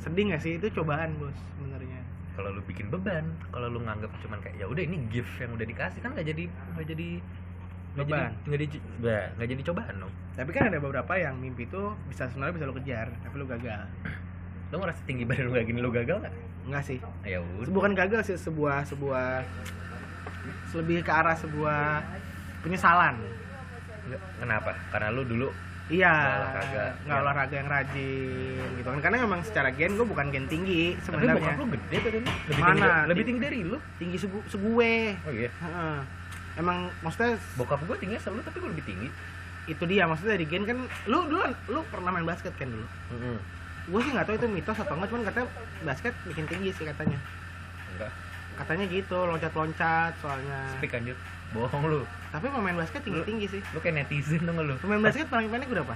sedih 0.00 0.32
nggak 0.32 0.42
sih? 0.42 0.60
Itu 0.60 0.68
cobaan 0.82 1.16
bos 1.16 1.36
sebenarnya. 1.56 2.00
Kalau 2.34 2.50
lu 2.50 2.60
bikin 2.66 2.90
beban 2.90 3.24
kalau 3.54 3.70
lu 3.70 3.80
nganggap 3.86 4.10
cuman 4.20 4.42
kayak 4.42 4.58
ya 4.58 4.66
udah 4.66 4.82
ini 4.82 5.06
gift 5.08 5.30
yang 5.38 5.54
udah 5.54 5.66
dikasih 5.66 6.00
kan 6.02 6.10
nggak 6.12 6.26
jadi 6.34 6.44
nggak 6.74 6.86
jadi 6.90 7.08
nggak 7.94 8.06
jadi 8.10 8.18
Beban. 8.18 8.32
nggak 8.42 8.58
jadi 8.58 8.76
nggak 8.98 9.24
nggak 9.38 9.48
jadi 9.54 9.62
cobaan 9.70 9.94
dong. 10.02 10.12
Tapi 10.34 10.50
kan 10.50 10.62
ada 10.66 10.78
beberapa 10.82 11.12
yang 11.14 11.34
mimpi 11.38 11.70
itu 11.70 11.82
bisa 12.10 12.26
sebenarnya 12.26 12.54
bisa 12.58 12.64
lo 12.66 12.74
kejar 12.74 13.06
tapi 13.22 13.34
lo 13.38 13.46
gagal. 13.46 13.82
Lu 14.74 14.82
ngerasa 14.82 15.02
tinggi 15.06 15.22
badan 15.22 15.46
lu 15.46 15.52
kayak 15.54 15.66
gini 15.70 15.78
lu 15.78 15.90
gagal 15.94 16.16
nggak? 16.18 16.34
Enggak 16.66 16.82
sih. 16.82 16.98
Ya 17.22 17.38
udah. 17.38 17.70
Bukan 17.70 17.92
gagal 17.94 18.20
sih 18.26 18.34
sebuah 18.34 18.82
sebuah 18.90 19.46
lebih 20.74 21.06
ke 21.06 21.12
arah 21.14 21.38
sebuah 21.38 22.02
penyesalan. 22.66 23.14
Nggak, 24.10 24.20
kenapa? 24.42 24.70
Karena 24.90 25.08
lu 25.14 25.22
dulu 25.22 25.48
iya 25.86 26.08
Nggak 26.10 26.40
olahraga. 26.40 26.84
nggak 26.96 27.12
Ya. 27.12 27.22
olahraga 27.22 27.54
yang 27.54 27.68
rajin 27.68 28.68
gitu 28.74 28.88
kan. 28.88 29.00
Karena 29.00 29.16
memang 29.20 29.40
secara 29.42 29.68
gen 29.70 29.92
gue 29.94 30.06
bukan 30.06 30.26
gen 30.28 30.46
tinggi 30.46 30.82
tapi 30.96 31.20
bokap 31.20 31.28
sebenarnya. 31.28 31.54
lu 31.54 31.66
gede 31.70 31.96
lu 31.98 32.20
lebih 32.48 32.56
Mana? 32.58 32.72
tinggi, 32.72 32.88
lebih 33.06 33.24
tinggi 33.24 33.40
dari 33.42 33.58
lu? 33.60 33.76
Tinggi 33.94 34.16
segu, 34.16 34.38
segue. 34.46 34.94
Oh 35.20 35.32
iya? 35.32 35.50
Emang 36.54 36.78
maksudnya 37.00 37.34
bokap 37.54 37.80
gue 37.82 37.96
tingginya 37.98 38.18
sama 38.18 38.38
lu 38.38 38.42
tapi 38.42 38.56
gue 38.58 38.70
lebih 38.70 38.84
tinggi. 38.84 39.08
Itu 39.64 39.84
dia 39.84 40.04
maksudnya 40.04 40.34
dari 40.34 40.46
gen 40.46 40.64
kan 40.64 40.78
lu 41.04 41.18
dulu 41.24 41.42
lu 41.68 41.80
pernah 41.88 42.10
main 42.10 42.24
basket 42.24 42.52
kan 42.54 42.66
dulu? 42.66 42.86
Gue 43.84 44.00
sih 44.00 44.10
nggak 44.10 44.24
tahu 44.24 44.36
itu 44.36 44.48
mitos 44.48 44.78
atau 44.78 44.94
enggak 44.94 45.08
cuman 45.08 45.22
katanya 45.26 45.46
basket 45.82 46.14
bikin 46.24 46.44
tinggi 46.46 46.70
sih 46.72 46.84
katanya. 46.86 47.20
Enggak. 47.92 48.12
Katanya 48.54 48.84
gitu 48.86 49.18
loncat-loncat 49.18 50.14
soalnya. 50.16 50.60
Speak 50.72 50.96
bohong 51.54 51.84
lu. 51.86 52.02
Tapi 52.34 52.50
pemain 52.50 52.74
basket 52.74 53.00
tinggi-tinggi 53.06 53.46
sih. 53.46 53.60
lu 53.70 53.78
kayak 53.78 54.04
netizen 54.04 54.42
dong 54.42 54.58
lu? 54.58 54.74
Pemain 54.82 54.98
basket 54.98 55.30
paling 55.30 55.46
pendek 55.46 55.70
berapa? 55.70 55.94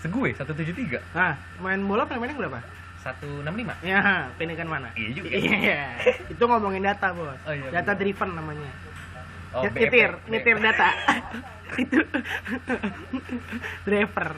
Segue 0.00 0.30
173 0.30 1.12
nah 1.12 1.34
main 1.60 1.82
bola 1.84 2.08
paling 2.08 2.24
pendek 2.24 2.38
berapa? 2.40 2.58
165 3.04 3.84
ya 3.86 4.26
pendekan 4.40 4.68
mana? 4.68 4.88
Iya 4.96 5.08
juga 5.14 5.28
iya. 5.30 5.82
itu 6.32 6.42
ngomongin 6.42 6.82
data 6.82 7.14
bos. 7.14 7.38
Oh, 7.46 7.54
iya, 7.54 7.68
data 7.70 7.92
bener. 7.94 8.00
driven 8.02 8.30
namanya. 8.34 8.70
Oh, 9.54 9.62
BFF. 9.64 9.76
nyetir 9.80 10.10
nyetir 10.28 10.56
data. 10.60 10.88
Itu. 11.84 12.00
Driver. 13.84 14.28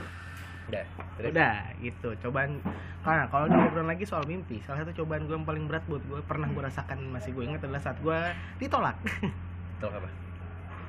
Udah 0.70 0.84
terus? 1.18 1.30
udah 1.30 1.56
gitu. 1.78 2.08
Cobaan. 2.26 2.58
Nah 3.06 3.26
kalau 3.30 3.46
ngobrol 3.48 3.86
lagi 3.86 4.04
soal 4.06 4.26
mimpi 4.26 4.62
salah 4.66 4.82
satu 4.82 5.02
cobaan 5.02 5.26
gue 5.26 5.34
yang 5.34 5.46
paling 5.46 5.64
berat 5.66 5.82
buat 5.86 6.02
gue 6.04 6.20
pernah 6.26 6.46
gue 6.50 6.62
rasakan 6.62 7.10
masih 7.10 7.34
gue 7.34 7.46
ingat 7.46 7.62
adalah 7.64 7.82
saat 7.82 7.98
gue 8.02 8.18
ditolak. 8.62 8.98
Tolak 9.82 10.04
apa 10.04 10.29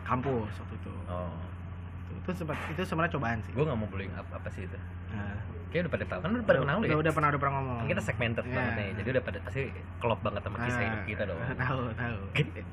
kampus 0.03 0.53
waktu 0.57 0.75
itu. 0.77 0.93
Oh. 1.07 1.33
Itu 2.11 2.29
sempat 2.35 2.57
itu 2.67 2.81
sebenarnya 2.83 3.13
cobaan 3.15 3.39
sih. 3.41 3.51
Gue 3.55 3.63
nggak 3.63 3.79
mau 3.79 3.87
bullying 3.87 4.13
apa 4.13 4.37
apa 4.37 4.49
sih 4.51 4.67
itu. 4.67 4.77
Nah, 5.11 5.35
kayak 5.71 5.87
udah 5.87 5.91
pada 5.91 6.05
tahu 6.05 6.19
kan 6.21 6.29
udah 6.35 6.45
pada 6.45 6.59
kenal 6.59 6.75
lu 6.75 6.81
udah, 6.83 6.91
ya? 6.91 6.97
Udah 6.99 7.11
pernah 7.15 7.27
udah 7.31 7.39
pernah 7.39 7.55
ngomong. 7.57 7.77
Kan 7.79 7.87
kita 7.89 8.03
segmented 8.03 8.45
Ya. 8.45 8.53
banget 8.53 8.73
nih 8.75 8.89
jadi 8.99 9.07
udah 9.15 9.23
pada 9.23 9.37
pasti 9.41 9.63
klop 10.03 10.19
banget 10.19 10.41
sama 10.43 10.57
kisah 10.61 10.77
Ah, 10.77 10.85
hidup 10.85 11.01
kita 11.07 11.23
dong. 11.25 11.39
Tahu 11.55 11.81
tahu. 11.95 12.17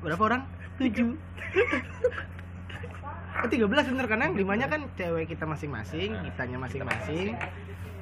Berapa 0.03 0.23
orang? 0.27 0.41
Tujuh. 0.77 1.09
Oh, 3.39 3.47
13 3.47 3.71
bener 3.71 4.03
karena 4.03 4.23
yang 4.27 4.35
limanya 4.35 4.67
kan 4.67 4.83
cewek 4.99 5.31
kita 5.31 5.47
masing-masing, 5.47 6.11
Nah, 6.11 6.27
kitanya 6.27 6.59
kita 6.59 6.83
masing-masing. 6.83 7.27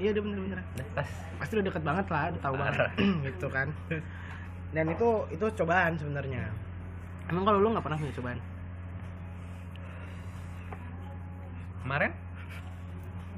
Iya 0.02 0.10
udah 0.18 0.24
bener-bener. 0.26 0.60
Nah, 0.66 0.86
pas. 0.98 1.10
Pasti 1.38 1.54
udah 1.62 1.66
deket 1.70 1.84
banget 1.86 2.06
lah, 2.10 2.24
udah 2.34 2.42
tahu 2.42 2.56
banget. 2.58 2.90
Gitu 3.30 3.48
kan. 3.54 3.68
Dan 4.76 4.86
itu 4.90 5.08
itu 5.30 5.46
cobaan 5.54 5.94
sebenarnya. 5.94 6.42
Emang 7.30 7.46
kalau 7.46 7.62
lu 7.62 7.70
nggak 7.70 7.86
pernah 7.86 8.02
punya 8.02 8.14
cobaan? 8.18 8.40
Kemarin 11.88 12.12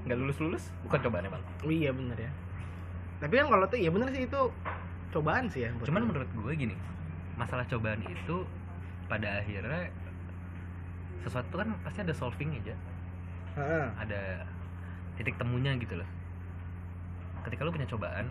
nggak 0.04 0.18
lulus 0.18 0.38
lulus 0.42 0.64
bukan 0.82 1.00
cobaan 1.06 1.30
emang 1.30 1.44
Oh, 1.62 1.70
iya 1.70 1.94
bener 1.94 2.18
ya. 2.18 2.32
Tapi 3.22 3.34
kan 3.36 3.46
kalau 3.46 3.66
tuh 3.68 3.78
iya 3.78 3.94
bener 3.94 4.10
sih 4.10 4.26
itu 4.26 4.42
cobaan 5.10 5.46
sih 5.46 5.66
ya. 5.66 5.70
cuman 5.86 6.06
menurut 6.06 6.30
gue 6.30 6.54
gini 6.56 6.74
masalah 7.38 7.62
cobaan 7.66 8.02
itu 8.02 8.42
pada 9.06 9.42
akhirnya 9.42 9.90
sesuatu 11.22 11.54
kan 11.56 11.70
pasti 11.82 12.02
ada 12.02 12.14
solving 12.14 12.58
aja 12.58 12.74
Heeh. 13.54 13.86
ada 13.98 14.22
titik 15.14 15.36
temunya 15.36 15.74
gitu 15.78 15.98
loh 15.98 16.10
ketika 17.44 17.66
lu 17.66 17.74
punya 17.74 17.86
cobaan 17.86 18.30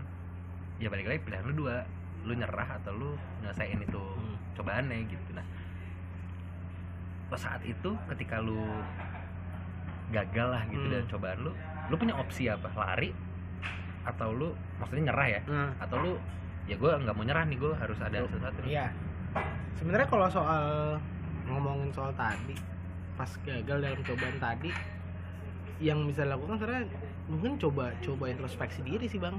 ya 0.78 0.86
balik 0.86 1.06
lagi 1.06 1.20
pilihan 1.20 1.44
lu 1.46 1.66
dua 1.66 1.82
lu 2.24 2.32
nyerah 2.32 2.78
atau 2.78 2.92
lu 2.92 3.10
nyelesain 3.42 3.78
itu 3.78 3.98
Hmm. 3.98 4.34
cobaannya 4.54 5.02
gitu 5.04 5.30
nah 5.34 5.44
pas 7.28 7.38
saat 7.38 7.60
itu 7.62 7.90
ketika 8.08 8.38
lu 8.38 8.62
gagal 10.09 10.48
lah 10.48 10.62
gitu 10.66 10.82
Hmm. 10.82 10.94
dan 10.94 11.04
cobaan 11.06 11.38
lu 11.40 11.52
lu 11.88 11.94
punya 11.94 12.14
opsi 12.16 12.46
apa 12.46 12.68
lari 12.72 13.12
atau 14.02 14.28
lu 14.30 14.48
maksudnya 14.76 15.12
nyerah 15.12 15.28
ya 15.28 15.40
Nah, 15.44 15.70
atau 15.78 15.96
lu 15.98 16.12
ya 16.64 16.74
gue 16.74 16.88
nggak 16.90 17.12
mau 17.12 17.24
nyerah 17.24 17.44
nih 17.44 17.56
gue 17.56 17.72
harus 17.74 17.98
ada 17.98 18.24
sesuatu 18.24 18.61
Iya. 18.64 18.88
Sebenarnya 19.74 20.09
kalau 20.09 20.26
soal 20.26 20.64
ngomongin 21.44 21.88
soal 21.90 22.12
tadi, 22.12 22.56
pas 23.14 23.28
gagal 23.40 23.78
dalam 23.78 24.00
cobaan 24.02 24.36
tadi, 24.36 24.70
yang 25.78 26.04
bisa 26.04 26.24
dilakukan 26.24 26.59
sebenarnya 26.59 26.84
mungkin 27.24 27.56
coba 27.56 27.92
coba 28.00 28.24
introspeksi 28.26 28.80
diri 28.82 29.06
sih 29.06 29.16
bang. 29.16 29.36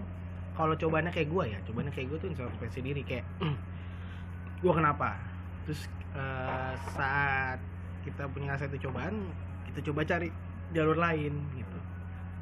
Kalau 0.53 0.73
cobaannya 0.73 1.11
kayak 1.11 1.27
gue 1.27 1.43
ya, 1.49 1.59
cobaannya 1.65 1.91
kayak 1.91 2.07
gue 2.07 2.17
tuh 2.19 2.29
introspeksi 2.29 2.79
diri 2.79 3.01
kayak, 3.01 3.25
gue 4.63 4.73
kenapa? 4.73 5.17
Terus 5.65 5.85
eh, 6.13 6.73
saat 6.93 7.59
kita 8.01 8.25
punya 8.27 8.55
satu 8.55 8.75
cobaan, 8.79 9.29
kita 9.67 9.85
coba 9.85 10.01
cari 10.03 10.29
jalur 10.73 10.97
lain 10.97 11.33
gitu. 11.57 11.77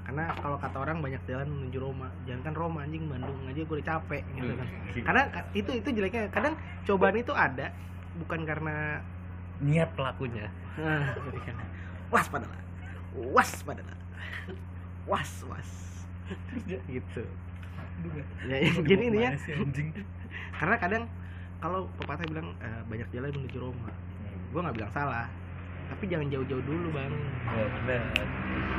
Karena 0.07 0.31
kalau 0.39 0.55
kata 0.55 0.77
orang 0.79 1.03
banyak 1.03 1.19
jalan 1.27 1.47
menuju 1.51 1.83
Roma, 1.83 2.07
jangan 2.23 2.41
kan 2.47 2.53
Roma 2.55 2.79
anjing 2.87 3.11
Bandung 3.11 3.43
aja 3.43 3.59
gue 3.59 3.75
udah 3.75 3.87
capek 3.87 4.23
gitu 4.39 4.51
kan. 4.55 4.67
Karena 5.03 5.21
itu 5.51 5.71
itu 5.75 5.89
jeleknya 5.91 6.31
kadang 6.31 6.55
cobaan 6.87 7.19
itu 7.19 7.35
ada 7.35 7.75
bukan 8.23 8.47
karena 8.47 9.03
niat 9.59 9.91
pelakunya. 9.99 10.47
Ah, 10.79 11.11
jadi 11.11 11.39
kan. 11.51 11.55
Was 12.07 12.31
pada 12.31 12.47
was 13.35 13.51
pada 13.67 13.83
was 15.03 15.31
was. 15.51 15.71
Gitu. 16.67 17.23
Ya, 18.47 18.57
jadi 18.63 19.35
sih, 19.43 19.59
anjing? 19.59 19.91
Karena 20.55 20.75
kadang 20.79 21.03
kalau 21.59 21.89
pepatah 21.99 22.23
bilang 22.31 22.55
eh, 22.63 22.81
banyak 22.87 23.11
jalan 23.11 23.33
menuju 23.33 23.57
Roma. 23.59 23.91
Gue 24.55 24.59
nggak 24.63 24.75
bilang 24.79 24.91
salah 24.95 25.27
tapi 25.87 26.03
jangan 26.05 26.27
jauh-jauh 26.27 26.61
dulu 26.61 26.87
bang. 26.91 27.13
Ya, 27.47 27.65
bener. 27.71 28.01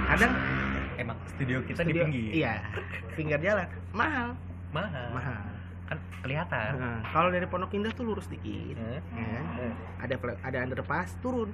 kadang 0.07 0.33
emang 0.97 1.17
studio 1.29 1.59
kita 1.63 1.81
di 1.81 1.91
studio- 1.91 2.05
pinggir. 2.05 2.31
iya. 2.33 2.55
Pinggir 3.13 3.39
jalan. 3.39 3.69
Mahal. 3.91 4.29
Mahal. 4.71 5.09
Mahal. 5.11 5.43
Kan 5.85 5.99
kelihatan. 6.21 6.71
Nah, 6.75 7.01
kalau 7.07 7.29
dari 7.29 7.45
Pondok 7.45 7.73
Indah 7.73 7.91
tuh 7.91 8.05
lurus 8.05 8.27
dikit 8.27 8.77
Eh, 8.77 9.01
ya. 9.09 9.41
eh. 9.59 9.73
ada 9.99 10.15
ada 10.43 10.59
underpass 10.61 11.17
turun. 11.19 11.49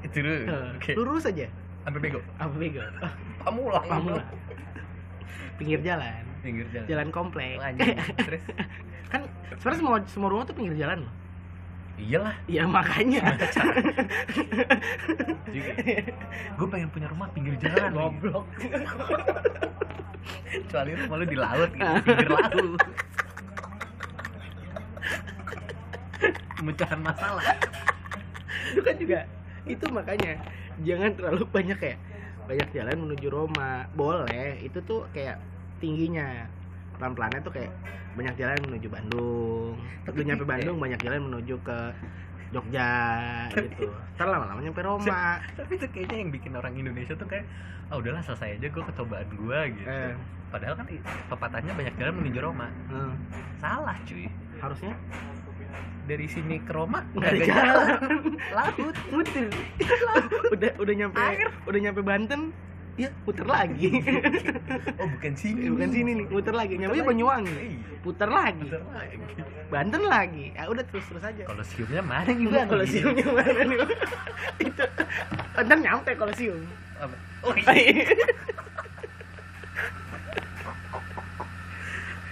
Itu 0.00 0.20
dulu 0.20 0.36
Nah, 0.44 0.76
oke. 0.76 0.92
lurus 0.94 1.24
aja. 1.24 1.48
Sampai 1.80 2.00
bego? 2.00 2.20
Apa 2.36 2.52
bego. 2.52 2.84
Pamulang 3.40 3.84
Pamulang. 3.84 4.28
pinggir 5.56 5.80
jalan. 5.80 6.22
Pinggir 6.38 6.66
jalan. 6.68 6.86
Jalan 6.86 7.08
komplek. 7.10 7.56
Terus? 8.18 8.42
Kan 9.10 9.24
sebenarnya 9.56 9.78
semua 9.80 9.96
semua 10.06 10.28
rumah 10.28 10.44
tuh 10.44 10.52
pinggir 10.52 10.76
jalan 10.76 11.02
loh 11.02 11.12
iyalah. 11.98 12.34
Ya 12.46 12.64
makanya. 12.64 13.36
Juga 15.50 15.70
gue 16.58 16.66
pengen 16.70 16.88
punya 16.94 17.06
rumah 17.10 17.28
pinggir 17.34 17.54
jalan 17.58 17.92
goblok. 17.92 18.46
Kecuali 20.48 20.90
rumah 20.96 21.16
lu 21.18 21.26
di 21.26 21.38
laut 21.38 21.70
gitu 21.74 21.94
pinggir 22.06 22.30
laut. 22.30 22.80
Pemecahan 26.58 27.00
masalah. 27.02 27.46
Itu 28.72 28.80
kan 28.82 28.96
juga 28.98 29.18
itu 29.68 29.84
makanya 29.92 30.32
jangan 30.80 31.10
terlalu 31.12 31.44
banyak 31.50 31.78
ya 31.82 31.94
banyak 32.48 32.68
jalan 32.72 32.96
menuju 33.04 33.28
Roma. 33.28 33.84
Boleh 33.92 34.56
itu 34.64 34.80
tuh 34.82 35.04
kayak 35.12 35.36
tingginya. 35.78 36.48
Pelan 36.96 37.14
pelannya 37.14 37.40
tuh 37.44 37.52
kayak 37.54 37.70
banyak 38.18 38.34
jalan 38.36 38.58
menuju 38.60 38.88
Bandung. 38.88 39.72
Tapi 40.02 40.18
nyampe 40.20 40.42
kayak- 40.42 40.50
Bandung 40.52 40.76
banyak 40.78 41.00
jalan 41.00 41.20
menuju 41.24 41.54
ke 41.62 41.78
Jogja 42.48 42.90
gitu. 43.52 43.86
Ntar 44.16 44.26
lama-lama 44.26 44.58
nyampe 44.58 44.80
Roma. 44.80 45.36
Tapi 45.52 45.72
itu 45.74 45.86
kayaknya 45.86 46.16
yang 46.18 46.30
bikin 46.30 46.52
orang 46.52 46.74
Indonesia 46.74 47.12
tuh 47.12 47.24
kayak 47.24 47.44
ah 47.88 47.96
udahlah 47.96 48.20
selesai 48.20 48.56
aja 48.56 48.66
gue 48.66 48.84
kecobaan 48.84 49.28
gue 49.28 49.58
gitu. 49.74 49.88
Eh. 49.88 50.12
padahal 50.48 50.74
kan 50.74 50.88
pepatahnya 51.28 51.76
banyak 51.76 51.92
jalan 51.94 52.14
menuju 52.16 52.38
Roma. 52.40 52.68
Hmm. 52.88 53.12
salah 53.58 53.96
cuy. 54.02 54.32
Harusnya? 54.58 54.96
Dari 56.04 56.24
sini 56.24 56.56
ke 56.58 56.72
Roma 56.72 57.04
nggak 57.12 57.20
ada 57.22 57.38
kagak 57.38 57.52
jalan. 57.52 57.88
Laut. 58.50 58.96
Udah 60.48 60.70
udah 60.74 60.94
nyampe 60.96 61.20
udah 61.68 61.78
nyampe 61.78 62.00
Banten 62.00 62.40
ya 62.98 63.08
muter 63.22 63.46
lagi. 63.46 63.88
Oh 64.98 65.06
bukan 65.06 65.32
sini. 65.38 65.70
Bukan 65.70 65.90
sini 65.94 66.10
nih 66.18 66.26
muter 66.26 66.54
lagi. 66.54 66.74
Nyampe. 66.74 67.00
Banyuwangi. 67.06 67.54
Iya. 67.54 67.98
puter 68.02 68.28
lagi. 68.28 68.68
Banten 69.70 70.02
lagi. 70.10 70.50
Ya 70.52 70.66
udah 70.66 70.84
terus 70.90 71.06
terus 71.06 71.22
aja. 71.22 71.42
Kalau 71.46 71.62
siumnya 71.62 72.02
mana 72.02 72.30
juga 72.34 72.66
kalau 72.66 72.82
siumnya 72.82 73.26
mana 73.30 73.60
nih? 73.62 73.78
Itu. 74.66 74.84
Ntar 75.62 75.78
nyampe 75.78 76.10
kalau 76.18 76.34
sium. 76.34 76.60
Oh 77.46 77.54
iya. 77.54 78.10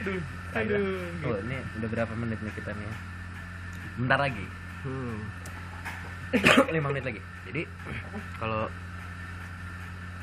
Aduh 0.06 0.36
aduh 0.56 0.80
oh, 1.28 1.38
ini 1.44 1.56
udah 1.78 1.88
berapa 1.92 2.12
menit 2.16 2.38
nih 2.40 2.52
kita 2.56 2.70
nih 2.72 2.88
bentar 4.00 4.18
lagi. 4.18 4.44
Hmm. 4.82 5.16
lima 6.74 6.88
menit 6.90 7.04
lagi. 7.06 7.20
Jadi 7.46 7.62
kalau 8.40 8.66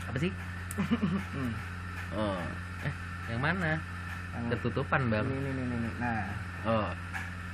apa 0.10 0.18
sih? 0.20 0.32
Oh. 2.14 2.38
Eh 2.86 2.94
yang 3.34 3.42
mana? 3.42 3.82
Ketutupan 4.54 5.10
bang. 5.10 5.26
ini 5.26 5.50
ini 5.50 5.62
ini 5.66 5.76
ini. 5.82 5.90
Nah. 5.98 6.26
Oh. 6.66 6.90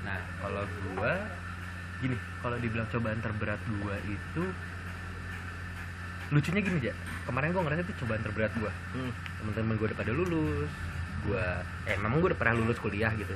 Nah 0.04 0.20
kalau 0.44 0.64
gua 0.96 1.14
gini 2.00 2.16
kalau 2.44 2.56
dibilang 2.60 2.88
cobaan 2.92 3.20
terberat 3.20 3.60
gua 3.84 3.96
itu 4.08 4.44
lucunya 6.30 6.62
gini 6.62 6.78
aja 6.88 6.94
kemarin 7.26 7.52
gua 7.52 7.64
ngerasa 7.68 7.82
itu 7.88 7.94
cobaan 8.04 8.22
terberat 8.24 8.52
gua. 8.60 8.72
Hmm. 8.96 9.12
teman-teman 9.44 9.76
gua 9.80 9.88
udah 9.92 10.00
pada 10.00 10.12
lulus 10.12 10.72
gua 11.28 11.64
eh 11.88 11.98
memang 12.00 12.20
gua 12.24 12.30
udah 12.36 12.40
pernah 12.40 12.56
lulus 12.60 12.80
kuliah 12.80 13.12
gitu. 13.16 13.32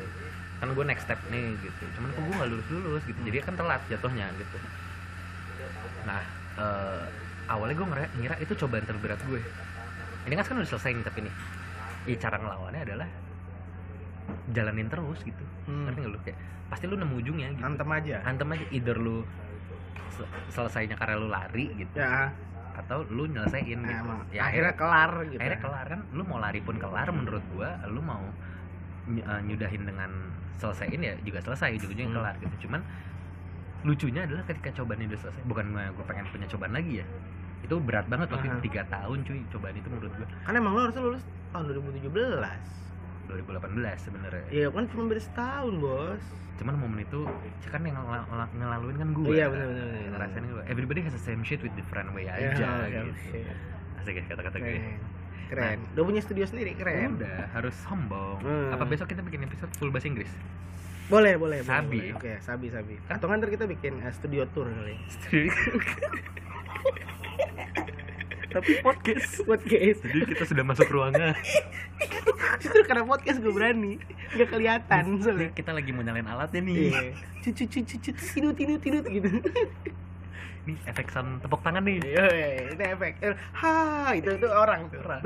Kan 0.60 0.72
gua 0.76 0.84
next 0.88 1.08
step 1.08 1.20
nih 1.32 1.56
gitu. 1.60 1.84
Cuman 2.00 2.12
kok 2.12 2.24
gua 2.24 2.36
nggak 2.44 2.52
lulus 2.52 2.68
lulus 2.68 3.04
gitu? 3.08 3.20
Jadi 3.24 3.36
kan 3.44 3.56
telat 3.56 3.82
jatuhnya 3.88 4.28
gitu. 4.36 4.58
Nah 6.04 6.24
eh, 6.60 7.04
awalnya 7.54 7.76
gua 7.78 7.88
ngira, 7.90 8.06
ngira 8.18 8.36
itu 8.42 8.54
cobaan 8.58 8.84
terberat 8.84 9.20
gue. 9.24 9.42
Ini 10.26 10.34
kan 10.34 10.56
udah 10.56 10.70
selesai 10.70 10.92
nih 10.92 11.06
tapi 11.06 11.20
nih 11.24 11.34
ya, 12.04 12.16
cara 12.18 12.36
ngelawannya 12.38 12.82
adalah 12.82 13.08
jalanin 14.52 14.88
terus 14.88 15.20
gitu. 15.22 15.44
Hmm. 15.68 15.88
ngerti 15.88 16.00
nggak 16.02 16.12
lu? 16.12 16.20
Kayak 16.24 16.38
pasti 16.68 16.86
lu 16.88 16.96
nemu 16.98 17.16
ujungnya 17.20 17.48
gitu. 17.54 17.62
Antem 17.64 17.90
aja. 17.92 18.16
Antem 18.24 18.48
aja 18.50 18.66
either 18.72 18.98
lu 18.98 19.22
se- 20.10 20.32
selesainya 20.50 20.96
karena 20.96 21.16
lu 21.18 21.28
lari 21.28 21.70
gitu 21.76 21.98
ya. 21.98 22.32
atau 22.74 23.06
lu 23.06 23.30
nyelesain 23.30 23.78
nah, 23.78 24.02
gitu. 24.02 24.10
ya 24.34 24.50
akhirnya 24.50 24.74
kelar 24.74 25.12
gitu. 25.30 25.38
akhirnya 25.38 25.62
kelar 25.62 25.86
kan 25.86 26.02
lu 26.10 26.26
mau 26.26 26.42
lari 26.42 26.58
pun 26.58 26.82
kelar 26.82 27.06
menurut 27.14 27.46
gua 27.54 27.78
lu 27.86 28.02
mau 28.02 28.26
ny- 29.06 29.22
eh, 29.22 29.42
nyudahin 29.46 29.86
dengan 29.86 30.10
selesaiin 30.58 30.98
ya 30.98 31.14
juga 31.22 31.38
selesai 31.38 31.70
ujung-ujungnya 31.78 32.10
Hmm. 32.10 32.18
kelar 32.18 32.36
gitu. 32.42 32.56
Cuman 32.66 32.82
lucunya 33.86 34.26
adalah 34.26 34.42
ketika 34.48 34.74
cobaan 34.74 35.06
itu 35.06 35.14
udah 35.14 35.22
selesai 35.22 35.42
bukan 35.46 35.66
gue 35.70 36.06
pengen 36.08 36.26
punya 36.32 36.48
cobaan 36.50 36.74
lagi 36.74 37.04
ya 37.04 37.06
itu 37.64 37.76
berat 37.80 38.06
banget 38.06 38.28
waktu 38.28 38.46
itu 38.46 38.60
tiga 38.66 38.84
tahun 38.86 39.18
cuy 39.24 39.40
cobaan 39.50 39.74
itu 39.74 39.88
menurut 39.88 40.12
gua. 40.14 40.28
Kan 40.44 40.54
emang 40.54 40.72
lo 40.72 40.82
harusnya 40.84 41.02
lulus 41.02 41.24
tahun 41.50 41.64
2017 41.72 42.12
2018 43.24 43.64
sebenarnya. 43.98 44.46
Iya 44.50 44.68
kan 44.68 44.84
cuma 44.86 45.08
beda 45.08 45.22
setahun 45.22 45.74
bos. 45.78 46.24
Cuman 46.54 46.76
momen 46.76 47.00
itu 47.02 47.24
kan 47.66 47.82
yang 47.82 47.98
ngel- 47.98 48.28
ngel- 48.28 48.54
ngelaluin 48.54 48.96
kan 48.96 49.10
gue 49.10 49.26
Iya, 49.32 49.50
benar, 49.50 49.68
benar, 49.68 49.90
ngerasain 50.14 50.44
gue 50.46 50.64
everybody 50.68 51.00
has 51.02 51.10
the 51.12 51.24
same 51.24 51.42
shit 51.42 51.58
with 51.60 51.74
different 51.74 52.12
way 52.12 52.24
Ya, 52.24 52.38
aja 52.54 52.68
oke, 52.78 52.94
gitu. 52.94 53.10
oke. 53.10 53.42
asik 53.98 54.14
ya 54.14 54.24
kata-kata 54.28 54.58
gue 54.60 54.70
keren. 54.70 55.00
Keren. 55.50 55.78
Udah 55.94 56.04
punya 56.04 56.22
studio 56.22 56.46
sendiri 56.46 56.72
keren. 56.74 57.18
Udah 57.18 57.50
harus 57.50 57.74
sombong. 57.80 58.38
Hmm. 58.40 58.70
apa 58.70 58.86
besok 58.86 59.08
kita 59.08 59.22
bikin 59.22 59.42
episode 59.44 59.72
full 59.74 59.90
bahasa 59.90 60.06
Inggris? 60.06 60.30
Boleh 61.06 61.36
boleh 61.36 61.64
Sabi. 61.64 62.00
boleh. 62.06 62.16
oke 62.16 62.32
sabi 62.40 62.68
sabi. 62.70 62.96
Kan- 63.02 63.18
atau 63.18 63.26
kan 63.26 63.40
ntar 63.40 63.50
kita 63.50 63.66
bikin 63.66 63.98
eh, 64.00 64.14
studio 64.14 64.46
tour 64.48 64.68
kali 64.68 64.94
tapi 68.54 68.78
podcast 68.86 69.42
podcast. 69.50 70.00
Jadi 70.06 70.26
kita 70.30 70.44
sudah 70.46 70.62
masuk 70.62 70.86
ruangan. 70.94 71.34
Justru 72.62 72.82
karena 72.86 73.02
podcast 73.02 73.42
gue 73.42 73.50
berani. 73.50 73.98
Nggak 74.38 74.50
kelihatan 74.54 75.02
Ini 75.10 75.18
soalnya. 75.26 75.50
kita 75.58 75.72
lagi 75.74 75.90
mau 75.90 76.06
nyalain 76.06 76.30
alatnya 76.30 76.62
nih. 76.62 76.78
Iya. 76.94 77.02
Cucu 77.42 77.66
cucu 77.66 77.96
cucu 77.98 78.12
tinut 78.30 78.56
tinut 78.56 78.80
tinut 78.82 79.04
gitu. 79.10 79.30
Nih 80.70 80.78
efek 80.86 81.10
sound 81.10 81.42
tepuk 81.42 81.66
tangan 81.66 81.82
nih. 81.82 81.98
Iya, 82.06 82.26
itu 82.78 82.84
efek. 82.94 83.14
Eh, 83.26 83.36
ha 83.58 84.14
itu 84.14 84.30
itu 84.38 84.48
orang. 84.48 84.86
Orang. 85.02 85.22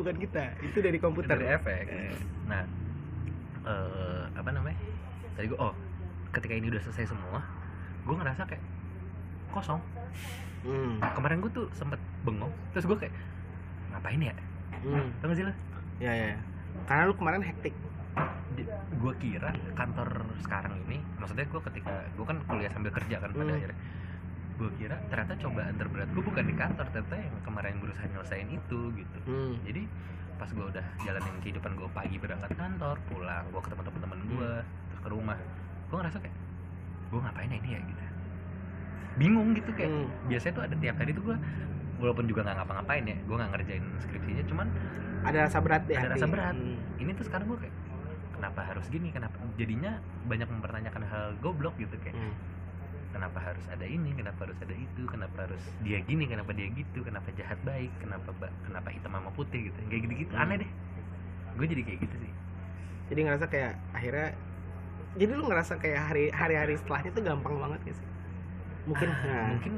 bukan 0.00 0.16
kita 0.16 0.44
itu 0.64 0.78
dari 0.80 0.96
komputer. 0.96 1.36
Dari 1.36 1.46
efek. 1.60 1.84
Nah 2.48 2.64
eh 3.68 4.24
apa 4.32 4.48
namanya? 4.48 4.80
Tadi 5.36 5.44
gue 5.44 5.58
oh 5.60 5.76
ketika 6.32 6.56
ini 6.56 6.72
udah 6.72 6.80
selesai 6.88 7.12
semua 7.12 7.44
gue 8.00 8.14
ngerasa 8.16 8.48
kayak 8.48 8.64
kosong 9.52 9.82
hmm. 10.62 11.00
kemarin 11.16 11.38
gue 11.40 11.52
tuh 11.52 11.66
sempet 11.72 12.00
bengong 12.22 12.52
terus 12.72 12.84
gue 12.84 12.96
kayak 12.96 13.14
ngapain 13.90 14.20
ya? 14.20 14.34
Hmm. 14.80 15.08
tau 15.20 15.28
gak 15.28 15.38
sih 15.38 15.44
lo? 15.44 15.52
Ya 16.00 16.12
ya 16.12 16.36
karena 16.86 17.10
lu 17.10 17.14
kemarin 17.14 17.42
hektik. 17.42 17.74
Gue 19.00 19.12
kira 19.16 19.50
kantor 19.74 20.08
sekarang 20.42 20.76
ini 20.90 20.98
maksudnya 21.16 21.46
gue 21.46 21.60
ketika 21.70 21.94
gue 22.14 22.24
kan 22.26 22.38
kuliah 22.46 22.70
sambil 22.70 22.92
kerja 22.92 23.16
kan 23.18 23.30
pada 23.32 23.50
Hmm. 23.50 23.58
akhirnya. 23.58 23.78
Gue 24.60 24.70
kira 24.76 24.96
ternyata 25.08 25.32
cobaan 25.40 25.74
terberat 25.76 26.08
gue 26.12 26.22
bukan 26.22 26.44
di 26.44 26.54
kantor 26.54 26.86
ternyata 26.92 27.16
yang 27.16 27.36
kemarin 27.40 27.74
berusaha 27.80 28.06
nyelesain 28.06 28.48
itu 28.48 28.80
gitu. 28.94 29.18
Hmm. 29.24 29.54
jadi 29.64 29.82
pas 30.36 30.48
gue 30.48 30.64
udah 30.64 30.86
jalanin 31.04 31.36
kehidupan 31.44 31.76
gue 31.76 31.88
pagi 31.92 32.16
berangkat 32.16 32.56
kantor 32.56 32.96
pulang 33.12 33.44
gue 33.52 33.60
ketemu 33.60 33.82
teman-teman 33.84 34.20
gue 34.24 34.52
terus 34.88 35.00
ke 35.04 35.08
rumah 35.12 35.36
gue 35.92 35.96
ngerasa 36.00 36.16
kayak 36.16 36.36
gue 37.12 37.20
ngapain 37.20 37.52
ya 37.52 37.58
ini 37.60 37.70
ya? 37.76 37.80
Gitu 37.84 38.02
bingung 39.16 39.52
gitu 39.52 39.70
kayak 39.72 39.90
Hmm. 39.90 40.06
biasanya 40.26 40.52
tuh 40.52 40.64
ada 40.64 40.74
tiap 40.76 40.96
hari 40.96 41.10
tuh 41.10 41.24
gue 41.24 41.36
walaupun 41.96 42.24
juga 42.24 42.40
nggak 42.42 42.56
ngapa-ngapain 42.56 43.04
ya 43.04 43.16
gue 43.18 43.36
nggak 43.36 43.50
ngerjain 43.50 43.84
skripsinya 44.00 44.44
cuman 44.44 44.66
ada 45.20 45.38
rasa 45.44 45.58
berat 45.58 45.82
di 45.84 45.92
Ada 45.92 46.00
hati. 46.02 46.12
rasa 46.14 46.26
berat. 46.26 46.54
Hmm. 46.54 46.76
ini 46.96 47.10
tuh 47.12 47.24
sekarang 47.24 47.46
gue 47.46 47.58
kayak 47.60 47.74
kenapa 48.32 48.60
harus 48.62 48.86
gini 48.88 49.08
kenapa 49.10 49.36
jadinya 49.54 49.92
banyak 50.24 50.48
mempertanyakan 50.48 51.02
hal 51.04 51.24
goblok 51.38 51.76
gitu 51.76 51.92
kayak 51.98 52.14
Hmm. 52.14 52.32
kenapa 53.10 53.38
harus 53.38 53.66
ada 53.66 53.84
ini 53.84 54.10
kenapa 54.12 54.46
harus 54.46 54.56
ada 54.58 54.72
itu 54.72 55.02
kenapa 55.04 55.36
harus 55.42 55.60
dia 55.80 55.98
gini 56.00 56.24
kenapa 56.24 56.50
dia 56.50 56.70
gitu 56.70 57.02
kenapa 57.02 57.28
jahat 57.32 57.58
baik 57.60 57.90
kenapa 57.98 58.30
kenapa 58.62 58.88
hitam 58.88 59.12
sama 59.12 59.30
putih 59.30 59.66
gitu 59.66 59.78
kayak 59.84 60.00
gitu 60.02 60.14
gitu 60.20 60.32
Hmm. 60.32 60.44
aneh 60.46 60.56
deh 60.58 60.70
gue 61.52 61.66
jadi 61.66 61.82
kayak 61.84 61.98
gitu 62.00 62.16
sih 62.16 62.32
jadi 63.08 63.20
ngerasa 63.26 63.46
kayak 63.46 63.72
akhirnya 63.90 64.28
jadi 65.12 65.32
lu 65.34 65.44
ngerasa 65.44 65.72
kayak 65.76 66.00
hari 66.00 66.24
hari-hari 66.30 66.74
setelahnya 66.76 67.10
tuh 67.10 67.24
gampang 67.26 67.58
banget 67.58 67.80
gak 67.84 67.96
sih 67.98 68.06
mungkin 68.84 69.08
Ah, 69.10 69.24
nah, 69.24 69.44
mungkin 69.50 69.72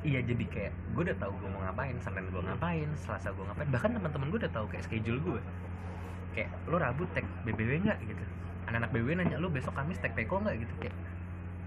iya 0.00 0.20
jadi 0.22 0.44
kayak 0.46 0.72
gue 0.94 1.02
udah 1.04 1.16
tahu 1.18 1.32
gue 1.34 1.48
mau 1.50 1.60
ngapain 1.60 1.96
senin 1.98 2.26
gue 2.28 2.38
ngapain 2.38 2.88
selasa 2.94 3.34
gue 3.34 3.44
ngapain. 3.44 3.68
Bahkan 3.68 3.90
teman-teman 3.94 4.26
gue 4.28 4.38
udah 4.38 4.52
tahu 4.52 4.66
kayak 4.68 4.84
schedule 4.86 5.18
gue 5.18 5.40
kayak 6.32 6.50
lo 6.66 6.78
rabu 6.78 7.02
tag 7.10 7.26
BBW 7.42 7.82
nggak? 7.82 7.98
Gitu. 8.00 8.24
Anak-anak 8.66 8.90
BBW 8.92 9.10
nanya 9.16 9.36
lo 9.36 9.48
besok 9.48 9.74
kamis 9.74 9.98
tag 9.98 10.14
teko 10.14 10.38
nggak? 10.38 10.54
Gitu. 10.62 10.72
Kayak 10.78 10.94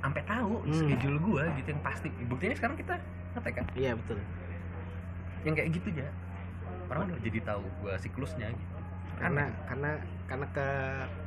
sampai 0.01 0.21
tahu 0.23 0.53
Hmm. 0.63 0.73
schedule 0.73 1.17
gue 1.19 1.43
gitu 1.59 1.67
yang 1.69 1.83
pasti. 1.83 2.07
Buktinya 2.25 2.55
sekarang 2.55 2.75
kita 2.75 2.95
ngetek 3.35 3.53
kan? 3.53 3.65
Iya 3.75 3.91
betul. 3.95 4.17
Yang 5.43 5.53
kayak 5.57 5.69
gitu 5.75 5.87
aja 5.91 6.07
orang 6.87 7.07
udah 7.07 7.19
jadi 7.23 7.39
tahu 7.41 7.63
gue 7.83 7.93
siklusnya 7.99 8.47
gitu. 8.51 8.75
Karena 9.15 9.43
karena 9.63 9.89
karena 10.25 10.47
ke 10.49 10.67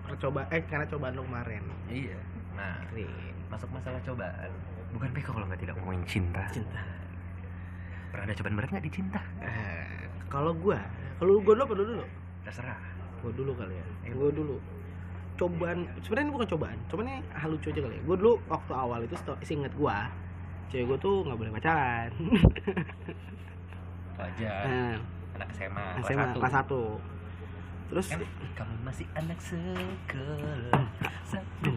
percoba 0.05 0.41
eh 0.51 0.61
karena 0.65 0.85
cobaan 0.85 1.15
lu 1.15 1.23
kemarin. 1.25 1.65
Iya. 1.87 2.17
Nah 2.53 2.81
nih 2.93 3.09
masuk 3.49 3.69
masalah 3.71 4.01
cobaan 4.01 4.51
bukan 4.95 5.11
peko 5.11 5.31
kalau 5.35 5.47
nggak 5.51 5.61
tidak 5.61 5.75
ngomongin 5.77 6.03
cinta. 6.07 6.43
Cinta. 6.55 6.81
Pernah 8.15 8.25
ada 8.31 8.35
cobaan 8.39 8.55
berat 8.55 8.71
nggak 8.71 8.87
di 8.87 8.93
cinta? 8.95 9.21
Eh, 9.43 10.07
kalau 10.31 10.55
gua 10.55 10.79
kalau 11.19 11.43
gua 11.43 11.55
dulu 11.59 11.65
apa 11.67 11.75
lu 11.75 11.85
dulu? 11.85 12.05
Terserah. 12.47 12.79
Gua 13.21 13.33
dulu 13.35 13.53
kali 13.59 13.75
ya. 13.75 13.87
Eh, 14.07 14.13
gua 14.15 14.31
dulu. 14.31 14.57
Cobaan 15.35 15.79
sebenarnya 15.99 16.31
bukan 16.31 16.47
cobaan 16.47 16.79
cuman 16.87 17.05
ini 17.11 17.19
hal 17.35 17.51
lucu 17.51 17.67
aja 17.75 17.81
kali 17.83 17.95
ya. 17.99 18.03
Gua 18.07 18.17
dulu 18.17 18.33
waktu 18.47 18.73
awal 18.73 19.03
itu 19.03 19.15
sto- 19.19 19.41
inget 19.43 19.75
gua 19.75 20.07
cewek 20.71 20.87
gua 20.87 20.99
tuh 21.03 21.27
nggak 21.27 21.39
boleh 21.43 21.51
pacaran. 21.53 22.11
Wajar 24.15 24.63
nah, 24.71 24.97
anak 25.35 25.49
SMA 25.59 25.85
kelas 25.99 26.07
SMA 26.07 26.23
satu. 26.23 26.39
kelas 26.39 26.55
satu 26.55 26.83
terus 27.95 28.11
kan 28.11 28.27
kamu 28.59 28.75
masih 28.83 29.07
anak 29.15 29.39
sekolah 29.39 30.83
satu 31.31 31.71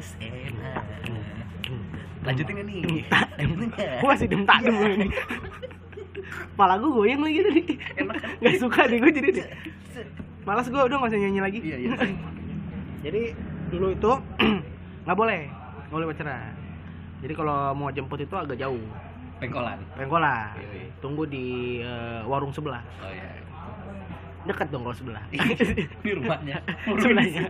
SMA 0.00 0.72
lanjutin 2.24 2.52
nggak 2.56 2.64
nih 2.64 2.80
lanjutin 3.36 3.68
gua 4.00 4.08
masih 4.16 4.26
dem 4.32 4.48
tak 4.48 4.64
dem 4.64 4.76
ini 4.80 5.08
Kepala 6.30 6.76
gue 6.76 6.92
goyang 6.92 7.24
lagi 7.24 7.40
tadi. 7.42 7.62
Gak 8.44 8.54
suka 8.60 8.86
nih 8.86 8.98
gue 9.00 9.12
jadi 9.14 9.28
deh. 9.40 9.46
Malas 10.44 10.68
gue 10.68 10.76
udah 10.76 10.96
gak 11.00 11.10
usah 11.10 11.20
nyanyi 11.20 11.40
lagi. 11.40 11.58
iya 11.64 11.76
iya 11.80 11.96
Jadi 13.00 13.32
dulu 13.72 13.90
itu 13.94 14.12
nggak 15.08 15.16
boleh, 15.16 15.48
nggak 15.88 15.96
boleh 15.96 16.06
pacaran. 16.12 16.52
Jadi 17.24 17.32
kalau 17.32 17.72
mau 17.72 17.88
jemput 17.88 18.20
itu 18.20 18.36
agak 18.36 18.60
jauh, 18.60 18.84
pengkolan 19.40 19.80
pengkolan. 19.96 20.52
Iya, 20.60 20.68
iya. 20.76 20.90
Tunggu 21.00 21.24
di 21.24 21.80
eh, 21.80 22.20
warung 22.28 22.52
sebelah. 22.52 22.84
oh 23.00 23.10
iya 23.10 23.49
Dekat 24.42 24.66
dong 24.68 24.82
kalau 24.82 24.96
sebelah. 24.96 25.22
di 26.04 26.10
rumahnya 26.16 26.56
Sebelahnya. 26.86 27.42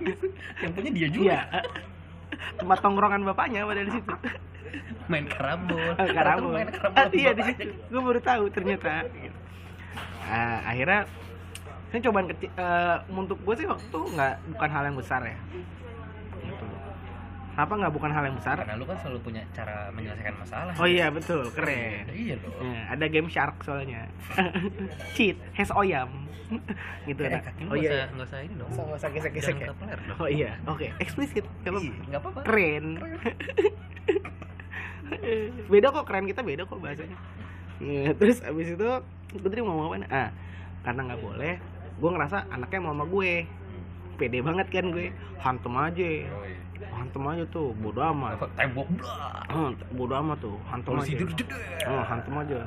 yang 0.59 0.73
punya 0.73 0.91
dia 0.91 1.09
juga 1.09 1.25
Iya. 1.25 1.41
Tempat 2.57 2.79
tongkrongan 2.81 3.23
bapaknya 3.25 3.63
pada 3.63 3.81
di 3.81 3.93
situ. 3.93 4.15
main 5.07 5.27
karambol 5.27 5.93
Eh, 5.93 6.09
Karambol. 6.09 6.53
main 6.53 6.69
karambol 6.69 6.97
Ah, 6.97 7.07
iya 7.11 7.31
di 7.33 7.43
situ. 7.45 7.67
Gue 7.87 8.01
baru 8.01 8.21
tahu 8.21 8.45
ternyata. 8.49 9.03
Ah, 10.23 10.63
akhirnya 10.65 11.01
ini 11.89 11.99
cobaan 12.01 12.27
kecil. 12.29 12.51
eh, 12.53 12.97
untuk 13.09 13.39
gue 13.41 13.55
sih 13.57 13.67
waktu 13.67 13.99
nggak 14.09 14.35
bukan 14.49 14.69
hal 14.69 14.83
yang 14.85 14.97
besar 14.97 15.21
ya. 15.25 15.39
Kenapa 17.61 17.77
nggak 17.77 17.93
bukan 17.93 18.09
hal 18.09 18.25
yang 18.25 18.37
besar? 18.41 18.57
karena 18.57 18.73
lu 18.73 18.89
kan 18.89 18.97
selalu 18.97 19.21
punya 19.21 19.45
cara 19.53 19.93
menyelesaikan 19.93 20.33
masalah 20.33 20.73
Oh 20.81 20.89
iya 20.89 21.13
betul, 21.13 21.45
keren. 21.53 22.09
iya 22.09 22.41
loh 22.41 22.57
Ya, 22.57 22.89
ada 22.89 23.05
game 23.05 23.29
shark 23.29 23.61
soalnya. 23.61 24.09
Cheat, 25.13 25.37
has 25.53 25.69
oyam. 25.71 26.09
gitu 27.05 27.21
Eh, 27.21 27.29
ada. 27.29 27.45
kaki 27.45 27.61
lu 27.61 27.69
Oh 27.69 27.77
iya. 27.77 28.09
nggak 28.09 28.25
usah 28.25 28.41
ini 28.41 28.55
dong 28.57 28.73
Nggak 28.73 28.97
usah 28.97 29.11
gesek-gesek 29.13 29.55
Jangan 29.61 29.77
ya. 29.85 30.17
Oh 30.17 30.25
iya, 30.27 30.51
oke, 30.65 30.89
eksplisit. 30.97 31.45
Kalau 31.61 31.85
Iya, 31.85 31.93
nggak 32.09 32.21
apa-apa 32.25 32.41
keren. 32.43 32.85
beda 35.69 35.87
kok 35.91 36.05
keren 36.07 36.25
kita 36.25 36.41
beda 36.41 36.65
kok 36.65 36.81
bahasanya. 36.81 37.19
Iya, 37.77 38.17
terus 38.17 38.41
abis 38.41 38.73
itu 38.73 38.89
gue 39.37 39.49
tadi 39.49 39.61
mau 39.61 39.77
ngomong 39.77 40.01
apa? 40.01 40.09
Ah, 40.09 40.29
karena 40.83 41.01
nggak 41.07 41.21
boleh, 41.21 41.55
gue 41.95 42.11
ngerasa 42.11 42.49
anaknya 42.49 42.81
mau 42.81 42.93
sama 42.95 43.05
gue. 43.05 43.45
Pede 44.17 44.41
banget 44.41 44.69
kan 44.71 44.89
gue, 44.89 45.13
hantem 45.39 45.75
aja, 45.75 46.09
Yoi. 46.25 46.53
Hantem 46.89 47.23
aja 47.27 47.45
tuh, 47.49 47.77
bodo 47.77 48.01
amat. 48.01 48.41
Tembok 48.57 48.89
Hmm, 49.51 49.71
bodo 49.93 50.15
amat 50.17 50.39
tuh, 50.41 50.57
hantem 50.65 50.97
aja. 50.97 51.15
Oh, 51.91 52.03
hantem 52.03 52.35
aja. 52.37 52.59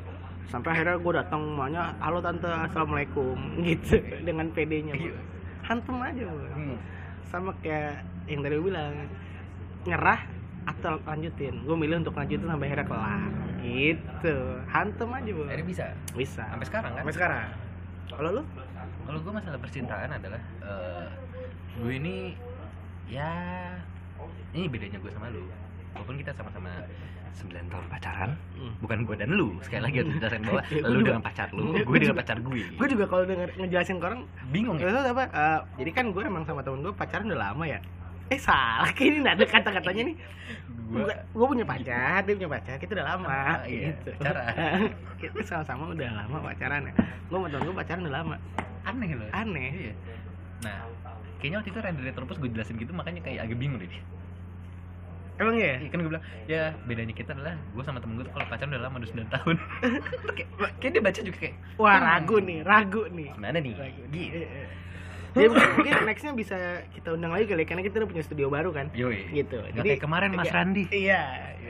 Sampai 0.45 0.69
akhirnya 0.75 0.99
gue 0.99 1.13
datang 1.15 1.41
rumahnya, 1.41 1.97
halo 1.97 2.21
tante, 2.21 2.45
assalamualaikum, 2.45 3.33
gitu, 3.67 3.97
dengan 4.21 4.45
PD-nya. 4.53 4.93
Iya. 4.93 5.15
Hantem 5.65 5.97
aja, 5.97 6.23
Bu. 6.29 6.37
Hmm. 6.53 6.77
Sama 7.25 7.49
kayak 7.63 8.03
yang 8.29 8.43
tadi 8.43 8.53
gue 8.55 8.67
bilang, 8.69 8.93
nyerah 9.83 10.21
atau 10.63 10.95
lanjutin. 11.03 11.63
Gue 11.65 11.75
milih 11.75 12.05
untuk 12.05 12.13
lanjutin 12.13 12.45
sampai 12.45 12.67
akhirnya 12.69 12.85
kelar. 12.85 13.21
Gitu, 13.63 14.35
hantem 14.69 15.09
aja, 15.09 15.29
Bu. 15.31 15.41
akhirnya 15.47 15.67
bisa 15.67 15.85
Bisa. 16.13 16.43
sampai 16.45 16.67
sekarang 16.67 16.91
kan 16.93 17.01
Sampai 17.01 17.15
sekarang. 17.15 17.45
Kalau 18.13 18.29
lu? 18.29 18.43
kalau 19.03 19.19
gue 19.19 19.33
masalah 19.35 19.59
percintaan 19.59 20.09
adalah 20.15 20.39
eh, 20.63 21.07
gue 21.75 21.91
ini 21.91 22.15
ya 23.11 23.35
ini 24.51 24.65
bedanya 24.65 24.97
gue 24.97 25.11
sama 25.11 25.27
lu 25.27 25.43
walaupun 25.91 26.15
kita 26.15 26.31
sama-sama 26.31 26.69
9 27.33 27.49
tahun 27.65 27.85
pacaran 27.87 28.31
Hmm. 28.53 28.73
bukan 28.79 28.97
gue 29.03 29.15
dan 29.15 29.29
lu 29.29 29.57
sekali 29.59 29.81
lagi 29.81 29.97
harus 29.99 30.13
jelasin 30.13 30.41
bahwa 30.43 30.61
Ya, 30.69 30.81
lu 30.85 30.99
dengan 31.01 31.19
pacar 31.19 31.47
lu 31.49 31.63
gue 31.75 31.97
dengan 31.97 32.15
pacar 32.15 32.37
gue 32.39 32.61
Gue 32.71 32.87
juga 32.87 33.05
kalau 33.05 33.23
denger 33.23 33.49
ngejelasin 33.55 33.97
ke 33.97 34.05
orang, 34.05 34.21
bingung 34.49 34.77
ya 34.77 34.87
apa? 35.03 35.23
eh, 35.25 35.59
jadi 35.77 35.91
kan 35.91 36.05
gue 36.09 36.23
emang 36.23 36.43
sama 36.43 36.61
temen 36.61 36.79
gue 36.79 36.93
pacaran 36.93 37.25
udah 37.25 37.41
lama 37.43 37.65
ya. 37.65 37.79
Eh 38.29 38.39
salah, 38.39 38.87
ini 39.01 39.19
nggak 39.19 39.35
ada 39.35 39.45
kata-katanya 39.47 40.03
nih. 40.05 40.15
gue 40.85 41.01
gue 41.09 41.45
punya 41.47 41.65
pacar, 41.65 42.21
dia 42.21 42.33
punya 42.35 42.51
pacar, 42.51 42.75
kita 42.77 42.91
udah 42.93 43.07
lama. 43.09 43.27
Ah, 43.27 43.59
iya, 43.65 43.91
gitu. 43.91 44.09
pacaran. 44.13 44.53
kita 45.19 45.39
sama-sama 45.43 45.83
udah 45.89 46.09
lama 46.15 46.37
pacaran 46.39 46.81
ya. 46.85 46.93
Gue 47.25 47.35
sama 47.35 47.47
temen 47.49 47.63
gue 47.65 47.75
pacaran 47.75 48.01
udah 48.03 48.15
lama. 48.15 48.35
aneh 48.83 49.11
loh 49.13 49.29
Aneh. 49.31 49.71
iya 49.81 49.93
nah 50.59 50.79
kayaknya 51.43 51.59
waktu 51.59 51.71
itu 51.75 51.79
Randy 51.83 52.01
Retropus 52.07 52.39
gue 52.39 52.49
jelasin 52.55 52.79
gitu 52.79 52.95
makanya 52.95 53.19
kayak 53.19 53.43
agak 53.43 53.59
bingung 53.59 53.83
deh 53.83 53.91
Emang 55.33 55.57
ya? 55.57 55.81
Iya 55.81 55.89
kan 55.89 55.97
gue 55.97 56.09
bilang 56.13 56.25
ya 56.45 56.63
bedanya 56.85 57.13
kita 57.17 57.33
adalah 57.33 57.57
gue 57.57 57.83
sama 57.83 57.97
temen 57.97 58.21
gue 58.21 58.25
tuh 58.29 58.33
kalau 58.37 58.45
pacaran 58.47 58.69
udah 58.69 58.83
lama 58.85 58.95
udah 59.01 59.09
9 59.17 59.33
tahun 59.33 59.55
kayak, 60.77 60.91
dia 60.93 61.01
baca 61.01 61.19
juga 61.25 61.37
kayak 61.41 61.55
Wah 61.81 61.95
hmm, 61.97 62.05
ragu 62.05 62.37
nih, 62.37 62.59
ragu 62.61 63.03
nih. 63.09 63.29
gimana 63.33 63.57
nih 63.57 63.73
Ragu. 63.73 64.01
gitu 64.13 64.39
Jadi 65.33 65.49
mungkin 65.49 65.93
nextnya 66.05 66.33
bisa 66.37 66.57
kita 66.93 67.17
undang 67.17 67.33
lagi 67.33 67.49
kali 67.49 67.65
ya, 67.65 67.67
karena 67.73 67.81
kita 67.81 68.05
udah 68.05 68.09
punya 68.13 68.21
studio 68.21 68.53
baru 68.53 68.69
kan. 68.69 68.93
Yoi. 68.93 69.33
Gitu. 69.33 69.57
Nggak 69.73 69.81
kayak 69.81 70.01
kemarin 70.05 70.29
Mas 70.37 70.45
iya, 70.45 70.53
Randi. 70.53 70.83
Iya, 70.93 71.23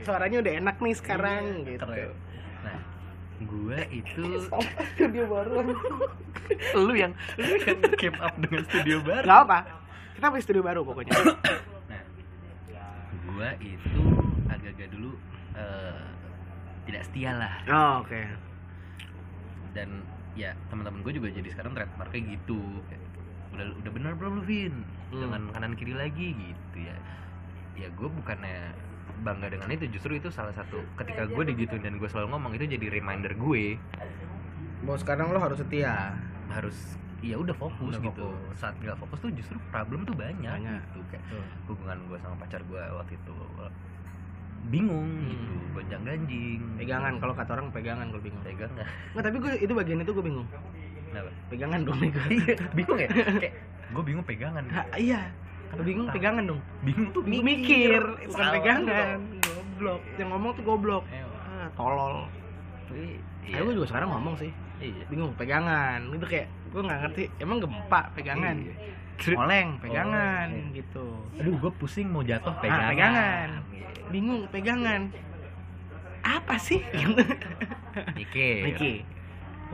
suaranya 0.03 0.37
udah 0.43 0.53
enak 0.59 0.75
nih 0.83 0.95
sekarang 0.99 1.43
gitu. 1.63 1.79
Keren. 1.79 2.11
Nah, 2.67 2.77
gue 3.43 3.77
itu 3.91 4.23
studio 4.93 5.23
baru. 5.25 5.53
lu 6.85 6.93
yang 6.93 7.11
lu 7.35 7.55
yang 7.59 7.79
keep 7.95 8.15
up 8.17 8.33
dengan 8.37 8.63
studio 8.65 8.97
baru. 8.99 9.23
Gak 9.23 9.39
apa. 9.45 9.59
Kita 10.13 10.25
punya 10.27 10.43
studio 10.43 10.61
baru 10.61 10.81
pokoknya. 10.81 11.13
Nah, 11.87 12.01
gue 13.11 13.49
itu 13.61 14.03
agak-agak 14.45 14.87
dulu 14.89 15.11
eh, 15.53 16.01
tidak 16.83 17.01
setia 17.07 17.31
lah 17.33 17.53
Oh, 17.65 17.93
oke. 18.01 18.21
dan 19.73 19.89
ya 20.33 20.53
teman-teman 20.67 21.01
gue 21.01 21.13
juga 21.13 21.29
jadi 21.29 21.49
sekarang 21.49 21.73
trademarknya 21.73 22.37
gitu 22.37 22.61
udah 23.53 23.65
udah 23.79 23.91
bener 23.91 24.13
belum 24.13 24.41
lu 24.41 24.43
Vin 24.43 24.75
Hmm. 25.09 25.21
jangan 25.21 25.41
kanan 25.53 25.73
kiri 25.73 25.93
lagi 25.93 26.33
gitu 26.33 26.77
ya 26.81 26.97
ya 27.75 27.85
gue 27.87 28.09
bukannya 28.09 28.73
bangga 29.23 29.47
dengan 29.49 29.67
itu 29.69 29.87
justru 29.89 30.13
itu 30.13 30.27
salah 30.27 30.51
satu 30.51 30.77
ketika 30.95 31.23
gue 31.25 31.43
digituin 31.45 31.81
dan 31.81 31.95
gue 31.95 32.05
selalu 32.05 32.27
ngomong 32.29 32.51
itu 32.53 32.67
jadi 32.69 32.85
reminder 32.91 33.33
gue 33.33 33.79
Bahwa 34.83 34.97
sekarang 34.97 35.27
lo 35.29 35.39
harus 35.39 35.57
setia. 35.57 36.11
harus 36.49 36.75
ya 37.19 37.33
udah 37.35 37.55
fokus 37.55 37.87
Udah 37.89 38.03
gitu 38.03 38.27
fokus. 38.27 38.55
saat 38.57 38.75
nggak 38.77 38.99
fokus 38.99 39.17
tuh 39.17 39.31
justru 39.31 39.55
problem 39.69 40.03
tuh 40.03 40.11
banyak, 40.13 40.43
Banyak. 40.45 40.81
gitu 40.85 40.99
kayak 41.09 41.23
hubungan 41.65 41.97
gue 42.05 42.17
sama 42.19 42.35
pacar 42.37 42.59
gue 42.61 42.83
waktu 42.93 43.15
itu 43.15 43.35
bingung 44.65 45.07
Hmm. 45.17 45.27
gitu 45.29 45.53
gonjang 45.73 46.03
ganjing 46.03 46.59
Pegangan 46.77 47.13
kalau 47.17 47.33
kata 47.33 47.51
orang 47.53 47.67
pegangan 47.69 48.07
gue 48.09 48.21
bingung. 48.21 48.43
pegang 48.43 48.71
nggak 48.75 49.23
tapi 49.23 49.37
gue 49.37 49.51
itu 49.57 49.73
bagian 49.73 49.99
itu 49.99 50.11
gue 50.11 50.25
bingung. 50.25 50.47
Kenapa? 51.05 51.29
Pegangan 51.47 51.79
dong 51.81 51.99
gue. 52.01 52.27
bingung 52.73 52.97
ya 52.97 53.09
kayak 53.41 53.53
gue 53.87 54.03
bingung 54.03 54.25
pegangan 54.25 54.63
Ha, 54.67 54.81
iya. 54.95 55.21
Kalau 55.73 55.83
bingung 55.83 56.07
pegangan 56.07 56.43
dong. 56.45 56.61
bingung 56.81 57.07
tuh 57.09 57.21
Mikir, 57.23 57.41
mikir 57.43 58.01
bukan 58.23 58.29
Salah 58.35 58.53
pegangan. 58.53 59.17
Goblok. 59.41 60.01
Yang 60.15 60.29
ngomong 60.29 60.51
tuh 60.53 60.63
goblok. 60.63 61.03
Eh, 61.09 61.21
Ah, 61.43 61.67
tolol. 61.73 62.15
iya. 62.91 63.17
Iya. 63.43 63.57
gue 63.59 63.73
juga 63.73 63.87
sekarang 63.89 64.09
ngomong 64.09 64.35
sih. 64.37 64.51
iya 64.79 65.03
Bingung 65.07 65.33
pegangan. 65.33 65.99
Itu 66.09 66.23
kayak 66.23 66.47
gue 66.69 66.81
nggak 66.81 66.99
ngerti. 67.01 67.23
Emang 67.37 67.57
gempa 67.59 68.01
pegangan. 68.13 68.55
Iya. 68.59 68.75
Oleng 69.35 69.77
pegangan 69.77 70.47
Oleng. 70.49 70.73
gitu. 70.73 71.05
aduh 71.37 71.55
gue 71.55 71.71
pusing 71.73 72.07
mau 72.07 72.21
jatuh 72.21 72.49
Ah, 72.49 72.59
pegangan 72.59 72.89
pegangan. 72.89 73.49
Iya. 73.69 73.87
Bingung 74.09 74.41
pegangan. 74.47 75.01
Apa 76.21 76.55
sih? 76.57 76.79
mikir 78.13 78.63
Niki. 78.63 78.93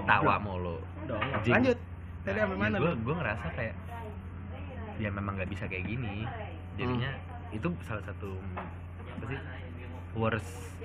tawa 0.02 0.40
mulu. 0.40 0.80
Lanjut. 1.44 1.78
Tadi 2.20 2.38
sampai 2.38 2.58
mana 2.58 2.76
gue 2.80 3.16
ngerasa 3.16 3.48
kayak 3.54 3.74
ya 5.00 5.10
memang 5.10 5.34
nggak 5.34 5.50
bisa 5.50 5.64
kayak 5.66 5.88
gini 5.88 6.28
jadinya 6.76 7.10
Hmm. 7.10 7.56
itu 7.56 7.68
salah 7.82 8.04
satu 8.04 8.38
apa 9.10 9.26
sih 9.26 9.40
worst 10.14 10.78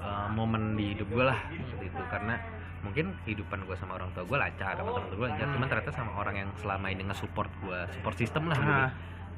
uh, 0.00 0.28
momen 0.30 0.72
di 0.74 0.94
hidup 0.94 1.08
gue 1.08 1.24
lah 1.24 1.36
seperti 1.50 1.86
itu 1.86 2.02
karena 2.08 2.34
mungkin 2.80 3.12
kehidupan 3.22 3.66
gue 3.66 3.76
sama 3.76 3.98
orang 3.98 4.08
tua 4.14 4.22
gue 4.22 4.38
lancar 4.38 4.72
sama 4.72 4.94
teman 4.94 5.10
gue 5.12 5.26
lancar 5.26 5.46
cuman 5.50 5.66
ternyata 5.66 5.92
sama 5.92 6.12
orang 6.14 6.34
yang 6.38 6.50
selama 6.56 6.86
ini 6.88 7.02
nge-support 7.04 7.50
gue 7.60 7.78
support 7.92 8.16
system 8.16 8.48
lah 8.48 8.56
Ah. 8.56 8.64
gua, 8.64 8.86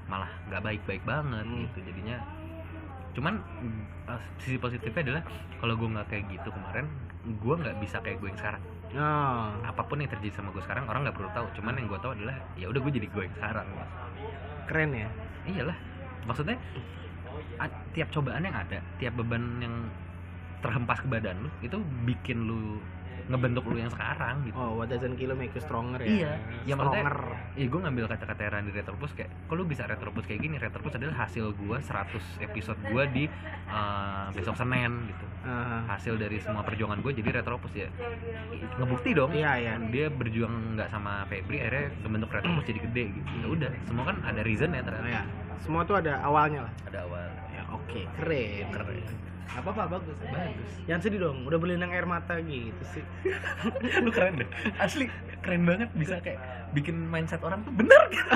malah 0.09 0.31
nggak 0.47 0.63
baik-baik 0.63 1.03
banget 1.03 1.45
Hmm. 1.45 1.61
gitu 1.65 1.79
jadinya 1.85 2.17
cuman 3.17 3.35
uh, 4.07 4.21
sisi 4.39 4.57
positifnya 4.57 5.03
adalah 5.03 5.23
kalau 5.59 5.75
gue 5.75 5.89
nggak 5.89 6.07
kayak 6.07 6.25
gitu 6.31 6.49
kemarin 6.49 6.87
gue 7.27 7.55
nggak 7.59 7.77
bisa 7.81 7.97
kayak 7.99 8.21
gue 8.21 8.29
yang 8.29 8.39
sekarang 8.39 8.63
Oh. 8.97 9.53
apa 9.69 9.85
pun 9.85 10.01
yang 10.01 10.09
terjadi 10.09 10.41
sama 10.41 10.49
gue 10.49 10.65
sekarang 10.65 10.89
orang 10.89 11.05
nggak 11.05 11.17
perlu 11.21 11.29
tahu 11.37 11.45
cuman 11.61 11.77
yang 11.77 11.93
gue 11.93 12.01
tahu 12.01 12.13
adalah 12.17 12.37
ya 12.57 12.73
udah 12.73 12.81
gue 12.81 12.93
jadi 12.97 13.09
gue 13.13 13.23
yang 13.29 13.37
sekarang 13.37 13.67
Keren 14.65 14.91
ya. 14.97 15.09
iyalah 15.45 15.77
maksudnya 16.25 16.57
tiap 17.93 18.09
cobaan 18.09 18.49
yang 18.49 18.57
ada 18.57 18.81
tiap 18.97 19.13
beban 19.21 19.61
yang 19.61 19.75
terhempas 20.65 21.05
ke 21.05 21.09
badan 21.09 21.37
lu 21.45 21.51
itu 21.61 21.77
bikin 22.09 22.49
lu 22.49 22.81
ngebentuk 23.29 23.65
lu 23.65 23.77
yang 23.77 23.89
sekarang 23.89 24.41
gitu 24.43 24.57
Oh, 24.57 24.75
what 24.75 24.89
doesn't 24.89 25.15
kill 25.15 25.33
make 25.33 25.53
you 25.53 25.61
stronger 25.61 26.01
ya. 26.01 26.09
Iya. 26.09 26.33
Ya, 26.65 26.75
stronger. 26.75 27.17
Iya 27.55 27.67
gue 27.69 27.81
ngambil 27.85 28.05
kata-kata 28.09 28.43
Randy 28.49 28.73
Retropus 28.73 29.13
kayak 29.13 29.31
kalau 29.47 29.63
bisa 29.63 29.85
Retropus 29.85 30.25
kayak 30.25 30.41
gini 30.41 30.57
Retropus 30.57 30.97
adalah 30.97 31.23
hasil 31.23 31.53
gue 31.53 31.77
100 31.77 31.85
episode 32.43 32.79
gue 32.83 33.03
di 33.09 33.25
uh, 33.69 34.33
besok 34.33 34.57
Senin 34.57 35.07
gitu 35.07 35.25
Ah, 35.39 35.81
hasil 35.89 36.17
dari 36.17 36.37
semua 36.39 36.61
perjuangan 36.61 36.99
gue 36.99 37.13
jadi 37.15 37.41
Retropus 37.41 37.73
ya 37.73 37.89
ngebukti 38.77 39.13
dong 39.13 39.31
Iya, 39.31 39.53
iya. 39.57 39.73
dia 39.87 40.09
berjuang 40.09 40.75
nggak 40.75 40.89
sama 40.89 41.25
Febri 41.25 41.61
akhirnya 41.61 41.89
membentuk 42.03 42.33
Retropus 42.33 42.65
jadi 42.65 42.81
gede 42.83 43.05
gitu 43.13 43.31
ya 43.39 43.47
udah 43.47 43.71
semua 43.85 44.05
kan 44.05 44.17
ada 44.25 44.41
reason 44.43 44.73
ya 44.73 44.81
Oh, 44.81 44.85
ternyata 44.85 45.09
ya. 45.09 45.23
Semua 45.59 45.83
tuh 45.83 45.99
ada 45.99 46.23
awalnya 46.23 46.65
lah. 46.65 46.73
ada 46.87 46.99
awal 47.05 47.27
Ya, 47.51 47.63
oke. 47.69 47.91
Oke, 47.91 48.01
keren. 48.15 48.67
Keren. 48.71 49.28
Apa 49.49 49.69
apa 49.71 49.83
bagus. 49.91 50.15
bagus 50.21 50.71
Jangan 50.85 51.01
sedih 51.01 51.21
dong, 51.21 51.45
udah 51.45 51.57
berlinang 51.57 51.89
air 51.89 52.05
mata 52.05 52.37
gitu 52.39 52.83
sih. 52.87 53.03
lu 54.05 54.09
keren 54.09 54.39
deh 54.39 54.49
asli 54.77 55.09
keren 55.41 55.63
banget 55.63 55.89
bisa 55.95 56.19
kayak 56.19 56.39
bikin 56.71 56.95
mindset 57.05 57.41
orang 57.41 57.63
tuh 57.63 57.73
bener 57.73 58.01
gitu 58.11 58.29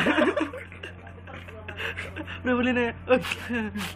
udah 2.42 2.54
berlinang. 2.54 2.94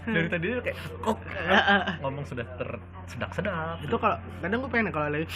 dari 0.05 0.29
tadi 0.29 0.45
tuh 0.51 0.63
kayak 0.63 0.77
kok 1.01 1.17
ngomong 2.03 2.25
sudah 2.25 2.45
ter 2.57 2.69
sedap 3.07 3.31
sedap 3.33 3.77
itu 3.81 3.95
kalau 3.95 4.17
kadang 4.41 4.59
gue 4.61 4.71
pengen 4.71 4.89
ya 4.89 4.93
kalau 4.93 5.07
lagi 5.09 5.27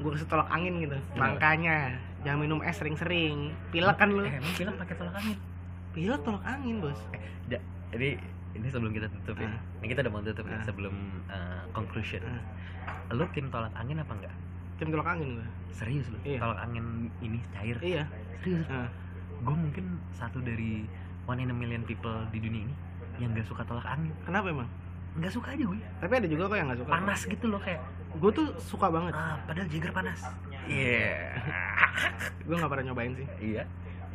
gue 0.00 0.10
kasih 0.10 0.26
tolak 0.26 0.48
angin 0.48 0.80
gitu. 0.80 0.96
Makanya 1.14 1.92
jangan 2.24 2.38
minum 2.40 2.58
es 2.64 2.74
sering-sering. 2.74 3.52
Pilek 3.68 3.96
kan 3.96 4.08
lu. 4.08 4.24
eh, 4.24 4.32
emang 4.32 4.52
bilang 4.56 4.74
pakai 4.76 4.94
tolak 4.96 5.14
angin 5.14 5.36
Pilek 5.92 6.20
tolak 6.22 6.42
angin, 6.42 6.74
Bos. 6.80 6.98
Ja- 7.46 7.62
jadi 7.90 8.16
ini 8.58 8.68
sebelum 8.68 8.90
kita 8.90 9.06
tutup 9.12 9.36
ya 9.36 9.46
Ah. 9.46 9.58
ini 9.78 9.86
kita 9.86 10.00
udah 10.02 10.12
mau 10.12 10.20
tutup 10.20 10.44
ya 10.44 10.54
Ah. 10.54 10.62
sebelum 10.62 10.94
uh, 11.26 11.62
conclusion 11.70 12.22
Ah. 12.22 12.42
lu 13.10 13.24
tim 13.30 13.48
tolak 13.48 13.72
angin 13.74 13.98
apa 13.98 14.12
enggak 14.12 14.34
Tim 14.76 14.88
tolak 14.88 15.08
angin 15.08 15.28
gue. 15.34 15.48
serius 15.72 16.06
lu 16.06 16.18
Iya. 16.22 16.38
tolak 16.38 16.58
angin 16.60 16.84
ini 17.18 17.38
cair 17.50 17.76
Iya. 17.78 18.04
serius 18.36 18.66
gue 19.38 19.56
mungkin 19.56 19.84
satu 20.12 20.38
dari 20.40 20.86
one 21.24 21.38
in 21.38 21.48
a 21.48 21.56
million 21.56 21.82
people 21.82 22.14
di 22.28 22.38
dunia 22.38 22.62
ini 22.62 22.74
yang 23.16 23.30
gak 23.32 23.44
suka 23.44 23.62
tolak 23.62 23.84
angin 23.84 24.10
kenapa 24.22 24.48
emang? 24.48 24.68
nggak 25.14 25.32
suka 25.32 25.50
aja 25.50 25.64
gue 25.64 25.78
Tapi 25.98 26.12
ada 26.14 26.28
juga 26.28 26.42
kok 26.46 26.56
yang 26.56 26.68
gak 26.68 26.78
suka. 26.78 26.90
panas 26.92 27.20
gitu 27.24 27.46
loh 27.48 27.58
kayak 27.58 27.82
Gue 28.14 28.30
tuh 28.30 28.46
suka 28.58 28.86
banget. 28.88 29.12
ah 29.12 29.36
padahal 29.44 29.68
Jagger 29.68 29.92
panas 29.92 30.20
iya 30.64 31.34
Gue 32.46 32.54
gak 32.54 32.70
pernah 32.70 32.84
nyobain 32.86 33.12
sih. 33.14 33.26
iya 33.44 33.62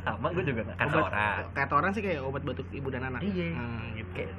sama 0.04 0.28
gue 0.30 0.44
juga 0.44 0.60
nggak 0.62 0.76
kata 0.76 0.86
Obat- 0.90 1.06
orang 1.06 1.44
Kata 1.50 1.72
orang 1.74 1.90
sih 1.90 2.02
kayak 2.02 2.20
obat 2.20 2.42
batuk 2.42 2.68
ibu 2.70 2.88
dan 2.88 3.02
anak. 3.04 3.20
Iya. 3.20 3.48
Hmm, 3.50 3.84
gitu. 3.94 4.10
kayak 4.12 4.30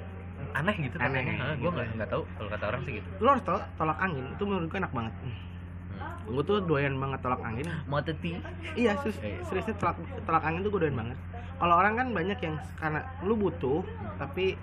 aneh 0.53 0.75
gitu 0.77 0.95
Aneh, 0.97 1.21
gue 1.25 1.35
gitu. 1.57 1.67
nggak 1.69 1.87
nggak 1.95 2.09
tahu 2.09 2.23
kalau 2.31 2.49
kata 2.49 2.65
orang 2.65 2.81
sih 2.81 2.91
gitu 2.95 3.07
Lo 3.17 3.27
harus 3.29 3.43
tol 3.43 3.59
tolak 3.75 3.97
angin, 3.97 4.25
itu 4.29 4.43
menurut 4.43 4.67
gue 4.67 4.77
enak 4.77 4.93
banget. 4.93 5.13
Gue 6.25 6.43
tuh 6.43 6.57
doyan 6.61 6.95
banget 6.95 7.19
tolak 7.21 7.41
angin. 7.41 7.65
mau 7.85 7.99
teti 7.99 8.31
Iya, 8.73 8.93
sus, 8.99 9.15
Iya. 9.17 9.41
seriusnya 9.43 9.75
tolak, 9.75 9.97
tolak 10.21 10.43
angin 10.43 10.61
tuh 10.61 10.71
gue 10.71 10.81
doyan 10.81 10.97
banget. 10.97 11.17
Kalau 11.55 11.75
orang 11.75 11.93
kan 11.93 12.07
banyak 12.11 12.39
yang 12.39 12.55
karena 12.75 12.99
lu 13.21 13.35
butuh, 13.35 13.81
tapi 14.15 14.55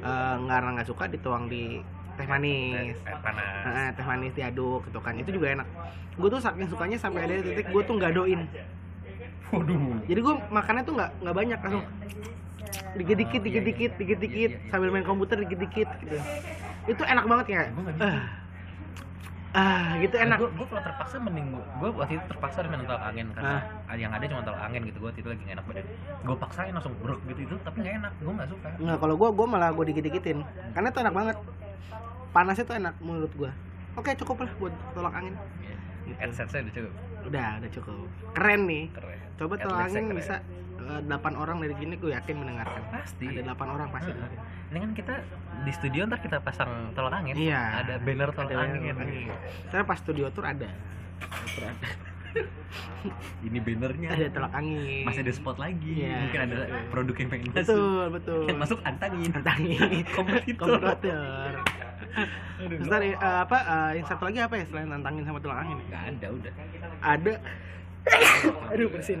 eh, 0.00 0.36
karena 0.42 0.68
nggak 0.72 0.88
suka 0.88 1.04
dituang 1.06 1.46
di 1.46 1.78
teh 2.12 2.26
manis. 2.26 2.98
air 3.00 3.18
panas 3.18 3.62
Nah, 3.64 3.88
teh 3.90 4.02
manis 4.02 4.32
diaduk 4.32 4.84
gitu 4.84 4.98
kan. 4.98 5.14
Itu 5.14 5.30
juga 5.32 5.54
enak. 5.54 5.68
Gue 6.12 6.28
tuh 6.28 6.38
saking 6.38 6.66
sukanya 6.66 6.98
sampai 6.98 7.24
ada 7.24 7.34
titik 7.40 7.66
gue 7.66 7.82
tuh 7.82 7.94
nggak 7.94 8.12
doin. 8.12 8.40
Waduh 9.52 9.78
Jadi 10.08 10.20
gue 10.24 10.34
makannya 10.48 10.82
tuh 10.82 10.94
nggak 10.96 11.10
nggak 11.22 11.36
banyak 11.36 11.58
langsung 11.60 11.84
dikit-dikit, 12.92 13.40
dikit-dikit, 13.40 13.92
dikit-dikit 13.96 14.50
Iya, 14.52 14.58
iya, 14.58 14.64
iya. 14.64 14.70
sambil 14.72 14.88
main 14.92 15.04
komputer 15.04 15.36
dikit-dikit 15.44 15.88
gitu. 16.04 16.16
Itu 16.88 17.02
enak 17.04 17.24
banget 17.24 17.46
ya. 17.52 17.62
Bisa. 17.72 18.04
Ah, 18.04 18.20
ah 19.52 19.88
gitu 20.00 20.16
enak. 20.16 20.40
gue 20.40 20.50
gue 20.56 20.66
kalau 20.68 20.80
terpaksa 20.80 21.16
mending 21.20 21.52
gue 21.52 21.90
waktu 21.92 22.16
itu 22.16 22.24
terpaksa 22.24 22.56
harus 22.64 22.70
minum 22.72 22.88
tolak 22.88 23.04
angin 23.04 23.26
karena 23.36 23.60
yang 24.00 24.12
ada 24.16 24.24
cuma 24.24 24.40
tolak 24.40 24.62
angin 24.64 24.80
gitu 24.88 24.96
gue 24.96 25.08
waktu 25.12 25.20
itu 25.20 25.28
lagi 25.28 25.42
gak 25.44 25.54
enak 25.60 25.64
badan 25.68 25.84
gue 26.24 26.36
paksain 26.40 26.72
langsung 26.72 26.94
brok 27.04 27.20
gitu 27.28 27.40
itu 27.44 27.54
tapi 27.60 27.76
nggak 27.84 27.94
enak 28.00 28.12
gue 28.16 28.32
nggak 28.32 28.48
suka 28.48 28.68
Nggak, 28.80 28.96
kalau 29.04 29.14
gue 29.20 29.28
gue 29.28 29.46
malah 29.52 29.68
gue 29.76 29.84
dikit-dikitin. 29.92 30.38
Karena 30.72 30.88
itu 30.88 30.98
enak 31.04 31.14
banget. 31.14 31.36
Panasnya 32.32 32.64
tuh 32.64 32.76
enak 32.80 32.94
menurut 33.04 33.32
gue. 33.36 33.50
Oke 34.00 34.10
cukup 34.16 34.36
lah 34.48 34.50
buat 34.56 34.74
tolak 34.96 35.12
angin. 35.12 35.36
Gitu. 36.08 36.16
AdSense-nya 36.16 36.60
udah 36.64 36.74
cukup 36.74 36.92
Udah, 37.24 37.48
udah 37.58 37.70
cukup. 37.70 38.06
Keren 38.32 38.60
nih. 38.64 38.84
keren 38.90 39.18
Coba 39.34 39.54
keren. 39.56 40.14
bisa 40.14 40.34
eh, 40.78 41.00
delapan 41.02 41.34
orang 41.34 41.56
dari 41.58 41.74
gini 41.74 41.94
gue 41.96 42.10
yakin 42.10 42.34
mendengarkan. 42.36 42.82
pasti 42.90 43.26
Ada 43.26 43.40
delapan 43.44 43.68
orang 43.70 43.88
pasti. 43.90 44.12
Heeh. 44.12 44.30
ini 44.68 44.78
kan 44.80 44.92
kita 44.94 45.14
di 45.62 45.72
studio 45.72 46.00
ntar 46.06 46.18
kita 46.18 46.40
pasang 46.40 46.64
tolak 46.92 47.12
angin 47.14 47.36
Iya. 47.36 47.84
ada 47.84 47.94
banner 47.98 48.32
tolak 48.32 48.50
Ada 48.50 48.64
angin 48.72 48.96
angin. 48.96 49.28
Saya 49.68 49.84
pas 49.84 49.98
studio 49.98 50.26
tour 50.28 50.44
ada. 50.44 50.68
Ini 53.42 53.58
bannernya 53.60 54.08
Ada 54.08 54.26
tolak 54.32 54.52
angin. 54.54 55.04
masih 55.04 55.20
ada 55.20 55.32
spot 55.34 55.60
lagi 55.60 55.92
Iya. 56.00 56.16
mungkin 56.24 56.40
ada 56.42 56.56
produk 56.88 57.14
yang 57.14 57.28
pengen 57.28 57.46
masuk 57.46 57.60
Betul, 57.60 58.04
betul. 58.08 58.42
yang 58.48 58.58
masuk 58.58 58.78
antangin 58.82 59.30
Antangin. 59.30 60.00
Kompetitor. 60.16 60.80
Kompetitor. 60.80 61.52
Terus 62.58 62.88
tadi 62.88 63.08
eh, 63.10 63.38
apa 63.40 63.58
eh, 63.58 63.90
yang 63.96 64.06
satu 64.06 64.22
lagi 64.24 64.38
apa 64.38 64.54
ya 64.54 64.64
selain 64.66 64.86
nantangin 64.86 65.24
sama 65.24 65.38
tulang 65.38 65.58
angin? 65.60 65.78
nggak 65.84 66.02
ada 66.10 66.26
udah 66.30 66.52
Ada. 67.00 67.34
Aduh 68.68 68.88
bersin. 68.88 69.20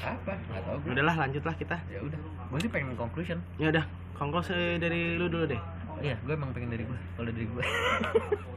Apa 0.00 0.32
nggak 0.32 0.62
tahu 0.62 0.76
gue 0.80 0.90
Udahlah 0.90 1.16
lanjutlah 1.18 1.54
kita. 1.54 1.76
ya 1.86 2.00
udah 2.00 2.18
gue 2.50 2.58
sih 2.58 2.68
pengen 2.68 2.94
conclusion 2.94 3.38
Ya 3.56 3.68
udah, 3.68 3.84
konklusi 4.14 4.52
dari 4.76 5.14
lu 5.14 5.26
dulu 5.26 5.44
deh. 5.46 5.60
iya 6.00 6.16
gue 6.18 6.32
emang 6.32 6.50
pengen 6.50 6.70
dari 6.70 6.82
gue 6.82 6.98
kalau 7.14 7.28
dari 7.28 7.46
gue 7.46 7.64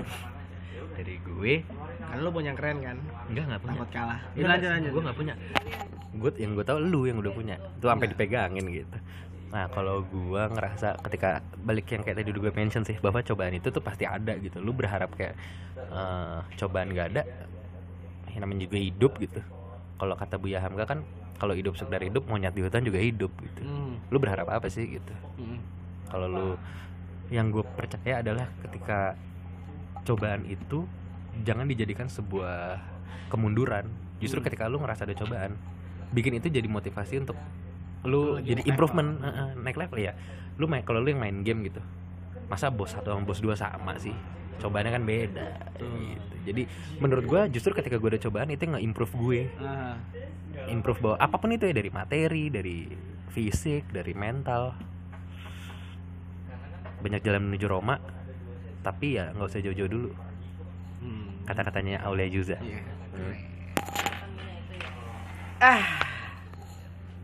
dari 0.95 1.15
gue 1.19 1.53
Kan 1.99 2.17
lu 2.19 2.29
punya 2.29 2.47
yang 2.47 2.57
keren 2.57 2.77
kan? 2.79 2.97
enggak 3.27 3.43
nggak 3.45 3.61
punya 3.61 3.73
Takut 3.75 3.89
kalah. 3.91 4.19
Ya 4.23 4.29
Enggak, 4.37 4.49
lanjut 4.53 4.69
lanjut. 4.71 4.91
gue 4.91 5.01
nggak 5.01 5.17
punya 5.17 5.33
gue 6.13 6.31
yang 6.37 6.51
gue 6.53 6.63
tahu 6.63 6.77
lu 6.79 7.01
yang 7.03 7.17
udah 7.17 7.33
punya 7.33 7.55
itu 7.57 7.85
sampai 7.85 8.07
dipegangin 8.07 8.65
gitu 8.71 8.97
nah 9.53 9.69
kalau 9.69 10.01
gue 10.01 10.41
ngerasa 10.49 10.97
ketika 11.05 11.45
balik 11.61 11.85
yang 11.93 12.01
kayak 12.01 12.17
tadi 12.17 12.33
gue 12.33 12.51
mention 12.57 12.81
sih 12.81 12.97
bahwa 12.97 13.21
cobaan 13.21 13.53
itu 13.53 13.69
tuh 13.69 13.85
pasti 13.85 14.01
ada 14.01 14.33
gitu 14.41 14.57
lu 14.57 14.73
berharap 14.73 15.13
kayak 15.13 15.37
eh, 15.77 16.39
cobaan 16.57 16.89
gak 16.89 17.13
ada 17.13 17.21
yang 18.33 18.41
namanya 18.41 18.65
juga 18.65 18.77
hidup 18.81 19.13
gitu 19.21 19.41
kalau 20.01 20.17
kata 20.17 20.41
Buya 20.41 20.57
Hamka 20.57 20.89
kan 20.89 21.05
kalau 21.37 21.53
hidup 21.53 21.77
sekedar 21.77 22.01
hidup 22.01 22.25
monyet 22.25 22.57
di 22.57 22.65
hutan 22.65 22.81
juga 22.81 22.97
hidup 22.97 23.29
gitu 23.29 23.61
Hmm. 23.61 24.01
lu 24.09 24.17
berharap 24.17 24.49
apa 24.49 24.65
sih 24.73 24.89
gitu 24.89 25.13
hmm. 25.37 25.59
kalau 26.09 26.25
lu 26.25 26.47
yang 27.29 27.53
gue 27.53 27.61
percaya 27.77 28.25
adalah 28.25 28.49
ketika 28.65 29.13
cobaan 30.01 30.49
itu 30.49 30.89
jangan 31.45 31.69
dijadikan 31.69 32.09
sebuah 32.09 32.81
kemunduran 33.29 33.85
justru 34.17 34.41
Hmm. 34.41 34.49
ketika 34.49 34.65
lu 34.65 34.81
ngerasa 34.81 35.05
ada 35.05 35.13
cobaan 35.13 35.53
bikin 36.09 36.41
itu 36.41 36.49
jadi 36.49 36.65
motivasi 36.65 37.21
untuk 37.21 37.37
lu 38.03 38.37
Lagi 38.37 38.47
jadi 38.49 38.61
naik 38.61 38.69
improvement 38.69 39.09
level. 39.15 39.31
eh, 39.33 39.51
naik 39.57 39.77
level 39.77 39.99
ya 39.99 40.13
lu 40.53 40.65
main 40.65 40.83
kalau 40.83 40.99
lu 40.99 41.09
yang 41.09 41.19
main 41.19 41.37
game 41.41 41.63
gitu 41.63 41.79
masa 42.45 42.67
bos 42.67 42.91
satu 42.91 43.09
sama 43.09 43.23
bos 43.23 43.39
dua 43.39 43.55
sama 43.55 43.95
sih 43.97 44.13
cobaannya 44.55 44.91
kan 44.91 45.03
beda 45.03 45.47
gitu. 45.75 46.35
jadi 46.45 46.61
menurut 46.97 47.25
gua 47.25 47.41
justru 47.47 47.73
ketika 47.73 47.95
gue 47.95 48.09
ada 48.09 48.21
cobaan 48.21 48.47
itu 48.47 48.63
nge-improve 48.65 49.13
gue 49.13 49.39
Ah. 49.57 49.97
improve 50.67 50.99
bahwa 50.99 51.17
apa 51.17 51.35
pun 51.37 51.49
itu 51.49 51.63
ya 51.63 51.73
dari 51.73 51.89
materi 51.89 52.43
dari 52.47 52.77
fisik 53.29 53.89
dari 53.89 54.13
mental 54.13 54.77
banyak 56.99 57.19
jalan 57.19 57.43
menuju 57.43 57.65
Roma 57.65 57.97
tapi 58.79 59.15
ya 59.15 59.31
nggak 59.31 59.47
usah 59.47 59.59
jauh-jauh 59.59 59.89
dulu 59.89 60.11
Hmm. 60.99 61.43
kata-katanya 61.43 61.99
Aulia 62.01 62.27
Juza 62.27 62.55
Iya. 62.57 62.79
Hmm. 63.11 63.35
Ah. 65.59 65.83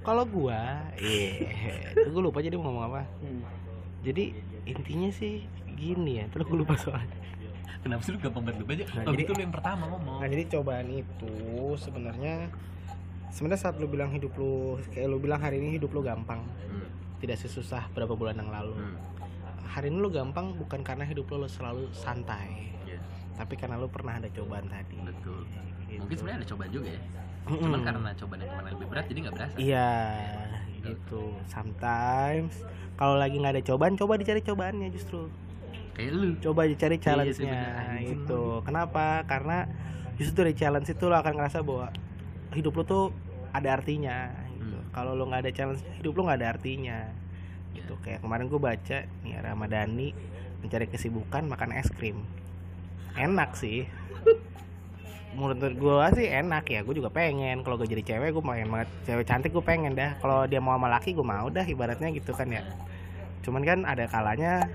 Kalau 0.10 0.26
gua, 0.26 0.62
iya. 0.98 1.30
Itu 1.94 2.10
gua 2.10 2.24
lupa 2.26 2.42
jadi 2.42 2.58
mau 2.58 2.66
ngomong 2.68 2.86
apa. 2.88 3.06
Jadi 4.02 4.34
intinya 4.66 5.10
sih 5.12 5.46
gini 5.72 6.18
ya, 6.18 6.26
terus 6.28 6.44
gua 6.44 6.60
lupa 6.60 6.74
soalnya. 6.76 7.18
kenapa 7.80 8.02
sih 8.02 8.12
lu 8.12 8.20
gampang 8.20 8.44
banget 8.44 8.60
lupa 8.60 8.72
aja 8.74 8.86
Nah, 8.92 9.04
jadi- 9.08 9.22
gitu 9.22 9.32
lu 9.32 9.40
yang 9.40 9.54
pertama 9.54 9.84
ngomong 9.88 10.20
Nah, 10.20 10.28
jadi 10.28 10.44
cobaan 10.50 10.88
itu 10.92 11.32
sebenarnya 11.78 12.52
sebenarnya 13.30 13.62
saat 13.62 13.80
lu 13.80 13.88
bilang 13.88 14.10
hidup 14.10 14.36
lu 14.36 14.52
kayak 14.90 15.08
lu 15.08 15.16
bilang 15.16 15.40
hari 15.40 15.64
ini 15.64 15.78
hidup 15.78 15.88
lu 15.90 16.02
gampang, 16.02 16.44
Hmm, 16.44 16.84
tidak 17.18 17.38
sesusah 17.38 17.88
berapa 17.90 18.12
bulan 18.12 18.36
yang 18.36 18.50
lalu. 18.50 18.76
hmm, 18.76 18.96
Hari 19.70 19.88
ini 19.88 19.98
lu 19.98 20.10
gampang 20.10 20.52
bukan 20.56 20.82
karena 20.82 21.06
hidup 21.06 21.30
lu, 21.30 21.40
lu 21.40 21.48
selalu 21.48 21.88
santai, 21.94 22.74
tapi 23.40 23.56
karena 23.56 23.80
lu 23.80 23.88
pernah 23.88 24.20
ada 24.20 24.28
cobaan 24.28 24.68
tadi. 24.68 25.00
betul 25.00 25.48
Gitu. 25.90 26.06
mungkin 26.06 26.16
sebenarnya 26.16 26.40
ada 26.44 26.50
cobaan 26.52 26.70
juga 26.70 26.90
ya 26.92 27.02
cuman 27.50 27.80
karena 27.82 28.10
cobaan 28.14 28.40
yang 28.40 28.52
kemarin 28.54 28.72
lebih 28.76 28.88
berat 28.88 29.06
jadi 29.08 29.20
nggak 29.26 29.34
berasa 29.34 29.56
Iya, 29.58 29.90
gitu. 30.86 31.24
Sometimes 31.50 32.54
kalau 32.94 33.16
lagi 33.16 33.36
nggak 33.36 33.54
ada 33.58 33.64
cobaan, 33.66 33.96
coba 33.96 34.14
dicari 34.16 34.44
cobaannya 34.44 34.92
justru. 34.92 35.32
kayak 35.96 36.12
lu 36.14 36.36
Coba 36.38 36.64
dicari 36.64 36.96
Iya, 36.96 37.04
challenge-nya 37.04 37.34
sebenarnya. 37.34 37.96
Anjing. 37.98 38.22
itu. 38.22 38.44
Kenapa? 38.62 39.06
Karena 39.26 39.58
justru 40.16 40.44
dari 40.44 40.54
challenge 40.54 40.88
itu 40.88 41.04
lo 41.08 41.16
akan 41.16 41.34
ngerasa 41.34 41.60
bahwa 41.60 41.90
hidup 42.54 42.74
lo 42.76 42.84
tuh 42.84 43.04
ada 43.50 43.74
artinya. 43.74 44.30
Gitu. 44.54 44.78
Hmm. 44.78 44.86
Kalau 44.94 45.12
lo 45.16 45.26
nggak 45.26 45.42
ada 45.44 45.52
challenge, 45.52 45.82
hidup 45.98 46.14
lo 46.16 46.22
nggak 46.24 46.40
ada 46.40 46.50
artinya. 46.54 46.98
Iya. 47.74 47.82
Gitu. 47.82 47.94
Kayak 48.00 48.20
kemarin 48.22 48.46
gue 48.46 48.62
baca 48.62 48.98
nih 49.26 49.34
Ramadhani 49.42 50.08
mencari 50.62 50.86
kesibukan 50.86 51.44
makan 51.48 51.72
es 51.74 51.90
krim. 51.90 52.22
Enak 53.16 53.56
sih. 53.56 53.88
Menurut 55.34 55.62
gue 55.62 56.06
sih 56.18 56.28
enak 56.28 56.66
ya. 56.68 56.84
Gue 56.84 56.98
juga 56.98 57.10
pengen. 57.10 57.62
Kalau 57.64 57.80
gue 57.80 57.88
jadi 57.88 58.04
cewek, 58.04 58.36
gue 58.36 58.44
pengen 58.44 58.68
banget. 58.70 58.90
Cewek 59.06 59.26
cantik 59.26 59.52
gue 59.54 59.64
pengen 59.64 59.96
dah. 59.96 60.18
Kalau 60.20 60.46
dia 60.46 60.60
mau 60.60 60.76
sama 60.76 60.90
laki, 60.90 61.16
gue 61.16 61.24
mau 61.24 61.48
dah. 61.48 61.64
Ibaratnya 61.64 62.10
gitu 62.12 62.36
kan 62.36 62.50
ya. 62.50 62.66
Cuman 63.46 63.64
kan 63.64 63.80
ada 63.88 64.06
kalanya 64.06 64.68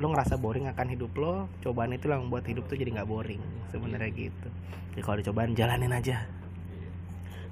lo 0.00 0.08
ngerasa 0.08 0.40
boring 0.40 0.64
akan 0.64 0.96
hidup 0.96 1.12
lo 1.20 1.44
cobaan 1.60 1.92
itu 1.92 2.08
yang 2.08 2.24
membuat 2.24 2.48
hidup 2.48 2.64
tuh 2.64 2.72
jadi 2.72 2.88
nggak 2.96 3.04
boring 3.04 3.36
sebenarnya 3.68 4.08
gitu 4.16 4.48
jadi 4.96 5.02
kalau 5.04 5.16
dicobaan 5.20 5.52
jalanin 5.52 5.92
aja 5.92 6.24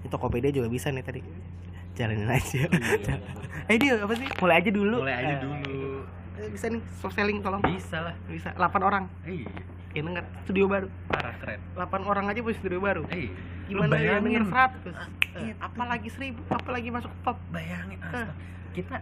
ini 0.00 0.08
Tokopedia 0.08 0.48
juga 0.48 0.72
bisa 0.72 0.88
nih 0.88 1.04
tadi 1.04 1.20
jalanin 1.92 2.24
aja 2.24 2.64
eh 3.68 3.76
dia 3.76 4.00
apa 4.00 4.16
sih 4.16 4.24
mulai 4.40 4.64
aja 4.64 4.70
dulu 4.72 4.96
mulai 5.04 5.16
aja 5.20 5.34
dulu 5.44 6.08
eh, 6.40 6.48
bisa 6.48 6.72
nih 6.72 6.80
soft 6.96 7.20
selling 7.20 7.44
tolong 7.44 7.60
Bisa 7.68 8.00
lah. 8.00 8.14
bisa 8.24 8.48
8 8.56 8.80
orang 8.80 9.04
Iya. 9.28 9.52
Ya 9.98 10.04
denger 10.04 10.24
studio 10.40 10.64
baru 10.66 10.88
Parah 11.04 11.34
keren. 11.36 11.60
8 11.74 11.82
orang 12.04 12.24
aja 12.26 12.38
punya 12.38 12.56
studio 12.56 12.78
baru 12.78 13.02
Eh, 13.08 13.28
gimana 13.66 13.94
ya 13.94 14.18
denger 14.18 14.44
100 14.44 14.94
Iya. 15.36 15.54
apalagi 15.60 16.08
1000 16.08 16.34
apalagi 16.48 16.88
masuk 16.88 17.12
top 17.20 17.38
Bayangin 17.48 17.98
Eh. 17.98 18.06
astaga. 18.06 18.32
Kita 18.70 18.96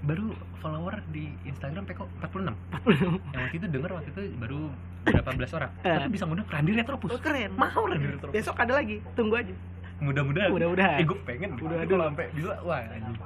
baru 0.00 0.30
follower 0.56 1.02
di 1.06 1.26
Instagram 1.44 1.84
Peko 1.84 2.06
46. 2.18 2.54
40 2.70 3.18
Yang 3.28 3.42
waktu 3.42 3.56
itu 3.56 3.66
denger 3.68 3.90
waktu 3.92 4.08
itu 4.08 4.20
baru 4.36 4.60
berapa 5.04 5.30
belas 5.34 5.50
orang. 5.52 5.70
Eh. 5.78 5.92
Tapi 5.92 6.10
bisa 6.10 6.24
ngundang 6.24 6.46
Randy 6.46 6.72
Retropus. 6.72 7.10
oh, 7.10 7.18
keren 7.18 7.50
Mau 7.52 7.82
Randy 7.82 8.06
Retropus. 8.08 8.34
besok 8.34 8.56
ada 8.56 8.72
lagi 8.74 8.96
tunggu 9.12 9.36
aja 9.36 9.54
Mudah-mudahan. 9.98 10.48
Mudah-mudahan. 10.48 10.96
Eh, 10.96 11.04
gue 11.04 11.18
pengen. 11.24 11.50
Tapi 11.52 11.86
kalau 11.86 12.04
sampai 12.06 12.26
bisa 12.30 12.54
wah 12.62 12.78
anjing. 12.80 13.18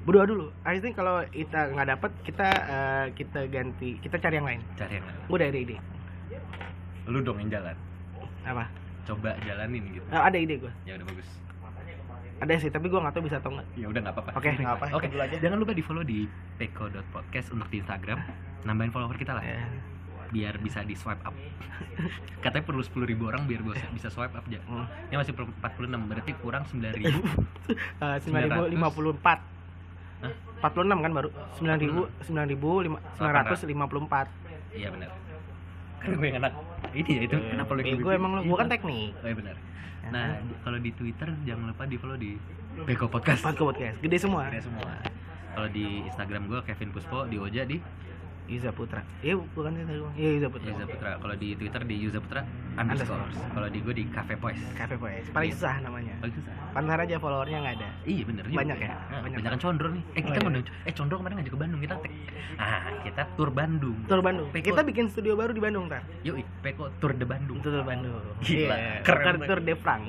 berdoa 0.00 0.24
dulu 0.24 0.46
I 0.64 0.80
think 0.80 0.96
kalau 0.96 1.20
kita 1.28 1.68
nggak 1.68 1.88
dapet 1.90 2.10
kita 2.24 2.48
eh, 2.48 3.06
kita 3.12 3.40
ganti 3.46 4.00
kita 4.00 4.16
cari 4.16 4.34
yang 4.34 4.48
lain 4.48 4.60
Cari 4.74 4.96
yang 4.96 5.04
lain. 5.04 5.20
gue 5.22 5.36
ada 5.38 5.58
ide 5.60 5.76
Lu 7.08 7.18
dong 7.20 7.40
yang 7.40 7.50
jalan. 7.50 7.76
apa 8.44 8.64
Coba 9.04 9.32
jalanin 9.40 9.82
gitu. 9.90 10.04
Eh, 10.06 10.20
ada 10.20 10.36
ide 10.36 10.56
gue 10.56 10.72
Ya 10.84 10.94
udah 10.94 11.06
bagus. 11.08 11.28
ada 12.38 12.54
sih 12.54 12.70
tapi 12.70 12.86
gue 12.86 12.94
nggak 12.94 13.10
tahu 13.10 13.26
bisa 13.26 13.42
atau 13.42 13.50
nggak 13.50 13.66
Ya 13.74 13.86
udah 13.88 14.00
nggak 14.04 14.14
apa-apa. 14.14 14.30
Oke, 14.36 14.48
nggak 14.54 14.74
apa, 14.78 14.84
Oke, 14.94 15.06
aja. 15.10 15.36
Jangan 15.40 15.58
lupa 15.58 15.72
di 15.72 15.82
follow 15.82 16.04
di 16.04 16.28
peko.podcast 16.54 17.50
untuk 17.50 17.66
di 17.66 17.80
Instagram. 17.80 18.20
Nambahin 18.62 18.92
follower 18.92 19.16
kita 19.16 19.32
lah. 19.32 19.42
Ya. 19.42 19.64
Biar 20.28 20.60
bisa 20.60 20.84
di 20.84 20.92
swipe 20.92 21.24
up. 21.24 21.34
Katanya 22.44 22.62
perlu 22.62 22.84
10.000 22.84 22.94
ribu 23.02 23.26
orang 23.26 23.48
biar 23.48 23.64
bisa, 23.64 23.88
bisa 23.90 24.08
swipe 24.08 24.36
up 24.36 24.44
aja. 24.44 24.60
Hmm. 24.64 24.86
Ini 25.08 25.16
masih 25.16 25.32
perlu 25.32 25.48
46 25.56 25.98
berarti 26.04 26.30
kurang 26.38 26.62
9.000 26.68 26.94
ribu. 26.94 27.20
Eh, 27.74 28.16
sembilan 28.22 28.44
ribu 28.46 28.62
lima 28.76 28.88
puluh 28.88 29.12
empat 29.12 29.38
empat 30.58 30.70
puluh 30.74 30.84
enam 30.84 30.98
kan 30.98 31.12
baru 31.14 31.28
sembilan 31.54 31.78
ribu 31.78 32.00
sembilan 32.20 32.46
ribu 32.50 32.70
lima 32.82 32.98
sembilan 33.14 33.34
ratus 33.38 33.58
lima 33.64 33.86
puluh 33.86 34.02
empat 34.02 34.26
Iya 34.74 34.88
benar. 34.90 35.10
Karena 35.98 36.14
gue 36.14 36.26
yang 36.26 36.38
enak. 36.38 36.52
Ini 36.94 37.10
ya 37.10 37.22
itu. 37.28 37.36
Kenapa 37.36 37.70
lu 37.76 37.82
gue 37.84 38.12
emang 38.12 38.32
lu 38.38 38.40
gue 38.46 38.56
kan 38.56 38.68
teknik. 38.68 39.12
Oh 39.20 39.28
iya 39.28 39.36
benar. 39.36 39.56
Nah, 40.08 40.40
kalau 40.64 40.78
di 40.80 40.90
Twitter 40.96 41.28
jangan 41.44 41.72
lupa 41.72 41.84
di 41.84 41.96
follow 42.00 42.16
di 42.16 42.40
Peko 42.88 43.12
Podcast. 43.12 43.44
Podcast 43.44 43.60
podcast. 43.60 43.96
Gede 44.00 44.16
semua. 44.16 44.48
Ada 44.48 44.64
semua. 44.64 44.90
Kalau 45.52 45.68
di 45.74 46.06
Instagram 46.06 46.42
gue 46.48 46.60
Kevin 46.64 46.90
Puspo, 46.94 47.26
di 47.26 47.36
Oja 47.36 47.66
di 47.66 47.76
Yuza 48.48 48.72
Putra 48.72 49.04
iya 49.20 49.36
bukan 49.36 49.76
iya 50.16 50.28
Yuza 50.34 50.48
Putra 50.48 50.68
Yuza 50.68 50.86
Putra. 50.88 51.10
Kalau 51.18 51.34
di 51.36 51.48
Twitter 51.52 51.82
di 51.84 51.96
Yuza 51.98 52.18
Putra 52.18 52.40
underscore. 52.74 53.28
Kalau 53.28 53.68
di 53.68 53.78
gue 53.78 53.92
di 53.92 54.04
Cafe 54.08 54.34
Poise. 54.34 54.64
Cafe 54.72 54.96
Boys 54.96 55.26
paling 55.30 55.50
Iya. 55.50 55.58
susah 55.58 55.74
namanya 55.82 56.14
Paling 56.18 56.34
susah. 56.34 56.52
Pantar 56.70 56.98
aja 57.00 57.16
followernya 57.18 57.58
nggak 57.60 57.74
ada 57.76 57.88
Iya 58.02 58.22
bener 58.24 58.44
juga. 58.46 58.58
Banyak 58.58 58.78
ya? 58.78 58.88
Nah, 58.88 59.20
Banyak. 59.20 59.36
banyak 59.36 59.50
kan 59.50 59.60
Condro 59.60 59.88
nih. 59.90 60.02
Eh 60.08 60.22
kita 60.22 60.38
Oh, 60.38 60.50
iya. 60.50 60.62
eh 60.86 60.92
Condro 60.92 61.14
kemarin 61.18 61.34
ngajak 61.36 61.52
ke 61.52 61.58
Bandung 61.58 61.80
kita 61.80 61.94
tek. 62.00 62.12
Ah, 62.56 62.82
kita 63.02 63.22
tur 63.34 63.50
Bandung. 63.50 63.96
Tur 64.06 64.20
Bandung 64.20 64.48
Peko. 64.48 64.66
kita 64.66 64.80
bikin 64.82 65.04
studio 65.08 65.32
baru 65.34 65.52
di 65.52 65.60
Bandung 65.60 65.84
ntar 65.86 66.02
Yuk, 66.24 66.40
Peko 66.58 66.88
tur 66.96 67.12
de 67.12 67.26
Bandung. 67.28 67.58
Tur 67.60 67.82
Bandung 67.82 68.16
Gila, 68.40 68.74
Iya, 68.74 69.02
keren. 69.02 69.44
Tur 69.44 69.60
de 69.60 69.74
Frank 69.76 70.02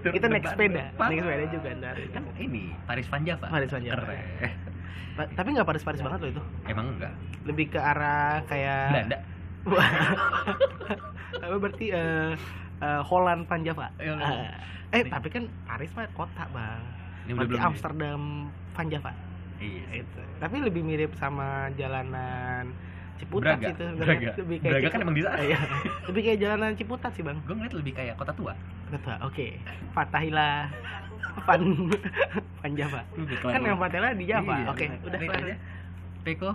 kita 0.00 0.26
de 0.26 0.32
naik 0.32 0.44
sepeda 0.46 0.82
naik 0.94 1.20
sepeda 1.20 1.44
juga 1.50 1.68
ntar 1.76 1.94
Kan 2.10 2.22
ini 2.38 2.72
Paris 2.84 3.06
Van 3.06 3.22
Java. 3.22 3.46
Paris 3.46 3.68
Van 3.68 3.82
Java. 3.82 4.00
Keren. 4.00 4.72
Ta- 5.14 5.30
tapi 5.32 5.48
nggak 5.50 5.64
paris-paris 5.64 6.00
banget 6.00 6.18
loh 6.20 6.30
itu 6.30 6.42
Emang 6.64 6.86
enggak? 6.90 7.12
lebih 7.44 7.66
ke 7.68 7.78
arah 7.78 8.42
kayak 8.44 8.90
Belanda. 8.90 9.18
apa 11.36 11.56
berarti 11.56 11.86
eh 11.88 12.32
eh, 12.78 13.00
Holland 13.02 13.44
Van 13.44 13.62
Java 13.62 13.88
Iya, 13.96 14.14
Eh, 14.90 15.02
tapi 15.04 15.26
kan 15.28 15.44
Paris 15.64 15.90
mah 15.92 16.06
kota 16.12 16.46
bang 16.48 16.80
Ini 17.24 17.32
berarti 17.32 17.50
belum 17.50 17.62
Amsterdam 17.64 18.20
Van 18.70 18.88
Java 18.88 19.12
Iya. 19.56 20.02
itu 20.02 20.22
tapi 20.36 20.60
lebih 20.60 20.82
mirip 20.82 21.14
sama 21.14 21.70
jalanan 21.72 22.74
Ciputat 23.14 23.54
Braga. 23.54 23.62
sih 23.62 23.72
itu 23.72 23.84
sebenarnya. 23.86 24.04
Braga. 24.04 24.30
lebih 24.36 24.56
kayak 24.58 24.72
Braga 24.74 24.88
kan 24.88 24.98
emang 25.00 25.14
di 25.14 25.22
sana. 25.22 25.38
Iya. 25.40 25.58
lebih 26.04 26.22
kayak 26.22 26.38
jalanan 26.40 26.70
Ciputat 26.74 27.10
sih 27.12 27.22
bang 27.22 27.38
Gue 27.40 27.54
ngeliat 27.54 27.74
lebih 27.74 27.92
kayak 27.92 28.14
kota 28.14 28.32
tua. 28.32 28.52
Kota, 28.86 29.14
oke 29.22 29.46
Fatahila 29.90 30.68
Van 31.44 31.62
Van 32.62 32.72
Java. 32.80 33.00
Udah 33.14 33.36
kan 33.42 33.60
yang 33.62 33.78
Fatahila 33.78 34.10
di 34.16 34.24
Java. 34.24 34.54
Iya, 34.54 34.66
oke 34.70 34.84
bener. 34.86 34.98
udah. 35.04 35.18
Kelar 35.20 35.42
aja. 35.44 35.56
Peko 36.24 36.50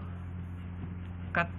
cut 1.29 1.49